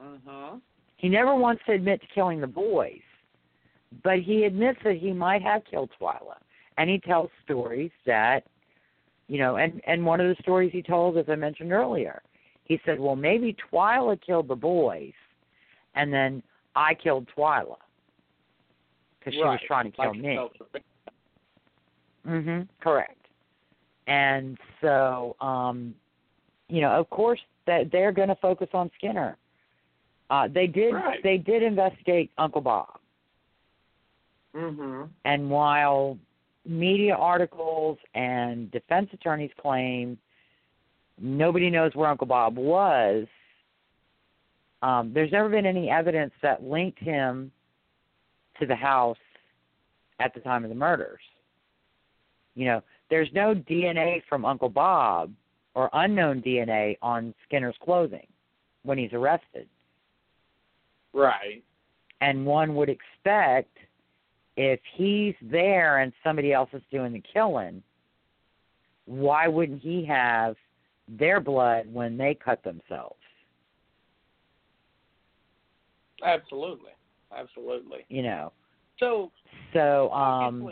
[0.00, 0.60] Mhm.
[0.96, 3.02] He never wants to admit to killing the boys,
[4.02, 6.38] but he admits that he might have killed Twila.
[6.76, 8.44] And he tells stories that,
[9.28, 12.22] you know, and and one of the stories he told, as I mentioned earlier,
[12.64, 15.12] he said, "Well, maybe Twila killed the boys,
[15.94, 16.42] and then
[16.74, 17.78] I killed Twila
[19.18, 20.48] because she was trying to kill Like me."
[22.26, 22.68] Mhm.
[22.80, 23.18] Correct.
[24.06, 25.94] And so, um,
[26.68, 29.36] you know, of course, that they're going to focus on Skinner.
[30.30, 30.94] Uh, they did.
[30.94, 31.22] Right.
[31.22, 32.98] They did investigate Uncle Bob,
[34.54, 35.04] Mm-hmm.
[35.24, 36.18] and while
[36.64, 40.16] media articles and defense attorneys claim
[41.18, 43.26] nobody knows where Uncle Bob was,
[44.82, 47.52] um, there's never been any evidence that linked him
[48.60, 49.18] to the house
[50.20, 51.20] at the time of the murders.
[52.54, 55.32] You know, there's no DNA from Uncle Bob
[55.74, 58.26] or unknown DNA on Skinner's clothing
[58.84, 59.68] when he's arrested.
[61.12, 61.62] Right.
[62.20, 63.76] And one would expect
[64.56, 67.82] if he's there and somebody else is doing the killing,
[69.06, 70.56] why wouldn't he have
[71.08, 73.16] their blood when they cut themselves?
[76.24, 76.92] Absolutely.
[77.36, 78.06] Absolutely.
[78.08, 78.52] You know.
[78.98, 79.30] So,
[79.72, 80.70] So um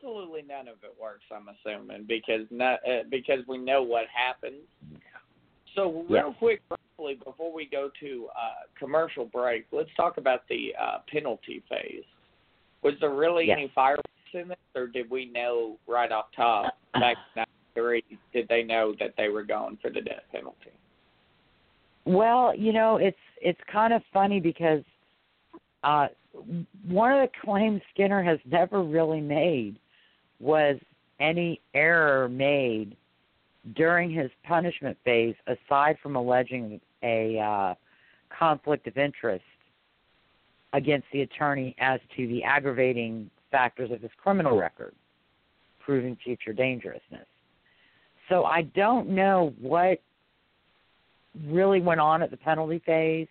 [0.00, 1.24] absolutely none of it works.
[1.30, 4.62] I'm assuming because not, uh, because we know what happens.
[5.74, 6.36] So real Yes.
[6.38, 11.62] quick, briefly, before we go to uh, commercial break, let's talk about the uh, penalty
[11.68, 12.04] phase.
[12.82, 13.58] Was there really Yes.
[13.58, 17.44] any fireworks in this, or did we know right off top back in
[17.76, 18.04] '93?
[18.32, 20.70] Did they know that they were going for the death penalty?
[22.06, 24.82] Well, you know, it's it's kind of funny because
[25.82, 26.08] uh
[26.88, 29.78] one of the claims Skinner has never really made
[30.40, 30.76] was
[31.20, 32.96] any error made
[33.76, 37.74] during his punishment phase aside from alleging a uh
[38.36, 39.44] conflict of interest
[40.72, 44.94] against the attorney as to the aggravating factors of his criminal record
[45.84, 47.26] proving future dangerousness.
[48.28, 50.00] So I don't know what
[51.48, 53.26] really went on at the penalty phase.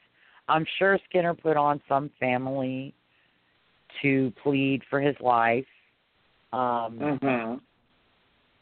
[0.50, 2.94] I'm sure Skinner put on some family
[4.02, 5.66] to plead for his life.
[6.52, 7.56] Um Mm-hmm.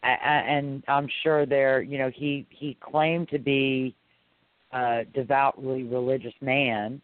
[0.04, 3.96] and I'm sure there, you know, he he claimed to be
[4.72, 7.02] a devoutly religious man.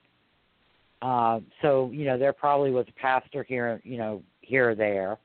[1.01, 5.17] Uh, so you know, there probably was a pastor here, you know, here or there,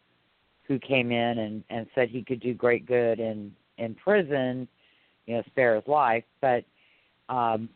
[0.67, 4.67] who came in and and said he could do great good in in prison,
[5.27, 6.25] you know, spare his life.
[6.41, 6.65] But
[7.29, 7.69] um,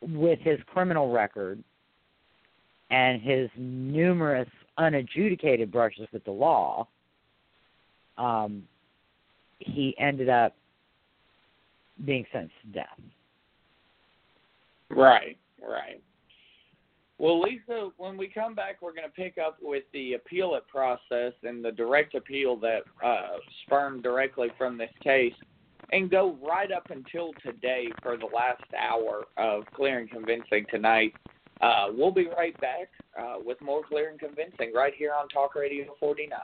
[0.00, 1.62] with his criminal record
[2.90, 4.48] and his numerous
[4.78, 6.86] unadjudicated brushes with the law,
[8.16, 8.62] um,
[9.58, 10.54] he ended up
[12.04, 12.98] being sentenced to death.
[14.90, 16.00] Right, right.
[17.18, 21.32] Well, Lisa, when we come back, we're going to pick up with the appellate process
[21.42, 25.34] and the direct appeal that uh, spurned directly from this case
[25.92, 31.12] and go right up until today for the last hour of Clear and Convincing tonight.
[31.60, 32.88] Uh, we'll be right back
[33.18, 36.38] uh, with more Clear and Convincing right here on Talk Radio 49.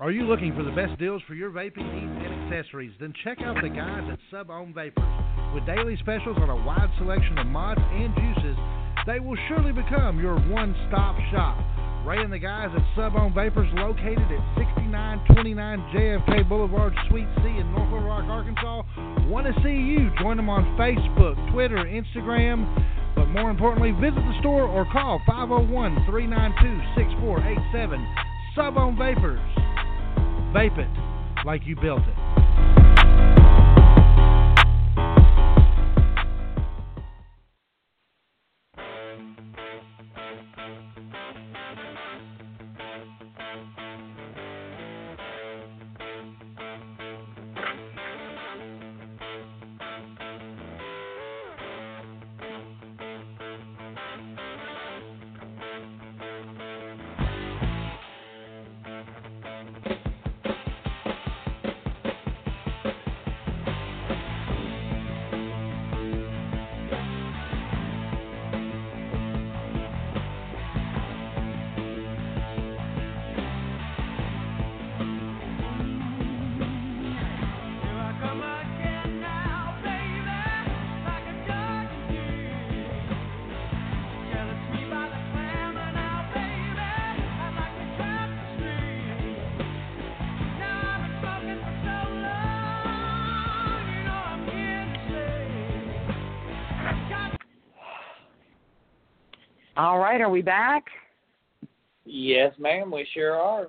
[0.00, 2.92] Are you looking for the best deals for your vaping needs and accessories?
[2.98, 5.04] Then check out the guys at Sub Ohm Vapors.
[5.54, 8.56] With daily specials on a wide selection of mods and juices,
[9.06, 11.58] they will surely become your one stop shop.
[12.04, 17.48] Ray and the guys at Sub Ohm Vapors, located at 6929 JFK Boulevard, Suite C
[17.60, 18.82] in North Little Rock, Arkansas,
[19.28, 20.10] want to see you.
[20.18, 22.64] Join them on Facebook, Twitter, Instagram,
[23.14, 28.00] but more importantly, visit the store or call 501 392 6487.
[28.56, 29.40] Sub Ohm Vapors.
[30.56, 32.16] Vape it like you built it.
[100.20, 100.84] Right, are we back?
[102.04, 103.68] Yes, ma'am, we sure are.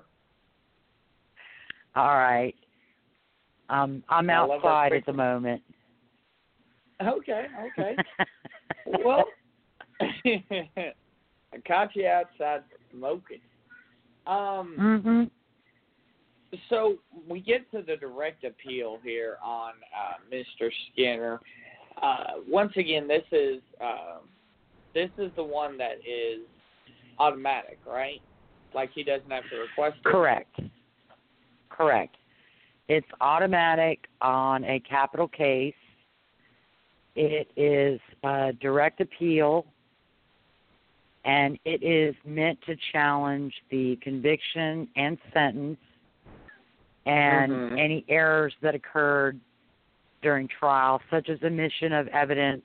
[1.94, 2.54] All right.
[3.68, 5.62] Um, I'm I outside at the moment.
[7.00, 7.46] Okay,
[7.78, 7.96] okay.
[9.04, 9.24] well,
[10.00, 13.40] I caught you outside smoking.
[14.26, 15.30] Um, mhm.
[16.68, 16.96] so
[17.28, 20.70] we get to the direct appeal here on uh, Mr.
[20.92, 21.40] Skinner.
[22.00, 24.18] Uh, once again, this is uh,
[24.94, 26.40] this is the one that is
[27.18, 28.20] automatic, right?
[28.74, 30.08] Like he doesn't have to request it.
[30.08, 30.60] Correct.
[31.68, 32.16] Correct.
[32.88, 35.74] It's automatic on a capital case.
[37.14, 39.66] It is a direct appeal,
[41.24, 45.78] and it is meant to challenge the conviction and sentence
[47.04, 47.78] and Mhm.
[47.78, 49.40] any errors that occurred
[50.22, 52.64] during trial, such as omission of evidence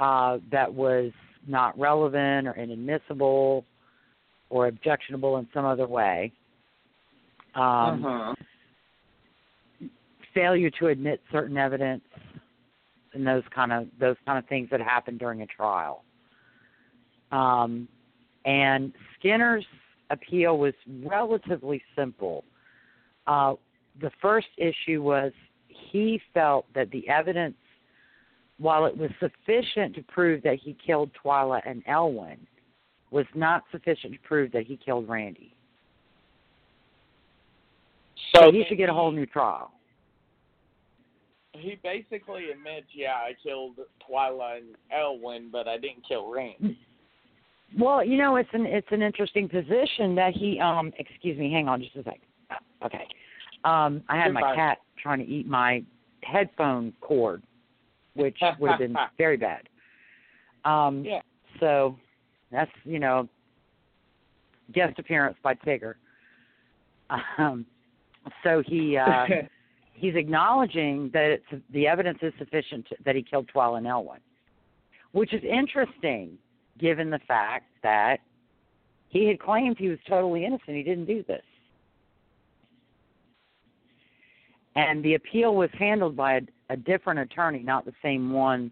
[0.00, 1.12] uh, that was
[1.46, 3.64] not relevant or inadmissible
[4.48, 6.32] or objectionable in some other way.
[7.54, 8.34] Um, uh-huh.
[10.34, 12.02] Failure to admit certain evidence
[13.12, 16.04] and those kind of those kind of things that happen during a trial.
[17.32, 17.88] Um,
[18.44, 19.66] and Skinner's
[20.10, 20.74] appeal was
[21.04, 22.44] relatively simple.
[23.26, 23.54] Uh,
[24.00, 25.32] the first issue was
[25.68, 27.56] he felt that the evidence,
[28.60, 32.46] while it was sufficient to prove that he killed Twila and Elwin,
[33.10, 35.54] was not sufficient to prove that he killed Randy.
[38.34, 39.72] So So he should get a whole new trial.
[41.52, 43.76] He basically admits, yeah, I killed
[44.08, 46.78] Twila and Elwin, but I didn't kill Randy.
[47.78, 51.68] Well, you know, it's an it's an interesting position that he um excuse me, hang
[51.68, 52.20] on just a second.
[52.84, 53.06] Okay.
[53.64, 55.82] Um I had my cat trying to eat my
[56.22, 57.42] headphone cord,
[58.14, 59.68] which would have been very bad.
[60.64, 61.22] Um Yeah.
[61.58, 61.96] so
[62.50, 63.28] that's, you know,
[64.72, 65.94] guest appearance by Tigger.
[67.38, 67.66] Um
[68.42, 69.26] so he uh
[69.94, 74.20] he's acknowledging that it's the evidence is sufficient to, that he killed Twila and Elwin,
[75.12, 76.38] which is interesting
[76.78, 78.20] given the fact that
[79.08, 80.76] he had claimed he was totally innocent.
[80.76, 81.42] He didn't do this.
[84.76, 86.40] And the appeal was handled by a,
[86.70, 88.70] a different attorney, not the same one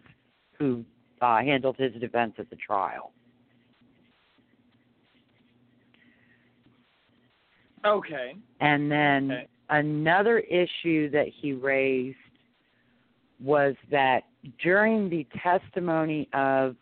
[0.57, 0.83] who
[1.21, 3.11] uh, handled his defense at the trial.
[7.85, 8.35] okay.
[8.59, 9.47] And then Okay.
[9.69, 12.17] another issue that he raised
[13.39, 14.23] was that
[14.61, 16.75] during the testimony of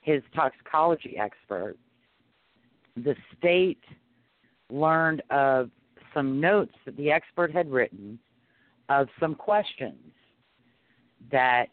[0.00, 1.76] his toxicology expert,
[2.96, 3.82] the state
[4.70, 5.70] learned of
[6.12, 8.18] some notes that the expert had written
[8.88, 10.12] of some questions
[11.32, 11.66] that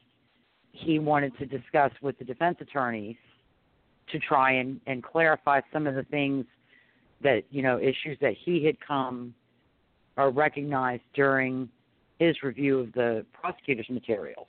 [0.71, 3.15] he wanted to discuss with the defense attorneys
[4.11, 6.45] to try and, and clarify some of the things
[7.21, 9.33] that, you know, issues that he had come
[10.17, 11.67] or recognized during
[12.19, 14.47] his review of the prosecutor's materials.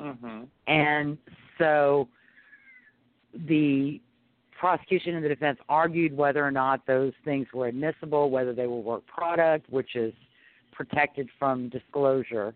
[0.00, 0.42] Mm-hmm.
[0.66, 1.18] And
[1.58, 2.08] so
[3.48, 4.00] the
[4.58, 8.80] prosecution and the defense argued whether or not those things were admissible, whether they were
[8.80, 10.12] work product, which is
[10.72, 12.54] protected from disclosure.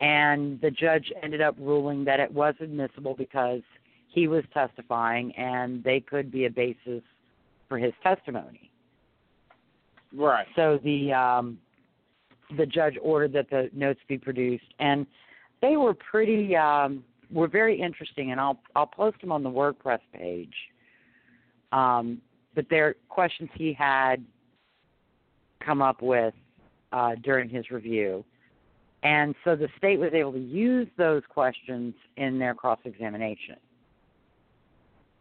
[0.00, 3.62] And the judge ended up ruling that it was admissible because
[4.08, 7.02] he was testifying and they could be a basis
[7.68, 8.70] for his testimony.
[10.14, 10.46] Right.
[10.56, 11.58] So the um,
[12.56, 15.06] the judge ordered that the notes be produced, and
[15.60, 18.32] they were pretty um, were very interesting.
[18.32, 20.54] And I'll I'll post them on the WordPress page.
[21.72, 22.22] Um,
[22.54, 24.24] but they're questions he had
[25.64, 26.32] come up with
[26.92, 28.24] uh, during his review,
[29.02, 33.56] and so the state was able to use those questions in their cross examination.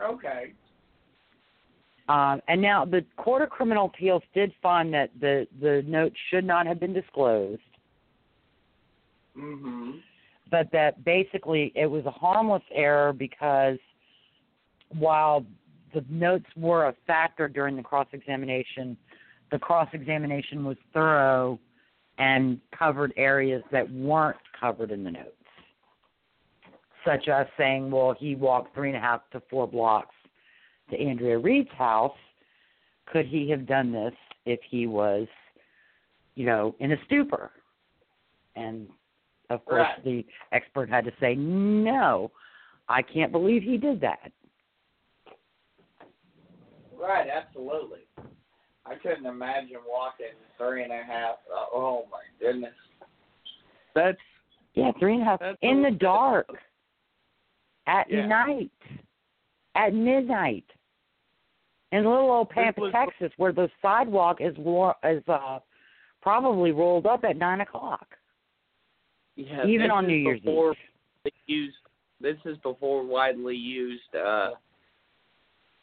[0.02, 0.54] Okay.
[2.10, 6.46] Um, and now the Court of Criminal Appeals did find that the the notes should
[6.46, 7.62] not have been disclosed,
[9.38, 9.92] Mm-hmm.
[10.50, 13.78] but that basically it was a harmless error because
[14.90, 15.46] while
[15.94, 18.98] the notes were a factor during the cross examination,
[19.52, 21.60] the cross examination was thorough
[22.18, 25.32] and covered areas that weren't covered in the notes,
[27.06, 30.16] such as saying, well, he walked three and a half to four blocks
[30.90, 32.16] to Andrea Reed's house.
[33.06, 34.14] Could he have done this
[34.46, 35.28] if he was,
[36.36, 37.52] you know, in a stupor?
[38.56, 38.90] And
[39.50, 40.04] of course, Right.
[40.04, 42.32] the expert had to say, no,
[42.90, 44.32] I can't believe he did that.
[46.94, 48.07] Right, absolutely.
[48.90, 50.28] I couldn't imagine walking
[50.58, 51.36] three and a half.
[51.54, 52.74] Uh, oh my goodness.
[53.94, 54.18] That's
[54.74, 56.50] Yeah, three and a half in a- the dark
[57.88, 58.26] at Yeah.
[58.28, 58.72] night.
[59.76, 60.66] at midnight
[61.92, 65.60] in little old Pampa, was- Texas, where the sidewalk is wa- is uh,
[66.20, 68.18] probably rolled up at nine o'clock,
[69.36, 70.76] Yeah, even on is New Year's Eve.
[71.46, 71.78] used.
[72.20, 74.56] This is before widely used uh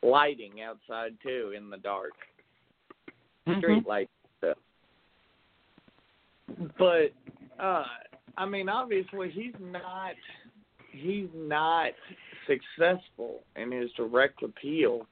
[0.03, 2.15] lighting outside too in the dark.
[3.47, 3.59] Mhm.
[3.59, 4.59] street light stuff.
[6.79, 7.13] But
[7.59, 7.85] uh
[8.37, 10.15] I mean obviously he's not
[10.91, 11.93] he's not
[12.47, 15.07] successful in his direct appeal.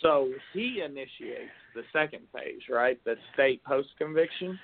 [0.00, 3.02] So he initiates the second phase, right?
[3.04, 4.58] The state post conviction.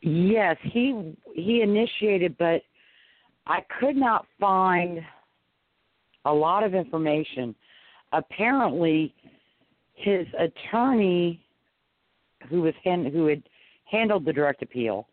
[0.00, 2.62] Yes, he he initiated, but
[3.46, 5.04] I could not find
[6.24, 7.54] a lot of information.
[8.12, 9.14] Apparently,
[9.94, 11.43] his attorney,
[12.48, 13.42] who was hand, who had
[13.84, 15.08] handled the direct appeal,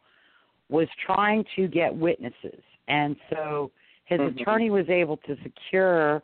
[0.69, 3.71] was trying to get witnesses, and so
[4.05, 4.41] his Mhm.
[4.41, 6.23] attorney was able to secure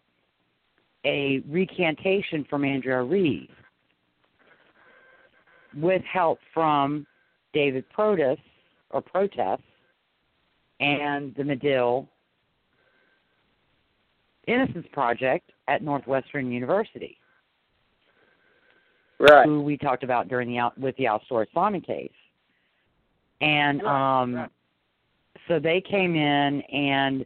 [1.05, 3.49] a recantation from Andrea Reed
[5.73, 7.05] with help from
[7.53, 8.39] David Protus
[8.89, 9.61] or Protess
[10.79, 12.07] and the Medill
[14.47, 17.19] Innocence Project at Northwestern University,
[19.19, 19.45] Right.
[19.45, 22.11] who we talked about during the out with the Alstory Simon case.
[23.41, 24.49] And Right, um right.
[25.47, 27.25] so they came in and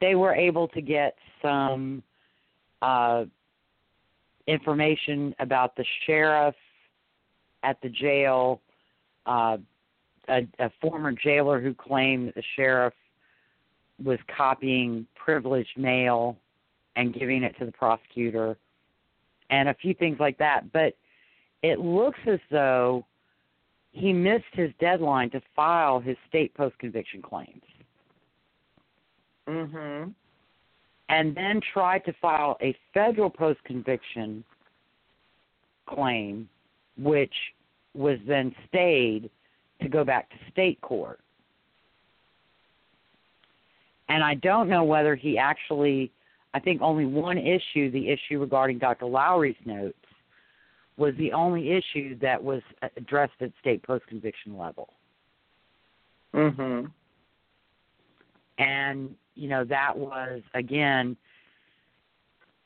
[0.00, 2.02] they were able to get some
[2.80, 3.24] uh
[4.46, 6.54] information about the sheriff
[7.62, 8.62] at the jail
[9.26, 9.58] uh
[10.30, 12.94] a, a former jailer who claimed that the sheriff
[14.02, 16.38] was copying privileged mail
[16.96, 18.56] and giving it to the prosecutor
[19.50, 20.94] and a few things like that but
[21.62, 23.04] it looks as though
[23.92, 27.62] he missed his deadline to file his state post conviction claims
[29.46, 30.14] Mhm.
[31.08, 34.44] and then tried to file a federal post conviction
[35.86, 36.48] claim,
[36.98, 37.54] which
[37.94, 39.30] was then stayed
[39.80, 41.20] to go back to state court.
[44.08, 46.10] And I don't know whether he actually,
[46.54, 49.06] I think only one issue, the issue regarding Dr.
[49.06, 49.97] Lowry's notes,
[50.98, 52.60] was the only issue that was
[52.96, 54.92] addressed at state post conviction level.
[56.34, 56.92] Mhm.
[58.58, 61.16] and you know that was again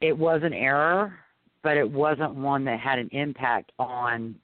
[0.01, 1.17] it was an error
[1.63, 4.35] but it wasn't one that had an impact on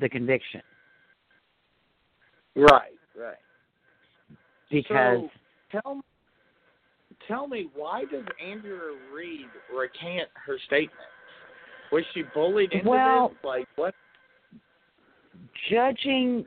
[0.00, 0.62] the conviction
[2.56, 3.36] Right, right.
[4.70, 5.28] because
[5.70, 6.04] So, tell
[7.28, 11.08] tell me why does Andrea Reed recant her statement?
[11.94, 13.38] Was she bullied into Well- this?
[13.44, 13.94] Like what?
[15.70, 16.44] judging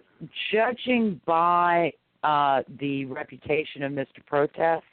[0.51, 1.93] judging by
[2.23, 4.25] uh the reputation of Mr.
[4.25, 4.83] Protess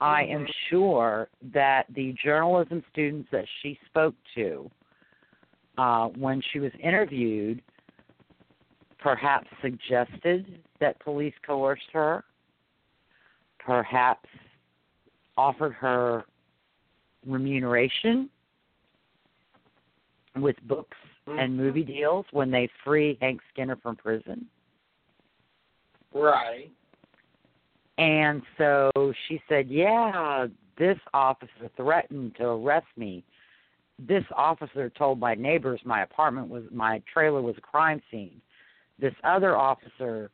[0.00, 0.54] I am Mhm.
[0.68, 4.68] sure that the journalism students that she spoke to
[5.78, 7.62] uh, when she was interviewed
[8.98, 12.24] perhaps suggested that police coerced her,
[13.60, 14.28] perhaps
[15.36, 16.24] offered her
[17.24, 18.28] remuneration
[20.36, 20.96] with books
[21.26, 24.46] and movie deals when they free Hank Skinner from prison.
[26.14, 26.70] Right.
[27.98, 28.90] And so
[29.28, 30.46] she said, Yeah,
[30.78, 33.24] this officer threatened to arrest me.
[33.98, 38.40] This officer told my neighbors my apartment was my trailer was a crime scene.
[38.98, 40.30] This other officer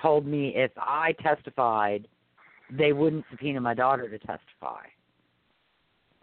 [0.00, 2.06] told me if I testified,
[2.70, 4.84] they wouldn't subpoena my daughter to testify.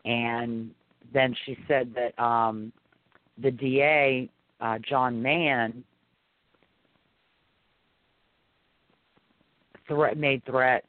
[0.05, 0.71] And
[1.13, 2.71] then she said that um
[3.41, 5.83] the DA, uh, John Mann,
[9.87, 10.87] threat made threats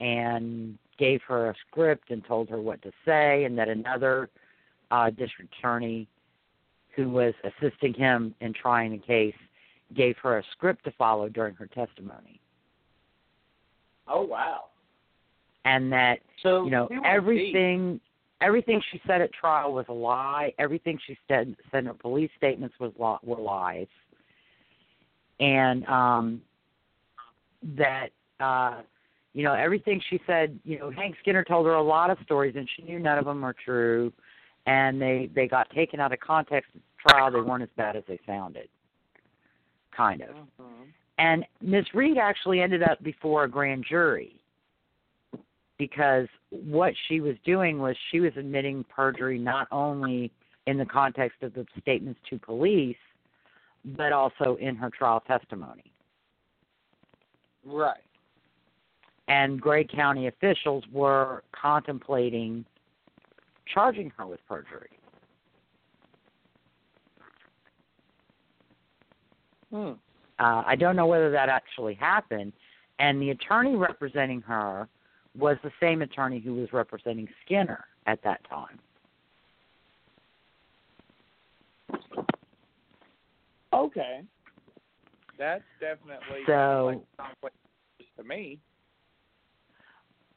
[0.00, 4.28] and gave her a script and told her what to say, and that another
[4.90, 6.08] uh, district attorney
[6.94, 9.34] who was assisting him in trying the case
[9.96, 12.40] gave her a script to follow during her testimony,
[14.06, 14.64] Oh wow.
[15.64, 17.88] and that So you know everything.
[17.90, 18.02] went
[18.40, 20.52] everything she said at trial was a lie.
[20.58, 22.92] Everything she said said in her police statements was
[23.22, 23.86] were lies.
[25.40, 26.42] And um
[27.76, 28.08] that
[28.40, 28.82] uh
[29.34, 32.54] you know everything she said you know hank skinner told her a lot of stories
[32.56, 34.12] and she knew none of them were true.
[34.66, 37.30] And they they got taken out of context at the trial.
[37.30, 38.68] They weren't as bad as they sounded.
[39.96, 40.36] Kind of.
[40.60, 40.86] Mhm.
[41.18, 44.38] and Miss Reed actually ended up before a grand jury
[45.78, 50.32] because what she was doing was she was admitting perjury not only
[50.66, 52.96] in the context of the statements to police,
[53.96, 55.92] but also in her trial testimony.
[57.64, 58.00] Right.
[59.28, 62.64] And Gray County officials were contemplating
[63.72, 64.90] charging her with perjury.
[69.70, 69.92] Hmm.
[70.38, 72.52] Uh, I don't know whether that actually happened.
[72.98, 74.88] And the attorney representing her
[75.36, 78.78] was the same attorney who was representing Skinner at that time.
[83.72, 84.22] Okay.
[85.38, 87.04] That's definitely So-
[88.16, 88.58] to me.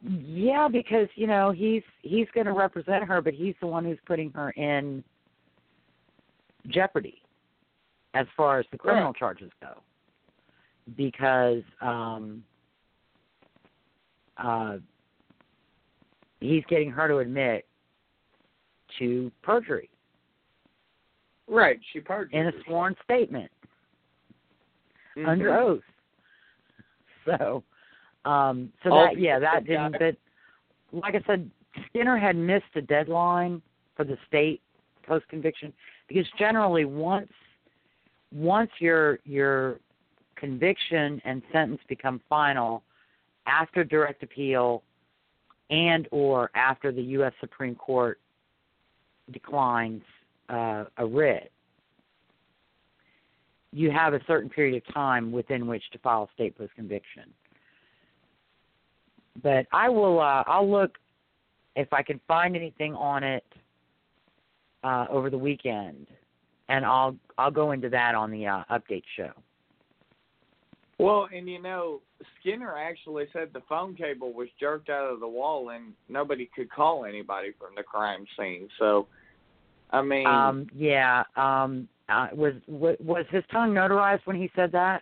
[0.04, 4.00] Yeah, because you know he's he's going to represent her, but he's the one who's
[4.08, 5.04] putting her in
[6.68, 7.22] jeopardy
[8.16, 9.74] as far as the criminal charges go,
[10.98, 12.44] because um,
[14.42, 14.78] uh,
[16.40, 17.66] he's getting her to admit
[19.00, 19.90] to perjury
[21.48, 21.80] Right.
[21.92, 22.34] She perjured.
[22.34, 23.52] in a sworn statement
[25.18, 25.28] Mhm.
[25.28, 25.84] under oath.
[27.26, 27.64] So,
[28.26, 29.92] um, so All that yeah, that didn't.
[30.00, 30.18] But
[30.92, 31.52] like I said,
[31.88, 33.62] Skinner had missed a deadline
[33.96, 34.60] for the state
[35.04, 35.72] post conviction
[36.08, 37.32] because generally once
[38.32, 39.80] once your your
[40.36, 42.82] conviction and sentence become final
[43.48, 44.84] after direct appeal
[45.70, 47.34] and or after the U.S.
[47.40, 48.20] Supreme Court
[49.32, 50.04] declines
[50.50, 51.52] uh, a writ,
[53.72, 57.24] you have a certain period of time within which to file a state post conviction.
[59.42, 60.20] But I will.
[60.20, 60.98] Uh, I'll look
[61.78, 63.46] if I can find anything on it
[64.84, 66.08] uh, over the weekend,
[66.68, 69.32] and I'll I'll go into that on the uh, update show.
[71.02, 72.02] Well, and you know,
[72.40, 76.70] Skinner actually said the phone cable was jerked out of the wall and nobody could
[76.70, 78.70] call anybody from the crime scene.
[78.78, 79.08] So,
[79.90, 81.24] I mean, Um, yeah.
[81.36, 85.02] Um, uh, was wa- was his tongue notarized when he said that?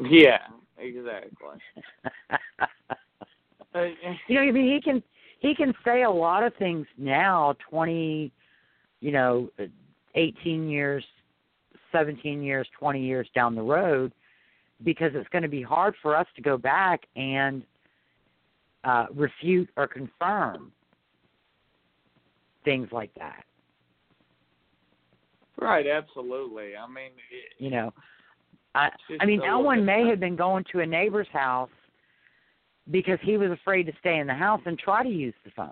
[0.00, 1.30] yeah, exactly.
[4.28, 5.02] You know, I mean, he can
[5.40, 7.56] he can say a lot of things now.
[7.68, 8.30] Twenty,
[9.00, 9.50] you know,
[10.14, 11.04] eighteen years,
[11.90, 14.12] seventeen years, twenty years down the road,
[14.82, 17.62] because it's going to be hard for us to go back and
[18.84, 20.72] uh, refute or confirm
[22.64, 23.44] things like that.
[25.60, 26.76] right, absolutely.
[26.76, 27.92] I mean, it, You know,
[28.74, 28.90] I
[29.20, 31.70] I mean, Elwin may have been going to a neighbor's house
[32.90, 35.70] because he was afraid to stay in the house and try to use the phone.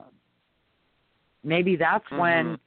[1.45, 2.61] Maybe that's when Mhm.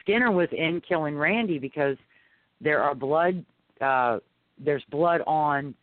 [0.00, 1.96] Skinner was in killing Randy because
[2.60, 3.44] there are blood
[3.80, 4.18] uh
[4.62, 5.74] there's blood on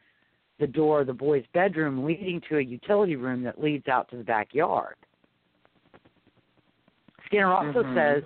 [0.59, 4.17] the door of the boy's bedroom leading to a utility room that leads out to
[4.17, 4.95] the backyard.
[7.25, 7.93] Skinner also Mhm.
[7.93, 8.23] says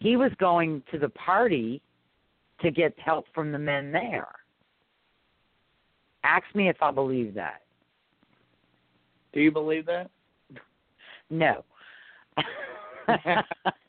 [0.00, 1.80] he was going to the party
[2.60, 4.28] to get help from the men there.
[6.22, 7.62] Ask me if I believe that.
[9.32, 10.10] Do you believe that?
[11.30, 11.64] No.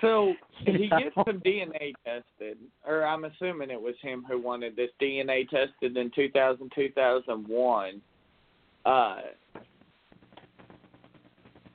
[0.00, 0.34] So
[0.64, 5.48] he gets some DNA tested, or I'm assuming it was him who wanted this DNA
[5.48, 8.00] tested in 2000, 2001.
[8.84, 9.16] Uh,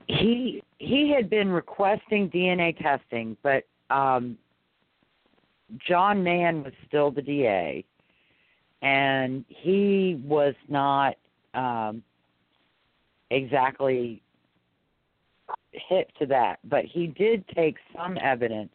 [0.08, 4.38] he he had been requesting DNA testing, but um,
[5.88, 7.84] John Mann was still the DA,
[8.82, 11.16] and he was not
[11.54, 12.04] um,
[13.32, 14.22] exactly
[15.88, 16.60] hip to that.
[16.64, 18.74] But he did take some evidence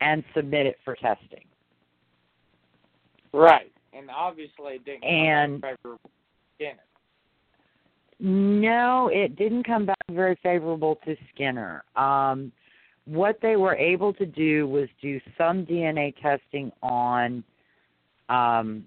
[0.00, 1.44] and submit it for testing.
[3.32, 6.10] right, and obviously it didn't come And- back favorable to
[6.56, 6.82] Skinner.
[8.18, 11.84] No, it didn't come back very favorable to Skinner.
[11.96, 12.50] Um,
[13.04, 17.44] what they were able to do was do some DNA testing on
[18.28, 18.86] um,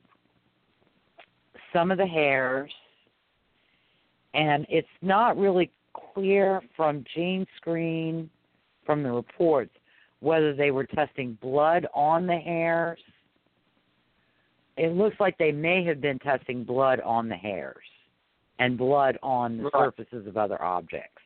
[1.71, 2.71] some of the hairs,
[4.33, 5.71] and it's not really
[6.13, 8.29] clear from gene screen
[8.85, 9.71] from the reports
[10.21, 12.99] whether they were testing blood on the hairs.
[14.77, 17.85] It looks like they may have been testing blood on the hairs
[18.59, 19.73] and blood on the Right.
[19.73, 21.21] surfaces of other objects.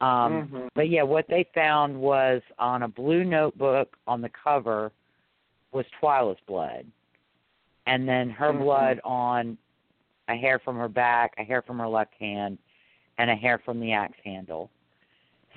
[0.00, 0.68] Um, Mhm.
[0.74, 4.92] But yeah, what they found was on a blue notebook on the cover
[5.72, 6.86] was Twila's blood,
[7.86, 8.58] and then her Mhm.
[8.60, 9.58] blood on
[10.28, 12.58] a hair from her back, a hair from her left hand,
[13.18, 14.70] and a hair from the axe handle.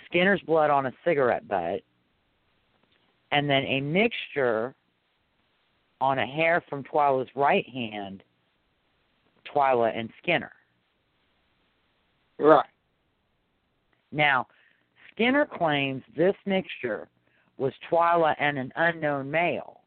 [0.05, 1.81] Skinner's blood on a cigarette butt,
[3.31, 4.75] and then a mixture
[6.01, 8.23] on a hair from Twila's right hand,
[9.53, 10.51] Twila and Skinner.
[12.39, 12.65] Right.
[14.11, 14.47] Now,
[15.13, 17.07] Skinner claims this mixture
[17.57, 19.81] was Twila and an unknown male,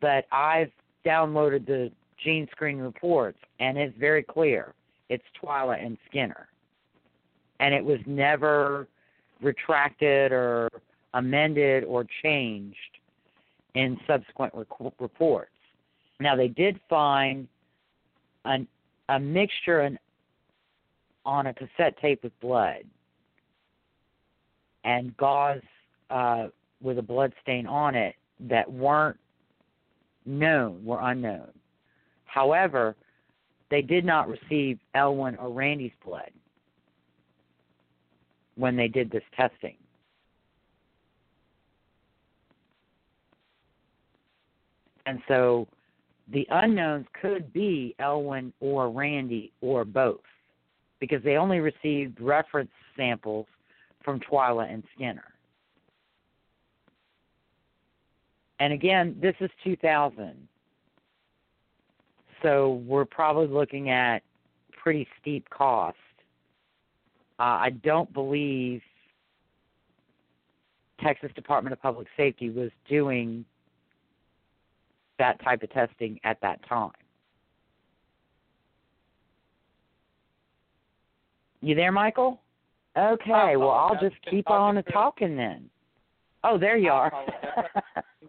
[0.00, 0.70] but I've
[1.04, 1.92] downloaded the
[2.26, 4.74] GeneScreen reports and it's very clear
[5.12, 6.48] it's Twila and Skinner.
[7.60, 8.88] and it was never
[9.40, 10.68] retracted or
[11.14, 12.76] amended or changed
[13.74, 15.50] in subsequent rec- reports.
[16.20, 17.48] Now they did find
[18.44, 18.66] an,
[19.08, 19.98] a mixture an,
[21.24, 22.84] on a cassette tape with blood
[24.84, 25.60] and gauze
[26.10, 26.48] uh,
[26.80, 29.18] with a blood stain on it that weren't
[30.26, 31.50] known, were unknown.
[32.24, 32.96] However,
[33.72, 36.30] they did not receive Elwin or Randy's blood
[38.56, 39.76] when they did this testing.
[45.06, 45.66] And so
[46.30, 50.20] the unknowns could be Elwin or Randy or both
[51.00, 53.46] because they only received reference samples
[54.04, 55.32] from Twila and Skinner.
[58.60, 60.46] And again, this is 2000.
[62.42, 64.22] So we're probably looking at
[64.82, 65.96] pretty steep cost.
[67.38, 68.82] Uh, I don't believe
[71.02, 73.44] Texas Department of Public Safety was doing
[75.18, 76.90] that type of testing at that time.
[81.60, 82.40] You there, Michael?
[82.96, 85.70] Okay, well, I'll just keep on talking then.
[86.44, 87.10] Oh, there you are.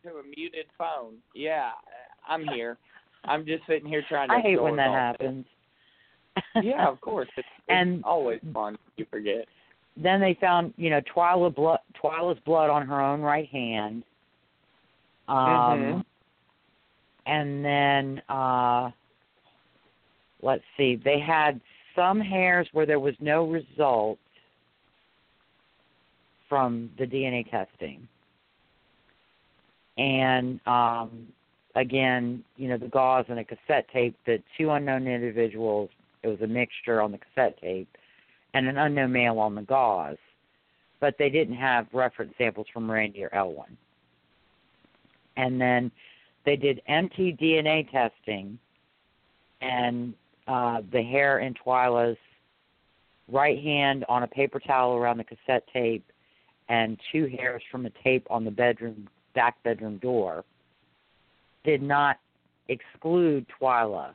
[0.04, 1.16] to a muted phone.
[1.34, 1.72] Yeah,
[2.28, 2.78] I'm here.
[3.26, 4.36] I'm just sitting here trying to.
[4.36, 5.46] I hate when that happens.
[6.62, 7.30] yeah, of course.
[7.38, 8.78] It's, it's and always fun.
[8.98, 9.46] You forget.
[9.96, 14.04] Then they found, you know, Twila blood, Twila's blood on her own right hand.
[15.28, 16.00] Um, mm-hmm.
[17.28, 18.90] and then uh,
[20.44, 21.60] let's see, they had
[21.96, 24.20] some hairs where there was no result
[26.50, 28.08] from the DNA testing.
[29.98, 31.28] And um,
[31.76, 35.90] again, you know, the gauze and a cassette tape that two unknown individuals,
[36.22, 37.90] it was a mixture on the cassette tape,
[38.54, 40.18] and an unknown male on the gauze.
[41.00, 43.78] But they didn't have reference samples from Randy or Elwin.
[45.36, 45.92] And then
[46.46, 48.60] they did mtDNA testing,
[49.62, 50.14] and
[50.48, 52.18] uh, the hair in Twila's
[53.28, 56.06] right hand on a paper towel around the cassette tape,
[56.70, 60.46] and two hairs from a tape on the bedroom back bedroom door
[61.64, 62.18] did not
[62.68, 64.14] exclude Twila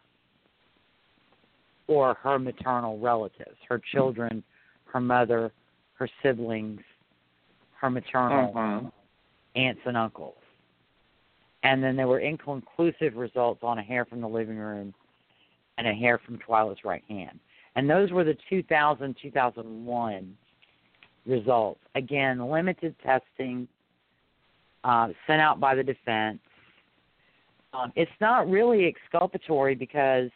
[1.86, 4.42] or her maternal relatives, her children,
[4.84, 5.52] her mother,
[5.94, 6.80] her siblings,
[7.80, 8.90] her maternal uh-huh.
[9.56, 10.34] aunts and uncles.
[11.62, 14.94] And then there were inconclusive results on a hair from the living room
[15.76, 17.38] and a hair from Twila's right hand.
[17.74, 20.36] And those were the 2000 2001
[21.26, 21.80] results.
[21.94, 23.68] Again, limited testing
[24.84, 26.38] uh, sent out by the defense.
[27.72, 30.30] Um, it's not really exculpatory because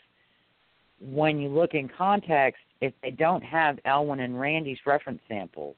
[1.00, 5.76] when you look in context, if they don't have Elwin and Randy's reference samples,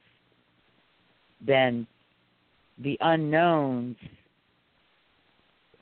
[1.45, 1.87] then
[2.79, 3.95] the unknowns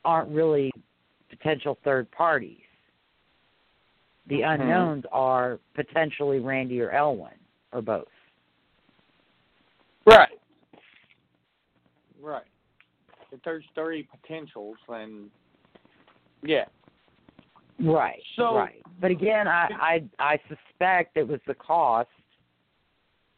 [0.05, 0.71] aren't really
[1.29, 2.57] potential third parties.
[4.27, 4.61] The mm-hmm.
[4.61, 7.33] unknowns are potentially Randy or Elwin
[7.71, 8.07] or both.
[10.05, 10.29] Right.
[12.21, 12.43] Right.
[13.31, 15.29] If there's three potentials, then
[16.43, 16.65] yeah.
[17.79, 18.21] Right.
[18.35, 18.81] So right.
[19.01, 22.09] But again, I I I suspect it was the cost.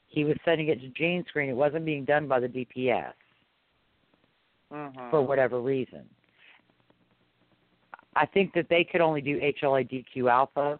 [0.07, 1.49] He was sending it to GeneScreen.
[1.49, 3.11] It wasn't being done by the DPS
[4.71, 5.09] mm-hmm.
[5.09, 6.03] for whatever reason.
[8.15, 10.79] I think that they could only do HLA-DQ alpha.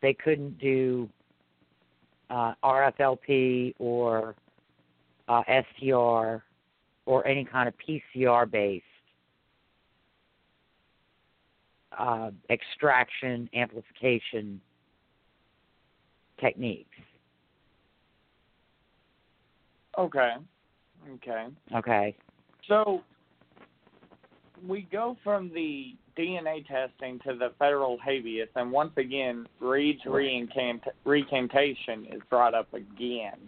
[0.00, 1.10] They couldn't do
[2.30, 4.34] uh, RFLP or
[5.28, 5.42] uh,
[5.76, 6.42] STR
[7.04, 8.84] or any kind of PCR based
[11.98, 14.60] uh, extraction amplification
[16.40, 16.88] techniques.
[19.98, 20.34] Okay.
[21.14, 21.46] Okay.
[21.74, 22.16] Okay.
[22.68, 23.02] So
[24.66, 30.86] we go from the DNA testing to the federal habeas, and once again, Reed's reincant-
[31.04, 33.38] recantation is brought up again,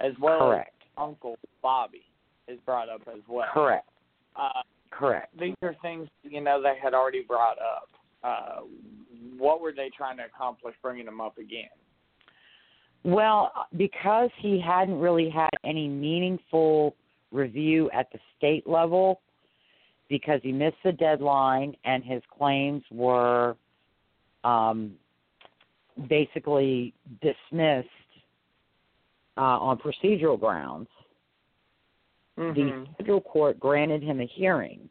[0.00, 0.74] as well Correct.
[0.82, 2.02] as Uncle Bobby
[2.48, 3.48] is brought up as well.
[3.52, 3.88] Correct.
[4.34, 5.38] Uh, Correct.
[5.38, 7.88] these are things you know they had already brought up.
[8.22, 8.60] Uh,
[9.38, 11.68] what were they trying to accomplish bringing them up again?
[13.04, 16.96] Well, because he hadn't really had any meaningful
[17.30, 19.20] review at the state level,
[20.08, 23.56] because he missed the deadline and his claims were
[24.44, 24.92] um,
[26.08, 27.88] basically dismissed
[29.36, 30.88] uh, on procedural grounds,
[32.38, 32.54] Mm-hmm.
[32.54, 34.90] the federal court granted him a hearing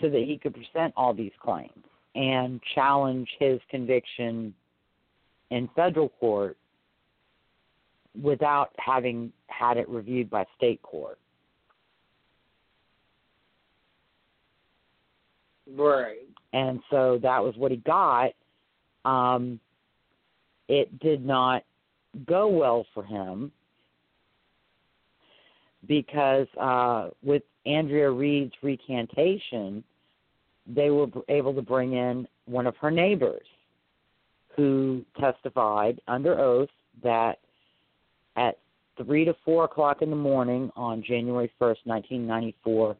[0.00, 1.84] so that he could present all these claims
[2.14, 4.54] and challenge his conviction
[5.50, 6.56] in federal court
[8.20, 11.18] without having had it reviewed by state court.
[15.74, 16.26] Right.
[16.52, 18.32] And so that was what he got.
[19.04, 19.58] Um,
[20.68, 21.64] it did not
[22.26, 23.52] go well for him
[25.86, 29.82] because uh, with Andrea Reed's recantation,
[30.66, 33.46] they were able to bring in one of her neighbors
[34.56, 36.68] who testified under oath
[37.02, 37.38] that
[38.36, 38.58] at
[39.02, 42.96] three to four o'clock in the morning on January 1st, 1994,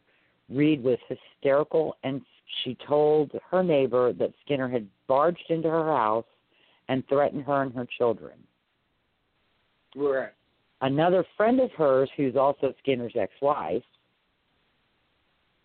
[0.51, 2.23] Reed was hysterical and
[2.63, 6.25] she told her neighbor that Skinner had barged into her house
[6.89, 8.35] and threatened her and her children.
[9.95, 10.33] Right.
[10.83, 13.85] Another friend of hers, who's also Skinner's ex wife,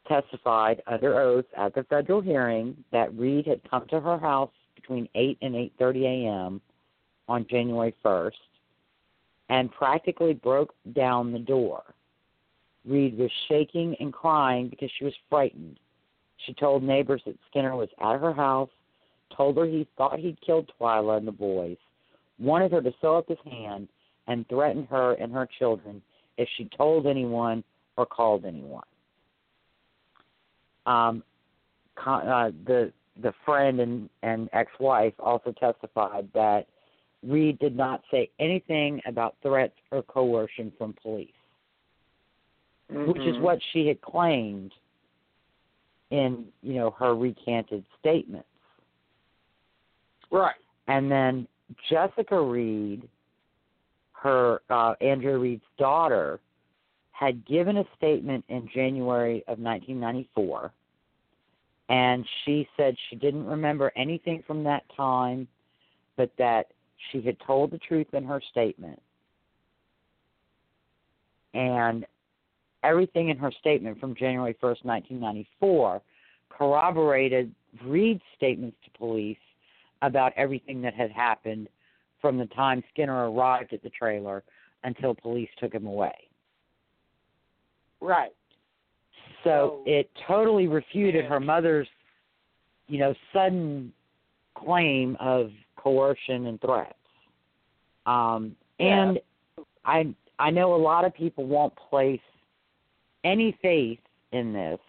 [0.08, 5.10] testified under oath at the federal hearing that Reed had come to her house between
[5.16, 6.62] 8 and 8:30 a.m.
[7.28, 8.32] on January 1st
[9.50, 11.84] and practically broke down the door.
[12.86, 15.80] Reed was shaking and crying because she was frightened.
[16.46, 18.70] She told neighbors that Skinner was at her house,
[19.36, 21.78] told her he thought he'd killed Twila and the boys,
[22.38, 23.88] wanted her to sew up his hand,
[24.28, 26.02] and threatened her and her children
[26.38, 27.64] if she told anyone
[27.98, 28.84] or called anyone.
[30.86, 31.24] Um,
[32.06, 32.92] uh, the
[33.22, 36.68] the friend and, and ex-wife also testified that
[37.24, 41.30] Reed did not say anything about threats or coercion from police,
[42.92, 43.12] mm-hmm.
[43.12, 44.72] which is what she had claimed
[46.12, 48.48] in you know her recanted statements.
[50.32, 50.56] Right.
[50.88, 51.48] And then
[51.90, 53.08] Jessica Reed,
[54.22, 56.40] her uh, Andrea Reed's daughter,
[57.12, 60.72] had given a statement in January of 1994,
[61.90, 65.48] and she said she didn't remember anything from that time,
[66.16, 66.68] but that
[67.12, 69.02] she had told the truth in her statement.
[71.54, 72.06] And
[72.84, 76.02] everything in her statement from January 1st, 1994,
[76.50, 77.54] corroborated
[77.84, 79.38] Reed's statements to police
[80.02, 81.68] about everything that had happened
[82.22, 84.44] from the time Skinner arrived at the trailer
[84.84, 86.16] until police took him away.
[88.02, 88.34] Right.
[89.44, 91.88] So, so it totally refuted her mother's,
[92.88, 93.92] you know, sudden
[94.56, 96.94] claim of coercion and threats.
[98.06, 98.86] Um, yeah.
[98.86, 99.20] And
[99.86, 102.20] I I know a lot of people won't place
[103.24, 104.00] any faith
[104.32, 104.80] in this,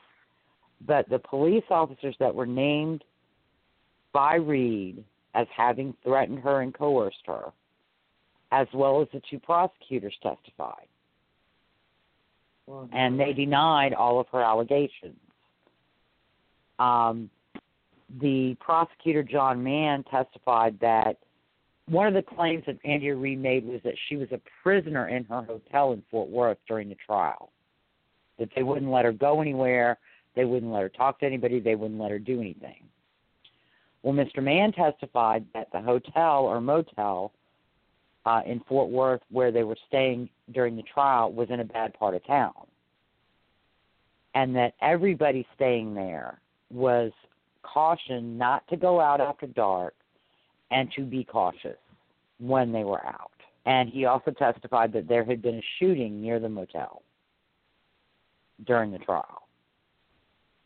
[0.86, 3.02] but the police officers that were named
[4.12, 7.52] by Reed as having threatened her and coerced her,
[8.52, 10.86] as well as the two prosecutors testified.
[12.92, 15.16] And they denied all of her allegations.
[16.78, 17.30] Um,
[18.20, 21.16] the prosecutor, John Mann, testified that
[21.86, 25.24] one of the claims that Andrea Reed made was that she was a prisoner in
[25.24, 27.50] her hotel in Fort Worth during the trial
[28.38, 29.98] that they wouldn't let her go anywhere,
[30.36, 32.84] they wouldn't let her talk to anybody, they wouldn't let her do anything.
[34.08, 34.42] Well, Mr.
[34.42, 37.30] Mann testified that the hotel or motel
[38.24, 41.92] uh, in Fort Worth where they were staying during the trial was in a bad
[41.92, 42.54] part of town.
[44.34, 46.40] And that everybody staying there
[46.70, 47.12] was
[47.62, 49.92] cautioned not to go out after dark
[50.70, 51.76] and to be cautious
[52.38, 53.32] when they were out.
[53.66, 57.02] And he also testified that there had been a shooting near the motel
[58.66, 59.42] during the trial.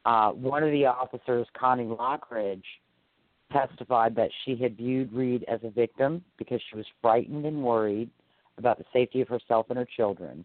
[0.05, 2.63] Uh, one of the officers, Connie Lockridge,
[3.53, 8.11] testified that she had viewed Reed as a victim because she was frightened and worried
[8.59, 10.45] about the safety of herself and her children.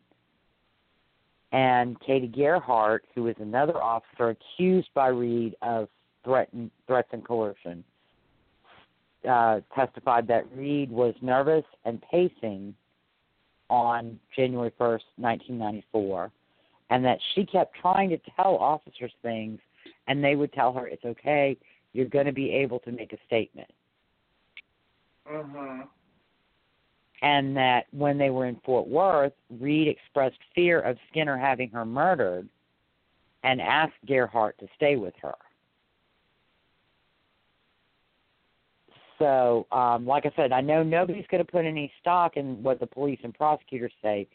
[1.52, 5.88] And Katie Gerhart, who was another officer accused by Reed of
[6.24, 7.84] threaten, threats and coercion,
[9.28, 12.76] uh, testified that Reed was nervous and pacing
[13.70, 16.32] on January 1st, 1994,
[16.90, 19.60] and that she kept trying to tell officers things,
[20.08, 21.58] and they would tell her, "It's okay.
[21.98, 23.70] You're going to be able to make a statement."
[25.30, 25.82] Mm-hmm.
[27.24, 31.84] And that when they were in Fort Worth, Reed expressed fear of Skinner having her
[31.84, 32.48] murdered,
[33.44, 35.34] and asked Gerhardt to stay with her.
[39.18, 42.80] So, um, like I said, I know nobody's going to put any stock in what
[42.80, 44.28] the police and prosecutors say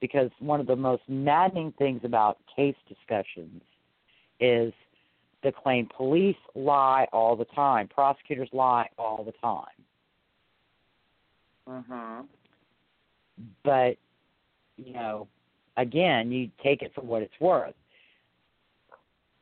[0.00, 3.62] because one of the most maddening things about case discussions
[4.40, 4.72] is
[5.42, 9.64] the claim police lie all the time, prosecutors lie all the time.
[11.68, 12.22] Uh-huh.
[13.64, 13.96] But,
[14.76, 15.28] you know,
[15.76, 17.74] again, you take it for what it's worth.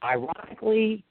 [0.02, 1.04] Ironically,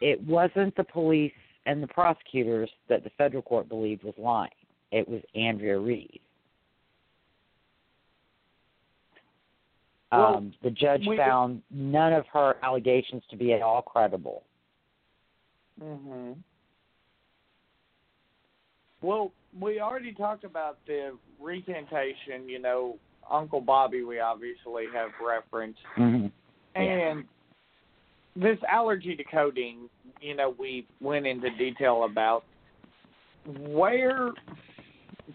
[0.00, 1.32] it wasn't the police
[1.64, 4.50] and the prosecutors that the federal court believed was lying.
[4.92, 6.20] It was Andrea Reed.
[10.12, 14.44] Well, um, the judge we- found none of her allegations to be at all credible.
[15.80, 16.36] Mhm.
[19.02, 22.48] Well, we already talked about the recantation.
[22.48, 24.04] You know, Uncle Bobby.
[24.04, 26.26] We obviously have referenced, hmm
[26.74, 27.26] and
[28.34, 29.88] this allergy to codeine.
[30.20, 32.44] You know, we went into detail about
[33.44, 34.32] where.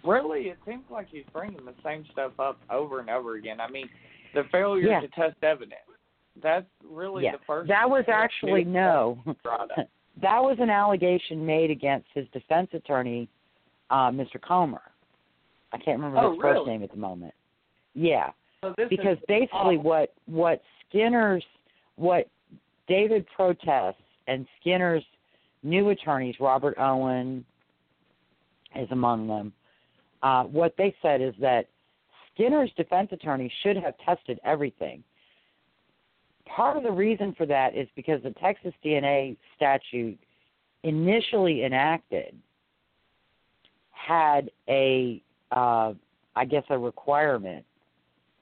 [0.03, 3.59] Really, it seems like he's bringing the same stuff up over and over again.
[3.59, 3.89] I mean,
[4.33, 4.99] the failure Yeah.
[5.01, 5.81] to test evidence.
[6.41, 7.67] That's really Yeah, the first.
[7.69, 9.21] that was actually no.
[9.25, 13.27] that was an allegation made against his defense attorney,
[13.89, 14.39] uh, Mr.
[14.41, 14.81] Comer.
[15.73, 17.33] I can't remember Oh, his first name at the moment.
[17.93, 18.31] Yeah,
[18.61, 21.45] So because is basically what what Skinner's
[21.95, 22.29] what
[22.87, 23.95] David Protess
[24.27, 25.03] and Skinner's
[25.63, 27.45] new attorneys, Robert Owen
[28.75, 29.53] is among them.
[30.23, 31.67] Uh, what they said is that
[32.33, 35.03] Skinner's defense attorney should have tested everything.
[36.45, 40.19] Part of the reason for that is because the Texas DNA statute
[40.83, 42.35] initially enacted
[43.91, 45.21] had a,
[45.51, 45.93] uh,
[46.35, 47.65] I guess, a requirement.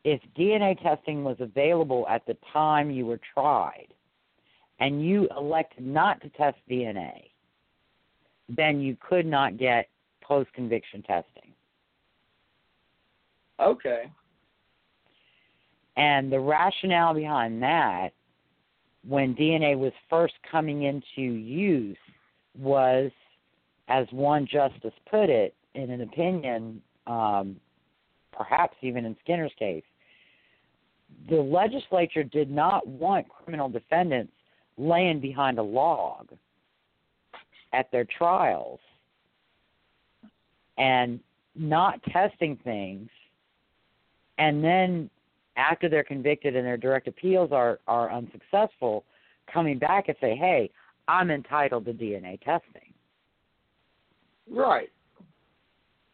[0.04, 3.88] If DNA testing was available at the time you were tried,
[4.80, 7.30] and you elected not to test DNA,
[8.48, 9.90] then you could not get
[10.22, 11.54] post conviction testing.
[13.62, 14.12] Okay.
[15.98, 18.10] And the rationale behind that,
[19.08, 21.98] when DNA was first coming into use,
[22.58, 23.12] was,
[23.88, 27.58] as one justice put it in an opinion, um,
[28.32, 29.84] perhaps even in Skinner's case,
[31.30, 34.34] the legislature did not want criminal defendants
[34.78, 36.30] laying behind a log
[37.74, 38.80] at their trials
[40.78, 41.20] and
[41.56, 43.10] not testing things
[44.40, 45.10] and then
[45.58, 49.04] after they're convicted and their direct appeals are are unsuccessful
[49.54, 50.70] coming back and say hey
[51.08, 52.94] i'm entitled to dna testing
[54.52, 54.90] Right.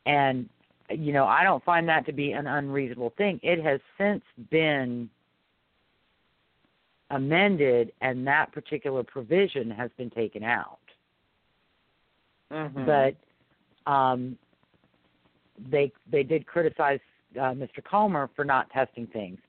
[0.06, 0.50] and
[0.90, 5.10] you know i don't find that to be an unreasonable thing it has since been
[7.12, 10.80] amended and that particular provision has been taken out
[12.52, 12.86] Mm-hmm.
[12.86, 14.38] but um,
[15.72, 17.00] they they did criticize
[17.38, 17.84] uh, Mr.
[17.84, 19.40] Comer for not testing things.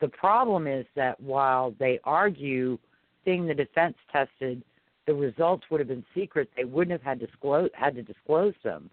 [0.00, 2.78] The problem is that while they argue
[3.24, 4.62] seeing the defense tested,
[5.06, 6.50] the results would have been secret.
[6.56, 8.90] They wouldn't have had disclose had to disclose them.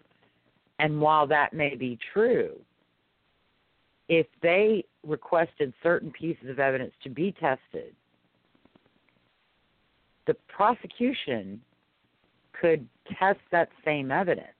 [0.78, 2.58] And while that may be true,
[4.08, 7.94] if they requested certain pieces of evidence to be tested,
[10.26, 11.60] the prosecution
[12.60, 12.86] could
[13.18, 14.53] test that same evidence.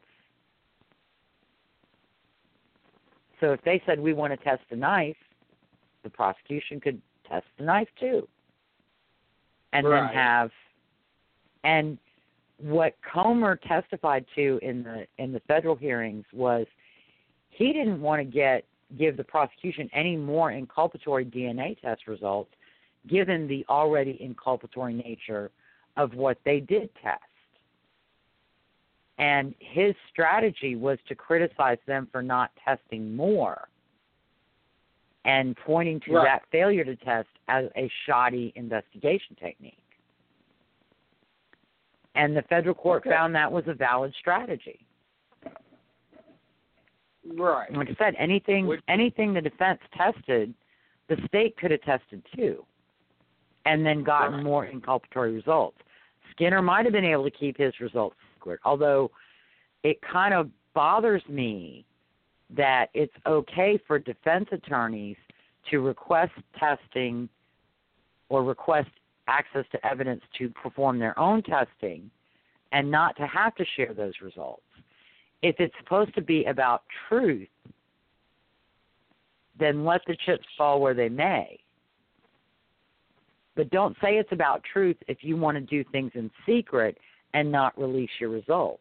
[3.41, 5.17] So if they said we want to test the knife,
[6.03, 8.29] the prosecution could test the knife too.
[9.73, 10.03] And Right.
[10.03, 10.51] then have
[11.65, 11.99] and
[12.59, 16.67] what Comer testified to in the in the federal hearings was
[17.51, 18.65] he didn't want to get
[18.97, 22.51] give the prosecution any more inculpatory DNA test results
[23.09, 25.51] given the already inculpatory nature
[25.97, 27.21] of what they did test.
[29.19, 33.69] And his strategy was to criticize them for not testing more
[35.25, 36.25] and pointing to Right.
[36.25, 39.79] that failure to test as a shoddy investigation technique.
[42.15, 43.11] And the federal court Okay.
[43.11, 44.85] found that was a valid strategy.
[47.27, 47.73] Right.
[47.73, 50.55] Like I said, anything Which- anything the defense tested,
[51.07, 52.67] the state could have tested too,
[53.65, 54.45] and then gotten Right.
[54.45, 55.79] more inculpatory results.
[56.33, 59.11] Skinner might have been able to keep his results secret, although
[59.83, 61.85] it kind of bothers me
[62.51, 65.17] that it's okay for defense attorneys
[65.71, 67.29] to request testing
[68.29, 68.91] or request
[69.29, 72.11] access to evidence to perform their own testing
[72.73, 74.63] and not to have to share those results.
[75.43, 77.49] If it's supposed to be about truth,
[79.59, 81.59] then let the chips fall where they may.
[83.57, 86.99] But don't say it's about truth if you want to do things in secret
[87.35, 88.81] and not release your results.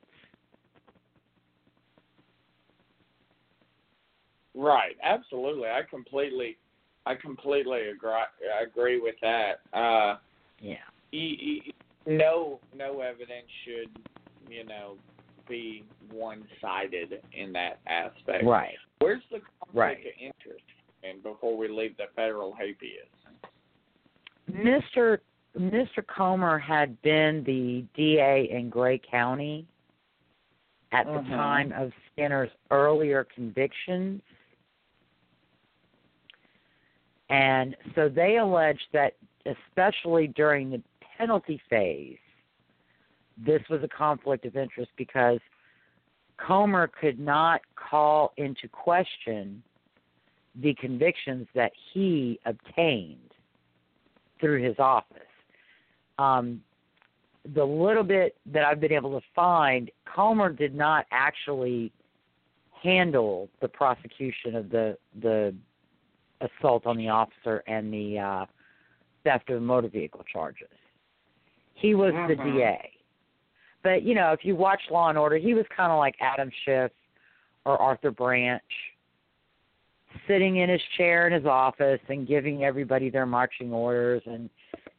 [4.56, 4.96] Right.
[5.02, 5.68] Absolutely.
[5.68, 6.58] I completely,
[7.06, 8.12] I completely agree.
[8.64, 9.62] Agree with that.
[9.74, 10.18] Uh,
[10.62, 10.78] Yeah.
[11.12, 11.74] e- e-
[12.06, 13.90] no, no evidence should,
[14.48, 14.98] you know,
[15.50, 18.46] be one-sided in that aspect.
[18.46, 18.78] Right.
[19.00, 20.06] Where's the conflict Right.
[20.06, 20.64] of interest?
[21.04, 23.08] And before we leave the federal habeas.
[24.52, 25.20] Mr.
[25.58, 26.06] Mr.
[26.06, 29.68] Comer had been the DA in Gray County
[30.92, 31.30] at the Mhm.
[31.30, 34.22] time of Skinner's earlier convictions.
[37.30, 39.16] And so they alleged that,
[39.46, 42.20] especially during the penalty phase,
[43.38, 45.40] this was a conflict of interest because
[46.38, 49.64] Comer could not call into question
[50.56, 53.34] the convictions that he obtained
[54.40, 55.33] through his office.
[56.20, 56.62] Um,
[57.56, 61.92] the little bit that I've been able to find, Comer did not actually
[62.82, 65.54] handle the prosecution of the the
[66.42, 68.46] assault on the officer and the uh,
[69.24, 70.68] theft of motor vehicle charges.
[71.74, 72.92] He was the DA.
[73.82, 76.50] But you know, if you watch Law and Order, he was kind of like Adam
[76.66, 76.92] Schiff
[77.66, 78.62] or Arthur Branch,
[80.28, 84.50] sitting in his chair in his office and giving everybody their marching orders and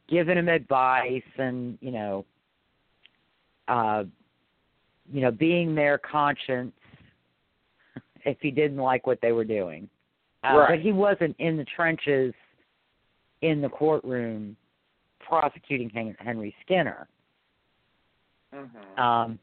[0.09, 2.25] giving him advice and you know,
[3.67, 4.03] uh,
[5.11, 6.73] you know, being their conscience
[8.25, 9.89] if he didn't like what they were doing.
[10.43, 10.69] Uh, Right.
[10.69, 12.33] But he wasn't in the trenches
[13.41, 14.55] in the courtroom
[15.19, 17.07] prosecuting Henry Skinner.
[18.53, 18.99] Mhm.
[18.99, 19.39] Um,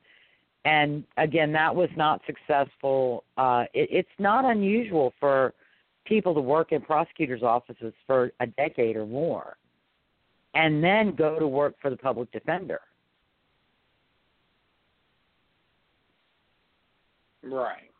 [0.65, 3.25] and again, that was not successful.
[3.37, 5.55] Uh, it, it's not unusual for
[6.05, 9.57] people to work in prosecutors' offices for a decade or more,
[10.55, 12.81] and then go to work for the public defender.
[17.45, 17.91] Right.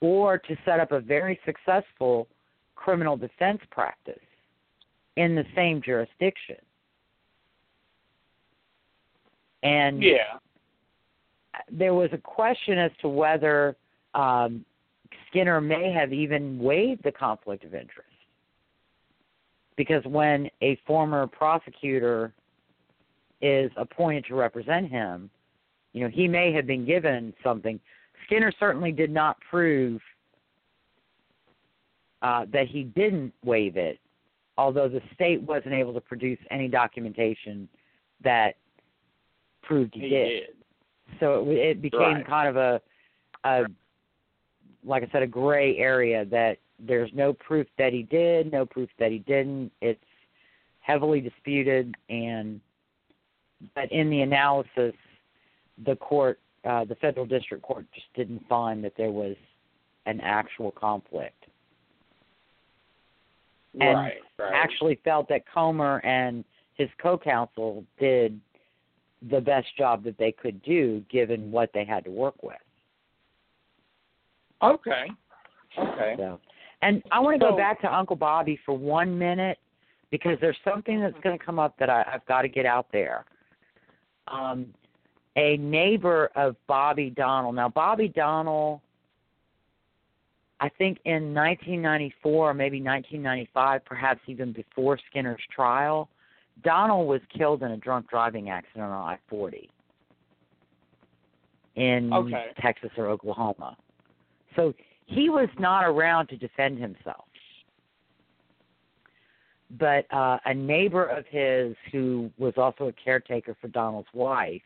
[0.00, 2.28] or to set up a very successful
[2.76, 4.22] criminal defense practice
[5.16, 6.56] in the same jurisdiction.
[9.64, 10.38] And Yeah.
[11.68, 13.76] there was a question as to whether
[14.14, 14.64] um,
[15.26, 18.07] Skinner may have even waived the conflict of interest.
[19.78, 22.34] Because when a former prosecutor
[23.40, 25.30] is appointed to represent him,
[25.92, 27.78] you know, he may have been given something.
[28.26, 30.00] Skinner certainly did not prove
[32.22, 34.00] uh, that he didn't waive it,
[34.58, 37.68] although the state wasn't able to produce any documentation
[38.24, 38.56] that
[39.62, 40.28] proved he, He did.
[40.28, 41.20] did.
[41.20, 42.26] So it, it became Right.
[42.26, 42.80] kind of a,
[43.44, 43.66] a,
[44.84, 48.88] like I said, a gray area that there's no proof that he did, no proof
[48.98, 49.72] that he didn't.
[49.80, 50.00] It's
[50.80, 52.60] heavily disputed, and
[53.74, 54.94] but in the analysis,
[55.84, 59.36] the court, uh, the federal district court, just didn't find that there was
[60.06, 61.44] an actual conflict.
[63.80, 64.14] And right.
[64.38, 64.52] Right.
[64.54, 66.44] Actually, felt that Comer and
[66.74, 68.40] his co-counsel did
[69.30, 72.56] the best job that they could do given what they had to work with.
[74.62, 75.06] Okay.
[75.76, 76.14] Okay.
[76.16, 76.40] So,
[76.82, 79.58] and I want to go So- back to Uncle Bobby for one minute
[80.10, 82.86] because there's something that's going to come up that I, I've got to get out
[82.92, 83.24] there.
[84.28, 84.72] Um,
[85.36, 87.52] a neighbor of Bobby Donnell.
[87.52, 88.82] Now, Bobby Donnell,
[90.60, 96.08] I think in 1994 maybe 1995, perhaps even before Skinner's trial,
[96.64, 98.92] Donnell was killed in a drunk driving accident on
[99.30, 99.68] I-40
[101.76, 102.46] in Okay.
[102.60, 103.76] Texas or Oklahoma.
[104.56, 104.74] So
[105.08, 107.24] he was not around to defend himself.
[109.78, 114.62] But uh, a neighbor of his, who was also a caretaker for Donnell's wife,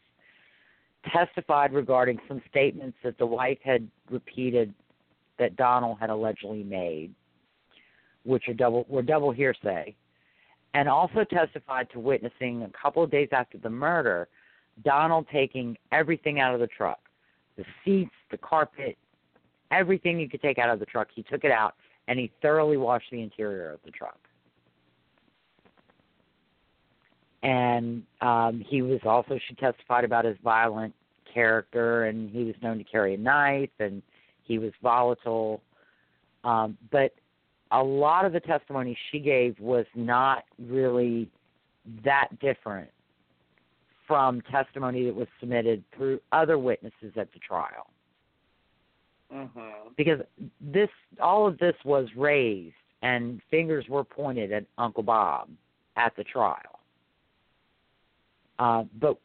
[1.12, 4.74] testified regarding some statements that the wife had repeated
[5.38, 7.14] that Donnell had allegedly made,
[8.24, 9.94] which are double were double hearsay,
[10.74, 14.28] and also testified to witnessing a couple of days after the murder,
[14.84, 17.00] Donnell taking everything out of the truck,
[17.56, 18.96] the seats, the carpet,
[19.72, 21.08] everything you could take out of the truck.
[21.14, 21.74] He took it out
[22.06, 24.18] and he thoroughly washed the interior of the truck.
[27.42, 30.94] And um, he was also, she testified about his violent
[31.32, 34.00] character, and he was known to carry a knife, and
[34.44, 35.60] he was volatile.
[36.44, 37.14] Um, but
[37.72, 41.28] a lot of the testimony she gave was not really
[42.04, 42.90] that different
[44.06, 47.91] from testimony that was submitted through other witnesses at the trial
[49.32, 49.96] Mhm.
[49.96, 50.20] because
[50.60, 50.90] this
[51.20, 55.48] all of this was raised and fingers were pointed at Uncle Bob
[55.96, 56.80] at the trial.
[58.58, 59.16] Uh, but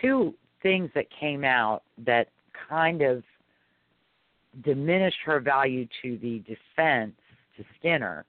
[0.00, 2.28] two things that came out that
[2.68, 3.24] kind of
[4.62, 7.14] diminished her value to the defense
[7.56, 8.24] to Skinner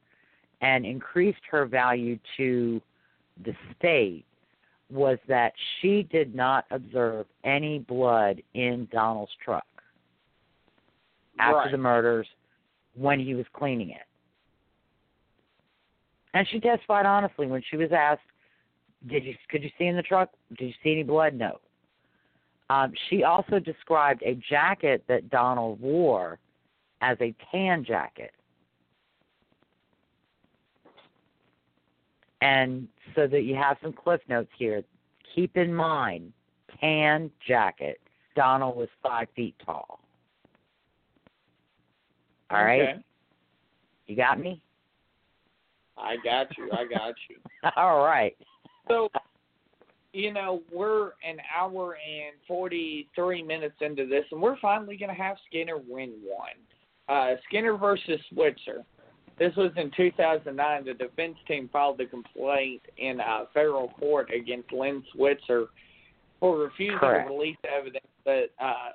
[0.62, 2.82] and increased her value to
[3.46, 4.26] the state
[4.90, 9.66] was that she did not observe any blood in Donnell's truck
[11.40, 11.72] after Right.
[11.72, 12.28] the murders
[12.94, 14.06] when he was cleaning it.
[16.34, 18.22] And she testified honestly when she was asked,
[19.08, 20.32] "Did you could you see in the truck?
[20.58, 21.60] Did you see any blood?" No.
[22.70, 26.40] Um, she also described a jacket that Donnell wore
[27.02, 28.34] as a tan jacket.
[32.42, 34.84] And so that you have some cliff notes here,
[35.34, 36.34] keep in mind,
[36.80, 38.00] tan jacket.
[38.36, 40.00] Donnell was five feet tall.
[42.50, 43.00] All right, Okay.
[44.08, 44.62] you got me.
[45.98, 46.70] I got you.
[46.72, 47.38] I got you.
[47.76, 48.36] All right.
[48.88, 49.10] So,
[50.14, 55.22] you know, we're an hour and 43 minutes into this, and we're finally going to
[55.22, 56.56] have Skinner win one.
[57.10, 58.84] Uh, Skinner versus Switzer.
[59.40, 60.86] This was in 2009.
[60.86, 65.68] The defense team filed a complaint in uh, federal court against Lynn Switzer
[66.40, 67.28] for refusing Correct.
[67.28, 68.90] to release evidence that uh,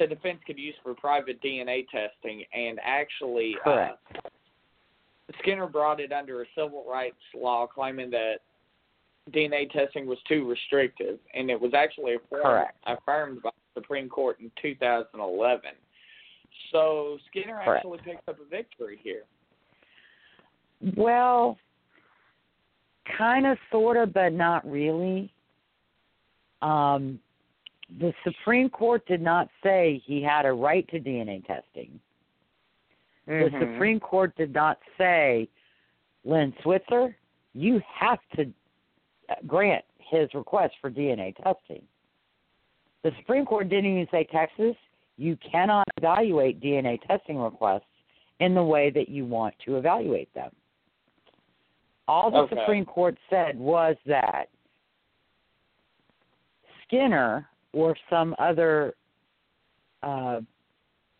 [0.00, 3.98] the defense could use for private DNA testing, and actually, Correct.
[4.16, 4.28] Uh,
[5.40, 8.38] Skinner brought it under a civil rights law, claiming that
[9.30, 12.78] DNA testing was too restrictive, and it was actually affirmed, Correct.
[12.86, 15.70] affirmed by the Supreme Court in 2011.
[16.72, 17.84] So Skinner Correct.
[17.84, 19.22] actually picked up a victory here.
[20.96, 21.58] Well,
[23.18, 25.30] kind of, sort of, but not really.
[26.62, 27.20] Um,
[27.98, 31.98] the Supreme Court did not say he had a right to DNA testing.
[33.26, 33.60] The Mm-hmm.
[33.60, 35.48] Supreme Court did not say,
[36.24, 37.16] Lynn Switzer,
[37.54, 38.42] you have to
[39.28, 41.82] uh, grant his request for DNA testing.
[43.02, 44.74] The Supreme Court didn't even say, Texas,
[45.16, 47.84] you cannot evaluate DNA testing requests
[48.40, 50.50] in the way that you want to evaluate them.
[52.08, 52.56] All the Okay.
[52.56, 54.48] Supreme Court said was that
[56.86, 58.94] Skinner or some other
[60.02, 60.40] uh,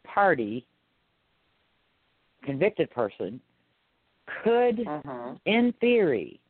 [0.04, 0.66] party,
[2.42, 3.40] convicted person,
[4.42, 5.34] could, Uh-huh.
[5.44, 6.40] in theory,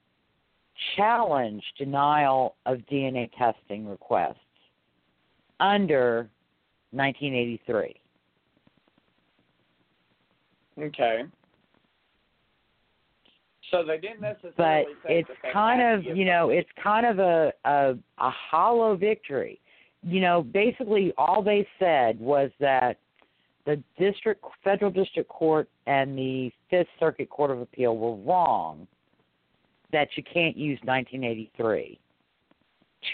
[0.97, 4.36] challenge denial of DNA testing requests
[5.59, 6.28] under
[6.93, 8.01] 1983.
[10.78, 11.24] Okay.
[13.70, 17.52] So they didn't but necessarily say it's kind of you know it's kind of a,
[17.64, 19.60] a a hollow victory
[20.02, 22.98] you know basically all they said was that
[23.66, 28.86] the district federal district court and the fifth circuit court of appeal were wrong
[29.93, 31.98] that you can't use 1983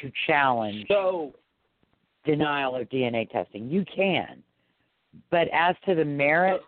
[0.00, 1.34] to challenge So
[2.24, 3.68] denial of dna testing.
[3.70, 4.42] You can.
[5.30, 6.64] But as to the merits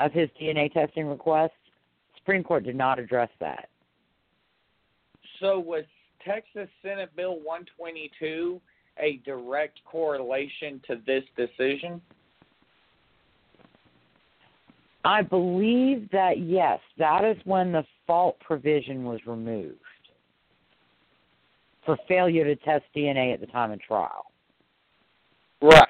[0.00, 1.52] of his dna testing request
[2.16, 3.68] supreme court did not address that.
[5.40, 5.84] So was
[6.24, 8.60] Texas Senate Bill 122
[8.98, 12.00] a direct correlation to this decision?
[15.04, 19.78] I believe that yes, that is when the fault provision was removed
[21.84, 24.26] for failure to test DNA at the time of trial.
[25.60, 25.88] Right.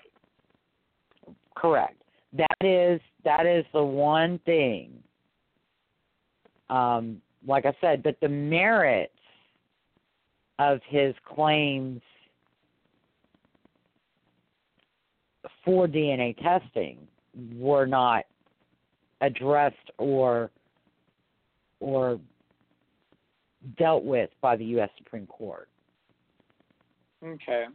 [1.55, 2.03] Correct.
[2.33, 4.93] That is that is the one thing.
[6.71, 9.13] Um, like I said, but the merits
[10.59, 12.01] of his claims
[15.65, 16.99] for DNA testing
[17.55, 18.25] were not
[19.21, 20.51] addressed or
[21.81, 22.19] or
[23.79, 24.91] dealt with by the U.S.
[24.99, 25.69] Supreme Court.
[27.25, 27.67] Okay.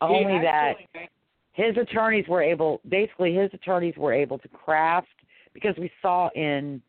[0.00, 1.10] Only He that actually-
[1.52, 5.08] his attorneys were able basically his attorneys were able to craft
[5.54, 6.82] because we saw in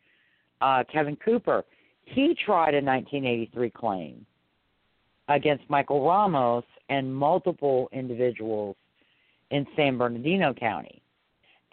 [0.62, 1.64] uh Kevin Cooper
[2.04, 4.26] he tried a 1983 claim
[5.30, 8.76] against Michael Ramos and multiple individuals
[9.52, 11.02] in San Bernardino County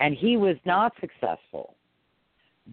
[0.01, 1.77] and he was not successful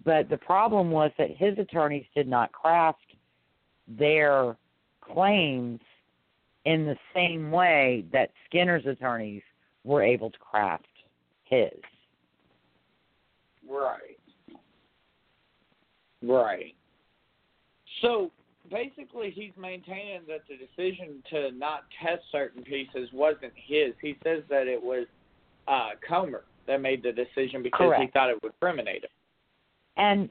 [0.04, 3.04] but the problem was that his attorneys did not craft
[3.86, 4.56] their
[5.00, 5.80] claims
[6.64, 9.42] in the same way that Skinner's attorneys
[9.84, 10.86] were able to craft
[11.44, 11.72] his.
[13.68, 14.18] Right.
[16.22, 16.74] Right.
[18.00, 18.30] So
[18.72, 23.92] basically, he's maintaining that the decision to not test certain pieces wasn't his.
[24.00, 25.06] He says that it was
[25.68, 29.10] uh, Comer that made the decision because he thought it would criminate him.
[29.96, 30.30] And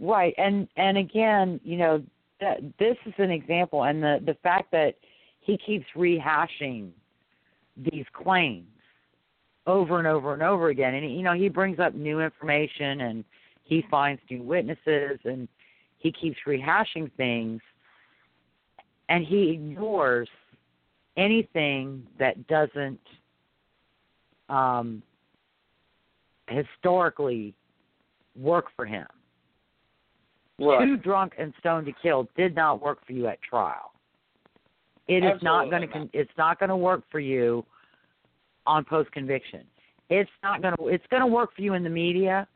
[0.00, 2.02] right, and and again, you know,
[2.40, 4.96] that this is an example and the the fact that
[5.40, 6.90] he keeps rehashing
[7.76, 8.66] these claims
[9.66, 13.24] over and over and over again and you know, he brings up new information and
[13.62, 15.48] he finds new witnesses and
[15.98, 17.60] he keeps rehashing things
[19.08, 20.28] and he ignores
[21.16, 23.00] anything that doesn't
[24.48, 25.02] um
[26.48, 27.54] historically
[28.36, 29.06] work for him.
[30.80, 33.92] Too drunk and stoned to kill did not work for you at trial.
[35.08, 37.64] It is not going to it's not going to work for you
[38.66, 39.64] on post conviction.
[40.08, 42.46] It's not going to it's going to work for you in the media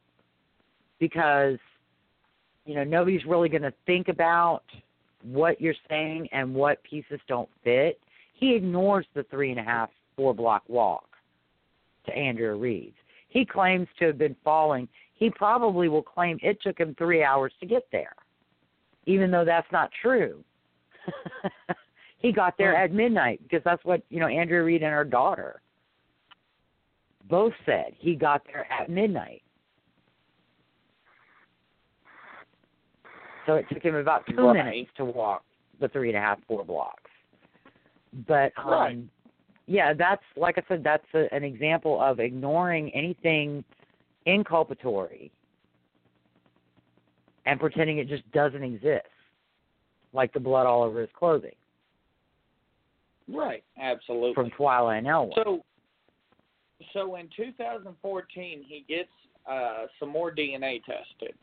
[0.99, 1.59] because
[2.65, 4.63] you know, nobody's really going to think about
[5.23, 8.01] what you're saying and what pieces don't fit.
[8.35, 11.09] He ignores the three and a half, four block walk
[12.07, 12.97] to Andrea Reed's.
[13.29, 14.89] He claims to have been falling.
[15.15, 18.15] He probably will claim it took him three hours to get there,
[19.07, 20.43] even though that's not true.
[22.19, 25.61] he got there at midnight because that's what you know Andrea Reed and her daughter
[27.29, 27.95] both said.
[27.99, 29.43] He got there at midnight.
[33.51, 34.65] So it took him about two Right.
[34.65, 35.43] minutes to walk
[35.81, 37.11] the three and a half, four blocks.
[38.29, 38.99] But um, Right.
[39.67, 43.65] yeah, that's like I said, that's a, an example of ignoring anything
[44.25, 45.33] inculpatory
[47.45, 49.09] and pretending it just doesn't exist,
[50.13, 51.55] like the blood all over his clothing
[53.27, 53.65] Right.
[53.81, 54.35] Absolutely.
[54.35, 55.35] from Twila and Elwood.
[55.35, 55.65] So,
[56.93, 59.11] so in 2014, he gets
[59.51, 61.35] uh, some more DNA tested.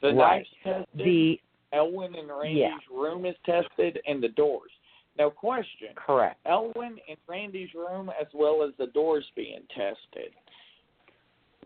[0.00, 0.38] The Right.
[0.38, 0.86] knife's tested.
[0.94, 1.40] the
[1.72, 2.78] Elwin and Randy's Yeah.
[2.90, 4.70] room is tested, and the doors.
[5.16, 6.38] Now, question: correct.
[6.46, 10.32] Elwin and Randy's room, as well as the doors being tested.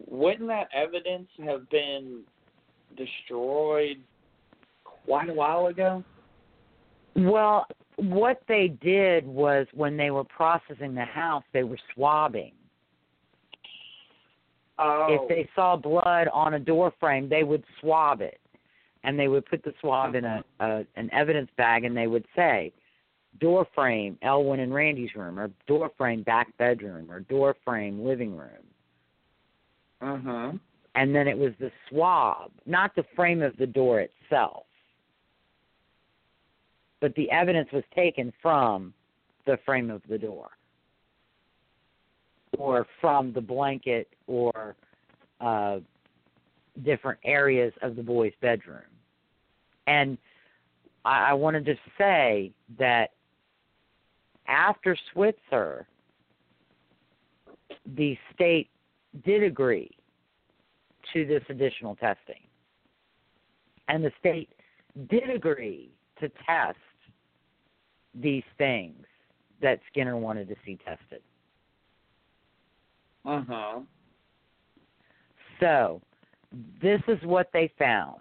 [0.07, 2.25] Wouldn't that evidence have been
[2.97, 4.03] destroyed
[4.85, 6.03] quite a while ago?
[7.15, 12.53] Well, what they did was when they were processing the house, they were swabbing.
[14.85, 18.41] Oh, If they saw blood on a door frame, they would swab it,
[19.05, 22.25] and they would put the swab in a, a an evidence bag, and they would
[22.35, 22.73] say,
[23.41, 28.37] door frame Elwin and Randy's room, or door frame back bedroom, or door frame living
[28.37, 28.49] room,
[30.01, 30.53] uh huh.
[30.95, 34.65] and then it was the swab, not the frame of the door itself,
[37.01, 38.93] but the evidence was taken from
[39.47, 40.51] the frame of the door
[42.59, 44.77] or from the blanket or
[45.41, 45.79] uh,
[46.85, 48.81] different areas of the boy's bedroom.
[49.87, 50.19] And
[51.05, 53.11] I, I wanted to say that
[54.47, 55.87] after Switzer,
[57.97, 58.69] the state
[59.25, 59.91] did agree
[61.13, 62.41] to this additional testing.
[63.89, 64.51] And the state
[65.09, 66.79] did agree to test
[68.15, 69.05] these things
[69.61, 71.23] that Skinner wanted to see tested.
[73.25, 73.81] Uh huh.
[75.61, 76.01] So,
[76.83, 78.19] this is what they found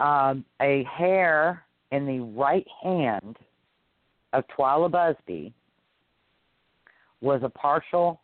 [0.00, 3.36] um, a hair in the right hand
[4.32, 5.52] of Twila Busby
[7.20, 8.20] was a partial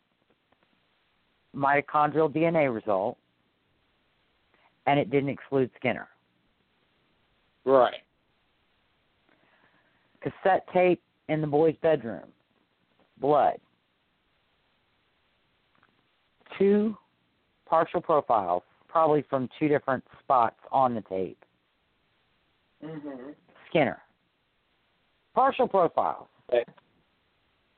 [1.55, 3.17] mitochondrial DNA result,
[4.85, 6.07] and it didn't exclude Skinner.
[7.65, 7.95] Right.
[10.21, 12.27] Cassette tape in the boy's bedroom,
[13.19, 13.57] blood.
[16.61, 16.95] Two
[17.65, 21.43] partial profiles, probably from two different spots on the tape.
[22.83, 23.35] Mhm.
[23.67, 24.03] Skinner.
[25.33, 26.27] Partial profiles.
[26.49, 26.63] Okay.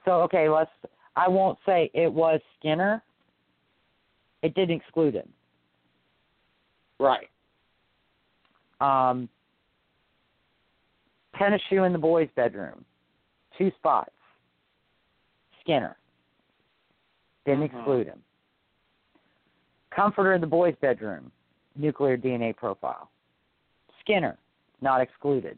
[0.03, 0.71] So okay, let's.
[1.15, 3.01] I won't say it was Skinner.
[4.41, 5.31] It didn't exclude him.
[6.99, 7.29] Right.
[8.81, 9.29] Um,
[11.37, 12.83] tennis shoe in the boys' bedroom,
[13.57, 14.11] two spots.
[15.61, 15.95] Skinner.
[17.45, 17.75] Didn't Mhm.
[17.77, 18.23] exclude him.
[19.95, 21.31] Comforter in the boys' bedroom,
[21.75, 23.09] nuclear DNA profile.
[23.99, 24.37] Skinner,
[24.81, 25.57] not excluded.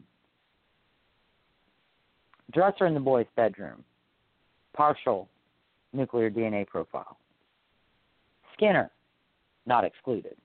[2.52, 3.82] Dresser in the boys' bedroom,
[4.74, 5.28] partial
[5.92, 7.16] nuclear DNA profile.
[8.52, 8.90] Skinner,
[9.64, 10.36] not excluded.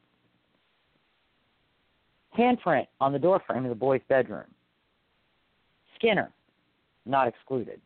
[2.38, 4.46] Handprint on the doorframe of the boys' bedroom.
[5.96, 6.32] Skinner,
[7.06, 7.80] not excluded.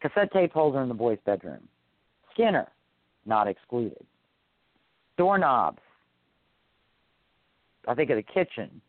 [0.00, 1.60] Cassette tape holder in the boys' bedroom.
[2.32, 2.68] Skinner,
[3.26, 4.04] not excluded.
[5.20, 5.82] Doorknobs.
[7.86, 8.80] I think of the kitchen.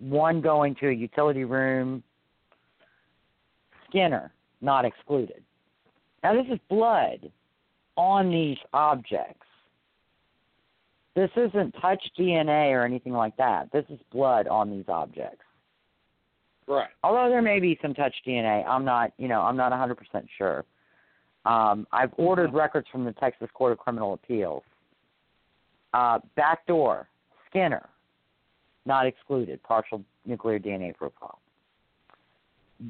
[0.00, 2.02] One going to a utility room.
[3.88, 5.44] Skinner, not excluded.
[6.24, 7.30] Now, this is blood
[7.96, 9.46] on these objects.
[11.14, 13.70] This isn't touch DNA or anything like that.
[13.72, 15.44] This is blood on these objects.
[16.66, 16.88] Right.
[17.04, 19.96] Although there may be some touch DNA, I'm not, you know, I'm not 100%
[20.36, 20.64] sure.
[21.44, 24.64] Um, I've ordered records from the Texas Court of Criminal Appeals.
[25.94, 27.08] Uh, back door,
[27.48, 27.88] Skinner,
[28.84, 31.38] not excluded, partial nuclear DNA profile.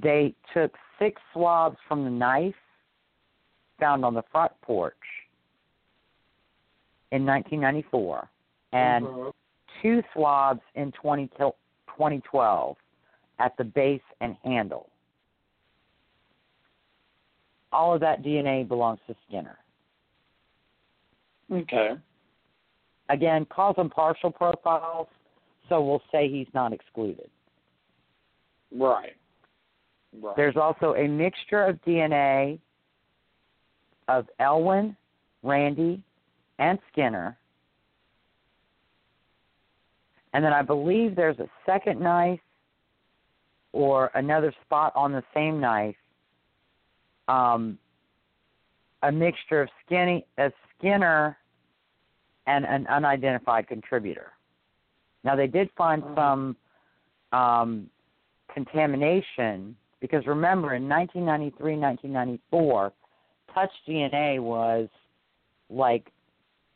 [0.03, 2.55] They took six swabs from the knife
[3.79, 4.95] found on the front porch
[7.13, 8.31] in 1994
[8.73, 9.35] and Mhm.
[9.83, 11.29] two swabs in 20,
[11.87, 12.79] 2012
[13.39, 14.89] at the base and handle.
[17.71, 19.59] All of that DNA belongs to Skinner.
[21.51, 21.99] Okay.
[23.09, 25.09] Again, calls them partial profiles,
[25.69, 27.31] so we'll say he's not excluded.
[28.73, 29.17] Right.
[30.21, 30.37] Right.
[30.37, 32.59] There's also a mixture of DNA
[34.09, 34.97] of Elwin,
[35.43, 36.03] Randy,
[36.59, 37.37] and Skinner.
[40.33, 42.41] And then I believe there's a second knife
[43.73, 45.97] or another spot on the same knife,
[47.29, 47.79] um,
[49.03, 51.37] a mixture of skinny, a Skinner
[52.47, 54.33] and an unidentified contributor.
[55.23, 56.15] Now they did find Mhm.
[56.15, 56.57] some
[57.33, 57.91] um,
[58.53, 62.93] contamination because remember in 1993, 1994,
[63.53, 64.89] touch DNA was
[65.71, 66.13] like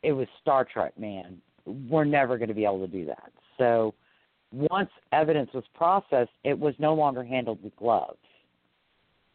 [0.01, 1.41] it was Star Trek, man.
[1.65, 3.31] We're never going to be able to do that.
[3.57, 3.93] So
[4.51, 8.17] once evidence was processed, it was no longer handled with gloves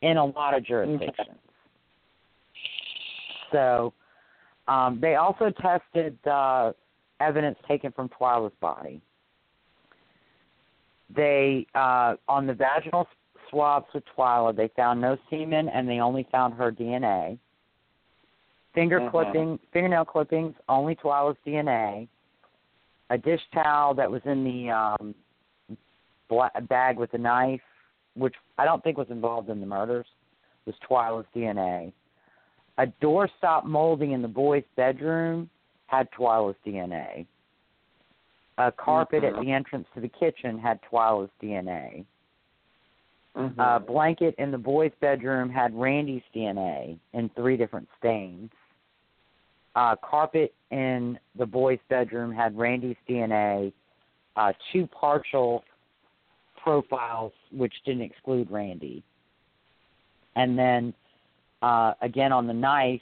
[0.03, 1.39] in a lot of jurisdictions.
[3.53, 3.93] So
[4.69, 6.73] um, they also tested uh,
[7.21, 9.01] evidence taken from Twila's body.
[11.15, 13.07] They uh, on the vaginal
[13.51, 17.39] swabs with Twila, they found no semen, and they only found her DNA.
[18.75, 19.11] Finger Mhm.
[19.11, 22.09] clipping, fingernail clippings, only Twila's DNA.
[23.11, 25.15] A dish towel that was in the um,
[26.29, 27.63] bla- bag with a knife,
[28.15, 30.07] which I don't think was involved in the murders,
[30.65, 31.93] was Twila's DNA.
[32.79, 35.49] A doorstop molding in the boys' bedroom
[35.87, 37.27] had Twila's DNA.
[38.59, 39.45] A carpet at Mhm.
[39.45, 42.05] the entrance to the kitchen had Twila's DNA.
[43.37, 43.55] Mhm.
[43.59, 48.51] A blanket in the boys' bedroom had Randy's DNA in three different stains.
[49.75, 53.73] Uh, carpet in the boys' bedroom had Randy's DNA.
[54.37, 55.65] Uh, two partial
[56.57, 59.03] profiles, which didn't exclude Randy.
[60.37, 60.95] And then
[61.65, 63.01] uh, again on the knife,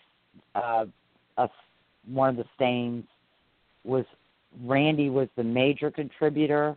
[0.54, 0.84] uh,
[1.36, 1.48] a,
[2.06, 3.04] one of the stains
[3.84, 4.04] was
[4.64, 6.76] Randy was the major contributor,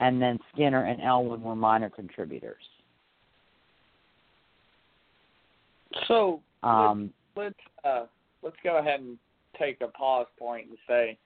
[0.00, 2.64] and then Skinner and Elwin were minor contributors.
[6.08, 7.54] so Um, let's
[7.84, 8.06] uh,
[8.42, 9.18] let's go ahead and
[9.58, 11.16] take a pause point and say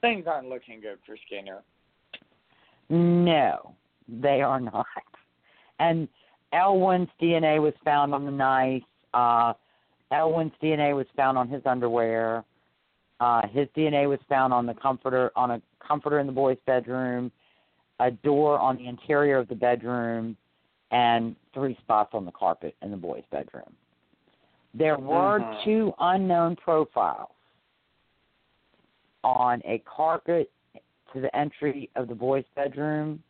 [0.00, 1.62] things aren't looking good for Skinner.
[2.88, 3.74] no,
[4.08, 4.86] they are not.
[5.78, 6.08] And
[6.52, 8.82] Elwin's DNA was found on the knife.
[9.14, 9.52] Uh,
[10.12, 12.44] Elwin's DNA was found on his underwear.
[13.20, 17.30] Uh, his DNA was found on the comforter on a comforter in the boys' bedroom,
[18.00, 20.36] a door on the interior of the bedroom,
[20.90, 23.74] and three spots on the carpet in the boys' bedroom.
[24.74, 25.64] There were Mhm.
[25.64, 27.32] two unknown profiles
[29.24, 30.50] on a carpet
[31.12, 33.22] to the entry of the boys' bedroom,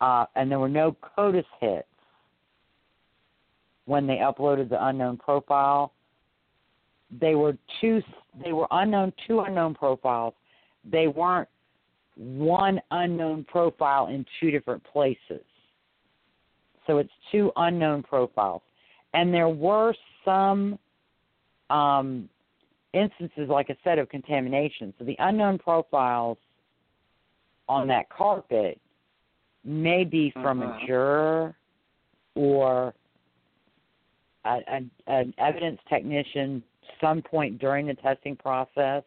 [0.00, 1.86] uh, and there were no CODIS hits
[3.86, 5.92] when they uploaded the unknown profile.
[7.20, 8.02] They were two.
[8.44, 10.34] They were unknown, two unknown profiles.
[10.90, 11.48] They weren't
[12.16, 15.44] one unknown profile in two different places.
[16.86, 18.62] So it's two unknown profiles,
[19.14, 19.94] and there were
[20.24, 20.78] some
[21.70, 22.28] um,
[22.92, 24.94] instances, like I said, of contamination.
[24.98, 26.38] So the unknown profiles
[27.68, 28.80] on that carpet
[29.66, 30.82] may be from Mhm.
[30.82, 31.56] a juror
[32.34, 32.94] or
[34.44, 36.62] a, a, an evidence technician
[37.00, 39.02] some point during the testing process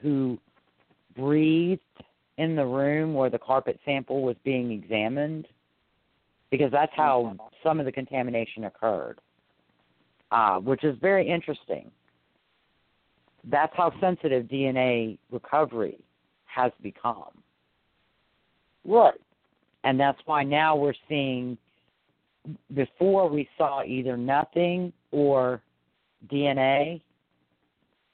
[0.00, 0.38] who
[1.14, 1.82] breathed
[2.38, 5.46] in the room where the carpet sample was being examined
[6.50, 7.50] because that's how Mhm.
[7.62, 9.20] some of the contamination occurred,
[10.30, 11.90] uh, which is very interesting.
[13.44, 15.98] That's how sensitive DNA recovery
[16.46, 17.42] has become.
[18.88, 19.20] Right.
[19.84, 21.58] And that's why now we're seeing,
[22.74, 25.62] before we saw either nothing or
[26.32, 27.02] DNA,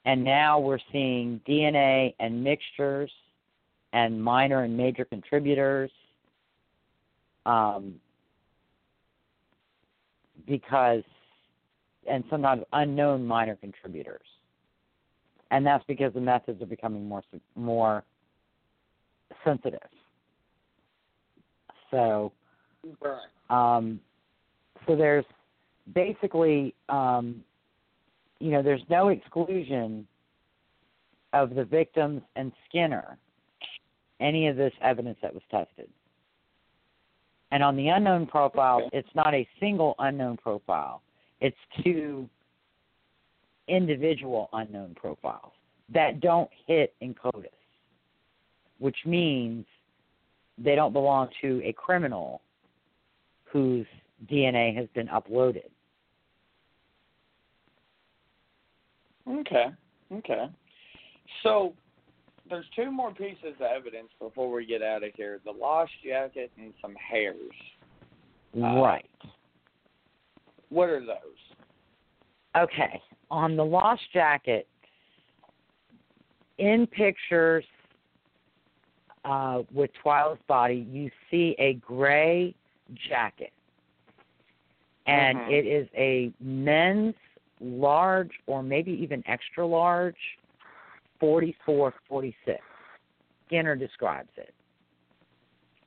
[0.05, 3.09] and now we're seeing DNA and mixtures
[3.93, 5.89] and minor and major contributors.
[7.45, 7.95] Um,
[10.45, 11.03] because,
[12.09, 14.27] and sometimes unknown minor contributors.
[15.51, 17.23] And that's because the methods are becoming more
[17.55, 18.03] more
[19.43, 19.79] sensitive.
[21.95, 22.33] So,
[22.99, 23.29] Right.
[23.49, 24.01] um,
[24.85, 25.25] so there's
[25.93, 27.43] basically, um,
[28.39, 30.05] you know, there's no exclusion
[31.31, 33.17] of the victims and Skinner,
[34.19, 35.89] any of this evidence that was tested.
[37.51, 38.97] And on the unknown profiles, Okay.
[38.97, 41.01] it's not a single unknown profile.
[41.39, 42.29] It's two
[43.67, 45.53] individual unknown profiles
[45.89, 47.51] that don't hit in CODIS,
[48.79, 49.65] which means
[50.57, 52.41] they don't belong to a criminal
[53.45, 53.85] whose
[54.31, 55.69] DNA has been uploaded.
[59.27, 59.65] Okay.
[60.13, 60.45] Okay.
[61.43, 61.73] So
[62.49, 66.51] there's two more pieces of evidence before we get out of here: the lost jacket
[66.57, 67.35] and some hairs.
[68.55, 69.09] Uh, right.
[70.69, 71.55] What are those?
[72.55, 73.01] Okay.
[73.31, 74.67] On the lost jacket,
[76.57, 77.65] in pictures
[79.25, 82.53] uh, with Twila's body, you see a gray
[83.09, 83.51] jacket.
[85.07, 85.51] And Mhm.
[85.51, 87.15] it is a men's
[87.59, 90.39] large or maybe even extra large
[91.19, 92.61] 44 46.
[93.45, 94.53] Skinner describes it.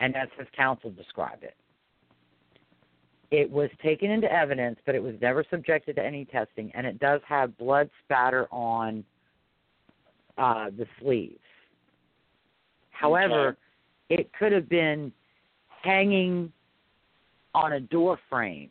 [0.00, 1.56] And as his counsel described it.
[3.30, 6.98] It was taken into evidence, but it was never subjected to any testing, and it
[6.98, 9.04] does have blood spatter on
[10.38, 11.42] uh, the sleeves.
[12.98, 13.56] However,
[14.08, 15.12] it could have been
[15.82, 16.52] hanging
[17.54, 18.70] on a door frame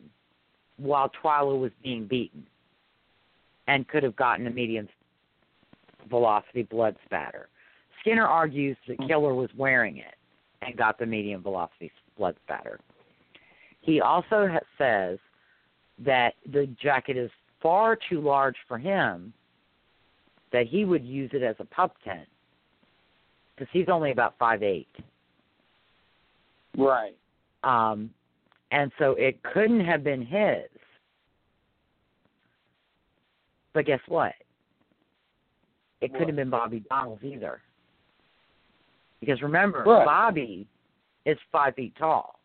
[0.76, 2.46] while Twila was being beaten
[3.68, 4.86] and could have gotten a medium
[6.10, 7.48] velocity blood spatter.
[8.00, 9.06] Skinner argues the mm-hmm.
[9.06, 10.14] killer was wearing it
[10.60, 12.78] and got the medium velocity blood spatter.
[13.80, 15.18] He also ha- says
[16.04, 17.30] that the jacket is
[17.62, 19.32] far too large for him,
[20.52, 22.28] that he would use it as a pup tent
[23.58, 24.88] because he's only about five eight.
[26.76, 27.16] Right.
[27.64, 28.10] Um,
[28.70, 30.68] and so it couldn't have been his.
[33.74, 34.32] But guess what?
[36.00, 37.60] It couldn't have been Bobby Donnell's either.
[39.20, 40.04] Because remember, Right.
[40.04, 40.66] Bobby
[41.26, 42.38] is five feet tall,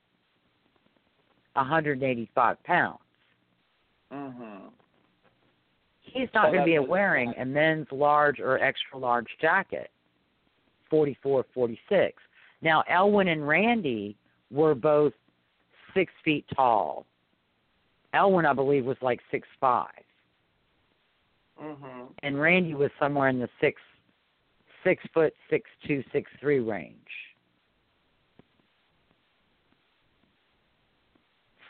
[1.54, 2.98] 185 pounds.
[4.12, 4.68] Mm-hmm.
[6.02, 9.90] He's not So going to be wearing a men's large or extra large jacket,
[10.94, 12.22] 44, 46.
[12.62, 14.16] Now, Elwin and Randy
[14.52, 15.12] were both
[15.96, 17.08] six feet tall.
[18.14, 19.88] Elwin, I believe, was like six five,
[21.60, 22.04] Mm-hmm.
[22.22, 23.82] and Randy was somewhere in the six
[24.84, 26.96] six foot six two six three range.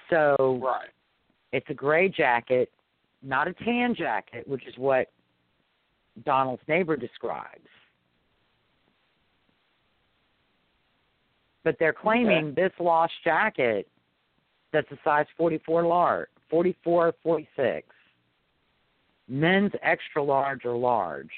[0.10, 0.90] So Right.
[1.54, 2.72] It's a gray jacket,
[3.22, 5.12] not a tan jacket, which is what
[6.26, 7.70] Donnell's neighbor describes.
[11.64, 13.88] But they're claiming this lost jacket
[14.74, 17.88] that's a size 44 large, 44 46,
[19.30, 21.32] men's extra large or large,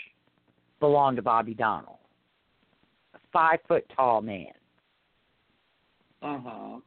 [0.80, 2.00] belong to Bobby Donnell.
[3.14, 4.48] A five foot tall man.
[6.22, 6.80] Uh huh.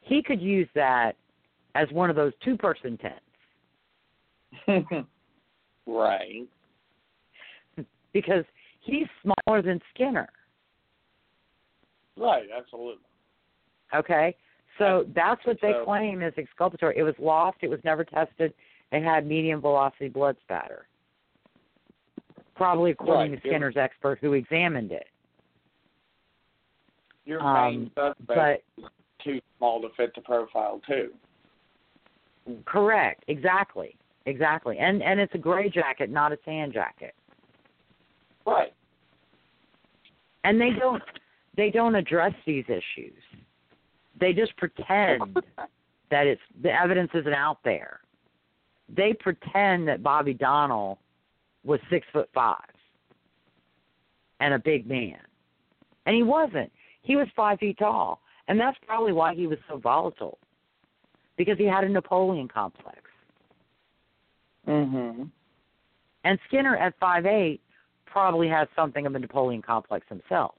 [0.00, 1.12] He could use that
[1.74, 3.20] as one of those two person tents.
[5.86, 6.46] right.
[8.12, 8.44] because
[8.80, 10.28] he's smaller than Skinner.
[12.16, 12.48] Right.
[12.56, 13.04] Absolutely.
[13.94, 14.34] Okay?
[14.78, 16.96] So that's what they So- claim is exculpatory.
[16.96, 18.52] It was lost, it was never tested,
[18.92, 20.86] it had medium velocity blood spatter.
[22.54, 23.52] Probably according Right, to yeah.
[23.52, 25.08] Skinner's expert who examined it.
[27.24, 28.62] Your Um, main suspect But
[29.18, 31.14] too small to fit the profile too.
[32.64, 33.96] correct, exactly.
[34.26, 34.78] Exactly.
[34.78, 37.14] And and it's a gray jacket, not a tan jacket.
[38.44, 38.72] Right.
[40.44, 41.02] And they don't
[41.56, 43.20] they don't address these issues.
[44.18, 45.36] They just pretend
[46.10, 48.00] that it's the evidence isn't out there.
[48.94, 50.98] They pretend that Bobby Donnell
[51.64, 52.60] was six foot five
[54.40, 55.18] and a big man.
[56.04, 56.70] And he wasn't.
[57.02, 58.20] He was five feet tall.
[58.48, 60.38] And that's probably why he was so volatile.
[61.36, 62.98] Because he had a Napoleon complex.
[64.66, 65.30] Mhm.
[66.24, 67.60] And Skinner at five eight
[68.04, 70.54] probably has something of a Napoleon complex himself.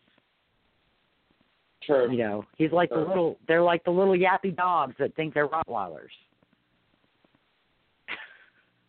[1.83, 2.11] True.
[2.11, 5.47] You know, he's like the little they're like the little yappy dogs that think they're
[5.47, 6.09] Rottweilers.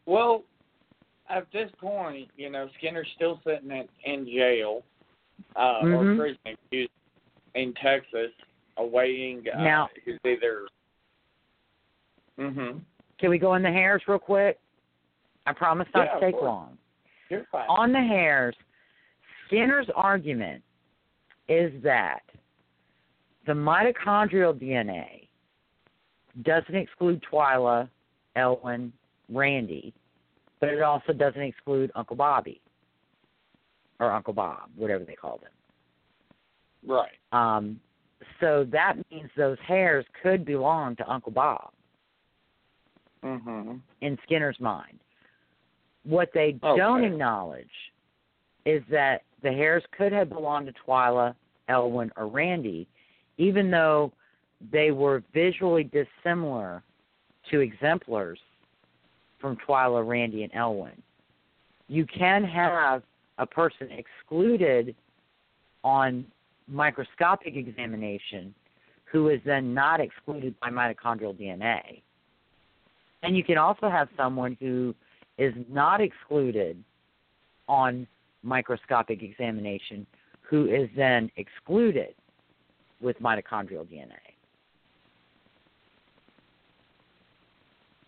[0.07, 0.43] Well,
[1.29, 4.83] at this point, you know, Skinner's still sitting in, in jail,
[5.55, 6.15] uh, Mhm.
[6.15, 6.89] or prison
[7.55, 8.31] in Texas,
[8.79, 10.67] awaiting uh, Now- his either.
[12.39, 12.81] Mhm.
[13.19, 14.59] Can we go in the hairs real quick?
[15.47, 16.79] I promise not Yeah, to take long.
[17.29, 17.67] You're fine.
[17.69, 18.57] On the hairs,
[19.47, 20.63] Skinner's argument
[21.49, 22.23] is that
[23.49, 25.27] the mitochondrial DNA
[26.45, 27.89] doesn't exclude Twila,
[28.37, 28.93] Elwin,
[29.33, 29.95] Randy,
[30.61, 32.61] but it also doesn't exclude Uncle Bobby
[34.01, 36.91] or Uncle Bob, whatever they called him.
[36.91, 37.11] Right.
[37.33, 37.81] Um,
[38.39, 41.71] so that means those hairs could belong to Uncle Bob
[43.25, 43.79] Mm-hmm.
[44.03, 45.01] in Skinner's mind.
[46.05, 46.77] What they Okay.
[46.77, 47.67] don't acknowledge
[48.65, 51.35] is that the hairs could have belonged to Twila,
[51.69, 52.87] Elwin, or Randy,
[53.39, 54.13] even though
[54.73, 56.83] they were visually dissimilar
[57.51, 58.39] to exemplars
[59.41, 61.01] from Twila, Randy, and Elwin.
[61.87, 63.03] you can have
[63.39, 64.95] a person excluded
[65.85, 66.27] on
[66.67, 68.53] microscopic examination
[69.05, 72.03] who is then not excluded by mitochondrial DNA.
[73.23, 74.95] And you can also have someone who
[75.39, 76.83] is not excluded
[77.69, 78.07] on
[78.43, 80.07] microscopic examination
[80.43, 82.15] who is then excluded
[83.01, 84.17] with mitochondrial DNA.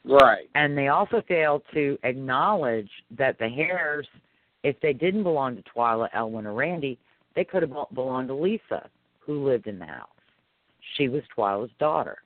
[0.05, 0.49] Right.
[0.55, 4.07] And they also fail to acknowledge that the hairs,
[4.63, 6.99] if they didn't belong to Twila, Elwin, or Randy,
[7.37, 8.89] they could have belonged to Lisa,
[9.21, 10.09] who lived in the house.
[10.97, 12.19] She was Twila's daughter.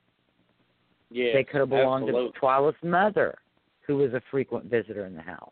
[1.11, 1.33] Yeah.
[1.33, 2.31] they could have belonged absolutely.
[2.31, 3.37] to Twila's mother,
[3.81, 5.51] who was a frequent visitor in the house.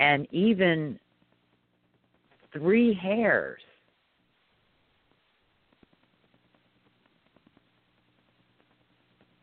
[0.00, 0.98] And even
[2.54, 3.60] three hairs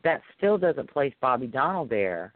[0.02, 2.32] that still doesn't place Bobby Donnell there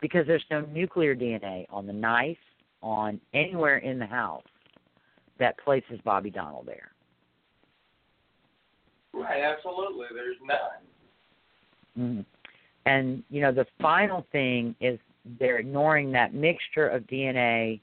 [0.00, 2.36] because there's no nuclear DNA on the knife,
[2.82, 4.42] on anywhere in the house
[5.38, 6.92] that places Bobby Donnell there.
[9.12, 10.06] Right, absolutely.
[10.14, 10.58] There's none.
[11.98, 12.20] Mm-hmm.
[12.86, 14.98] And you know, the final thing is
[15.38, 17.80] they're ignoring that mixture of DNA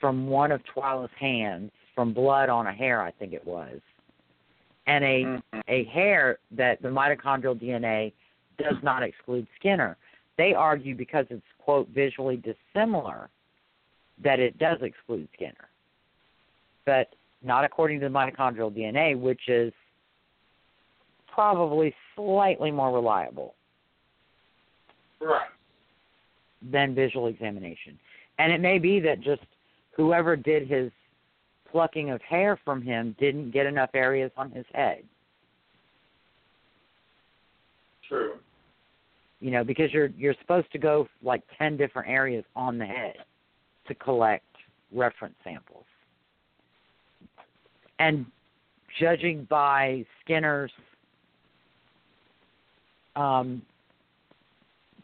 [0.00, 3.80] from one of Twila's hands, from blood on a hair, I think it was,
[4.86, 5.62] and a Mhm.
[5.68, 8.12] a hair that the mitochondrial DNA
[8.56, 9.96] does not exclude Skinner.
[10.36, 13.28] They argue because it's quote visually dissimilar
[14.18, 15.68] that it does exclude Skinner,
[16.84, 19.72] but not according to the mitochondrial DNA, which is
[21.26, 23.54] probably slightly more reliable
[25.20, 25.48] Right.
[26.62, 27.98] than visual examination.
[28.38, 29.42] And it may be that just
[29.96, 30.90] whoever did his
[31.70, 35.02] plucking of hair from him didn't get enough areas on his head.
[38.08, 38.34] True.
[39.40, 43.14] You know, because you're you're supposed to go like 10 different areas on the head
[43.86, 44.44] to collect
[44.92, 45.84] reference samples.
[47.98, 48.26] And
[48.98, 50.72] judging by Skinner's
[53.16, 53.62] um,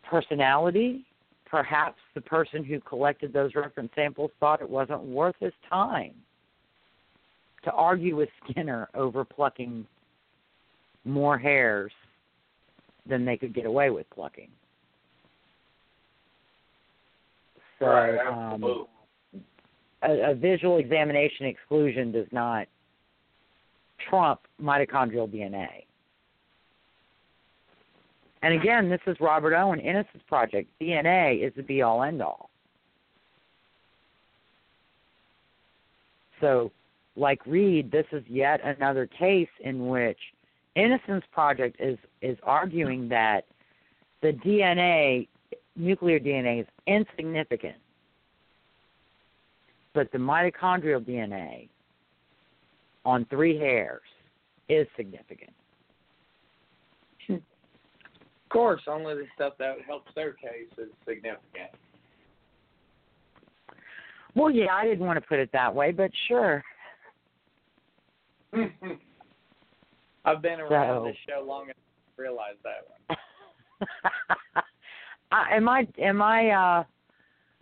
[0.08, 1.04] personality,
[1.48, 6.14] perhaps the person who collected those reference samples thought it wasn't worth his time
[7.64, 9.86] to argue with Skinner over plucking
[11.04, 11.92] more hairs
[13.08, 14.48] than they could get away with plucking.
[17.78, 18.86] So right, um,
[20.02, 22.66] a, a visual examination exclusion does not
[24.08, 25.84] trump mitochondrial DNA.
[28.46, 30.70] And again, this is Robert Owen Innocence Project.
[30.80, 32.48] DNA is the be all end all.
[36.40, 36.70] So,
[37.16, 40.18] like Reed, this is yet another case in which
[40.76, 43.46] Innocence Project is is arguing that
[44.22, 45.26] the DNA,
[45.74, 47.78] nuclear DNA, is insignificant,
[49.92, 51.68] but the mitochondrial DNA
[53.04, 54.02] on three hairs
[54.68, 55.52] is significant.
[58.56, 61.68] Of course, only the stuff that helps their case is significant.
[64.34, 66.64] Well, yeah, I didn't want to put it that way, but sure.
[70.24, 71.76] I've been around So- this show long enough
[72.16, 73.18] to realize that one.
[75.52, 75.86] am I?
[75.98, 76.48] Am I?
[76.48, 76.84] uh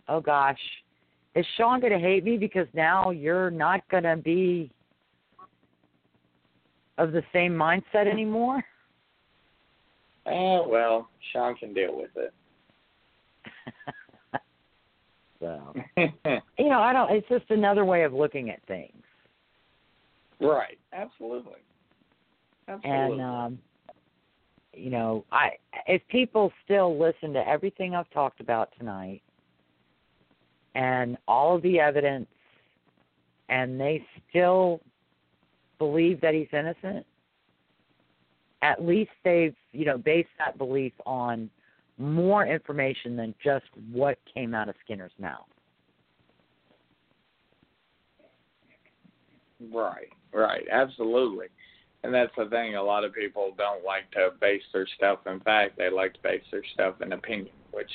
[0.07, 0.55] Oh gosh,
[1.35, 4.71] is Sean going to hate me because now you're not going to be
[6.97, 8.63] of the same mindset anymore?
[10.27, 12.33] Eh, well, Sean can deal with it.
[15.39, 15.73] so
[16.57, 17.11] you know, I don't.
[17.11, 19.03] It's just another way of looking at things.
[20.39, 21.61] right, absolutely.
[22.67, 23.13] Absolutely.
[23.13, 23.59] And um
[24.73, 25.51] you know, I
[25.87, 29.21] if people still listen to everything I've talked about tonight
[30.73, 32.27] and all of the evidence
[33.49, 34.81] and they still
[35.77, 37.05] believe that he's innocent,
[38.65, 41.51] at least they've, you know, based that belief on
[41.99, 45.45] more information than just what came out of Skinner's mouth.
[49.71, 51.45] Right, right, absolutely.
[52.03, 55.39] And that's the thing, a lot of people don't like to base their stuff in
[55.41, 57.91] fact, they like to base their stuff in opinion, which,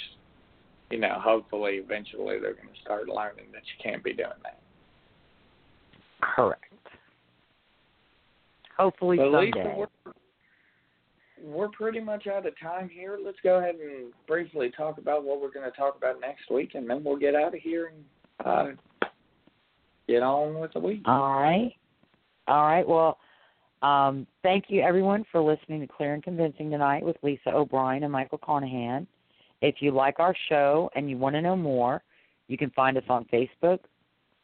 [0.91, 4.61] you know, hopefully eventually they're going to start learning that you can't be doing that.
[6.21, 6.65] Correct.
[8.77, 9.63] Hopefully But someday.
[9.65, 10.13] Lisa, we're,
[11.43, 13.19] we're pretty much out of time here.
[13.23, 16.73] Let's go ahead and briefly talk about what we're going to talk about next week,
[16.75, 18.05] and then we'll get out of here and
[18.47, 18.67] uh,
[20.09, 21.03] get on with the week.
[21.07, 21.75] All right.
[22.49, 22.87] All right.
[22.87, 23.19] Well,
[23.83, 28.13] um, thank you everyone for listening to Clear and Convincing tonight with Lisa O'Brien and
[28.13, 29.07] Michael Carnahan.
[29.63, 32.03] If you like our show and you want to know more,
[32.49, 33.81] you can find us on Facebook.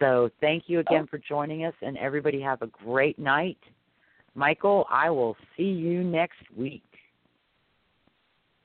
[0.00, 1.08] So thank you again oh.
[1.10, 3.58] for joining us, and everybody have a great night.
[4.34, 6.82] Michael, I will see you next week.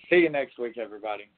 [0.09, 1.29] See you next week, everybody.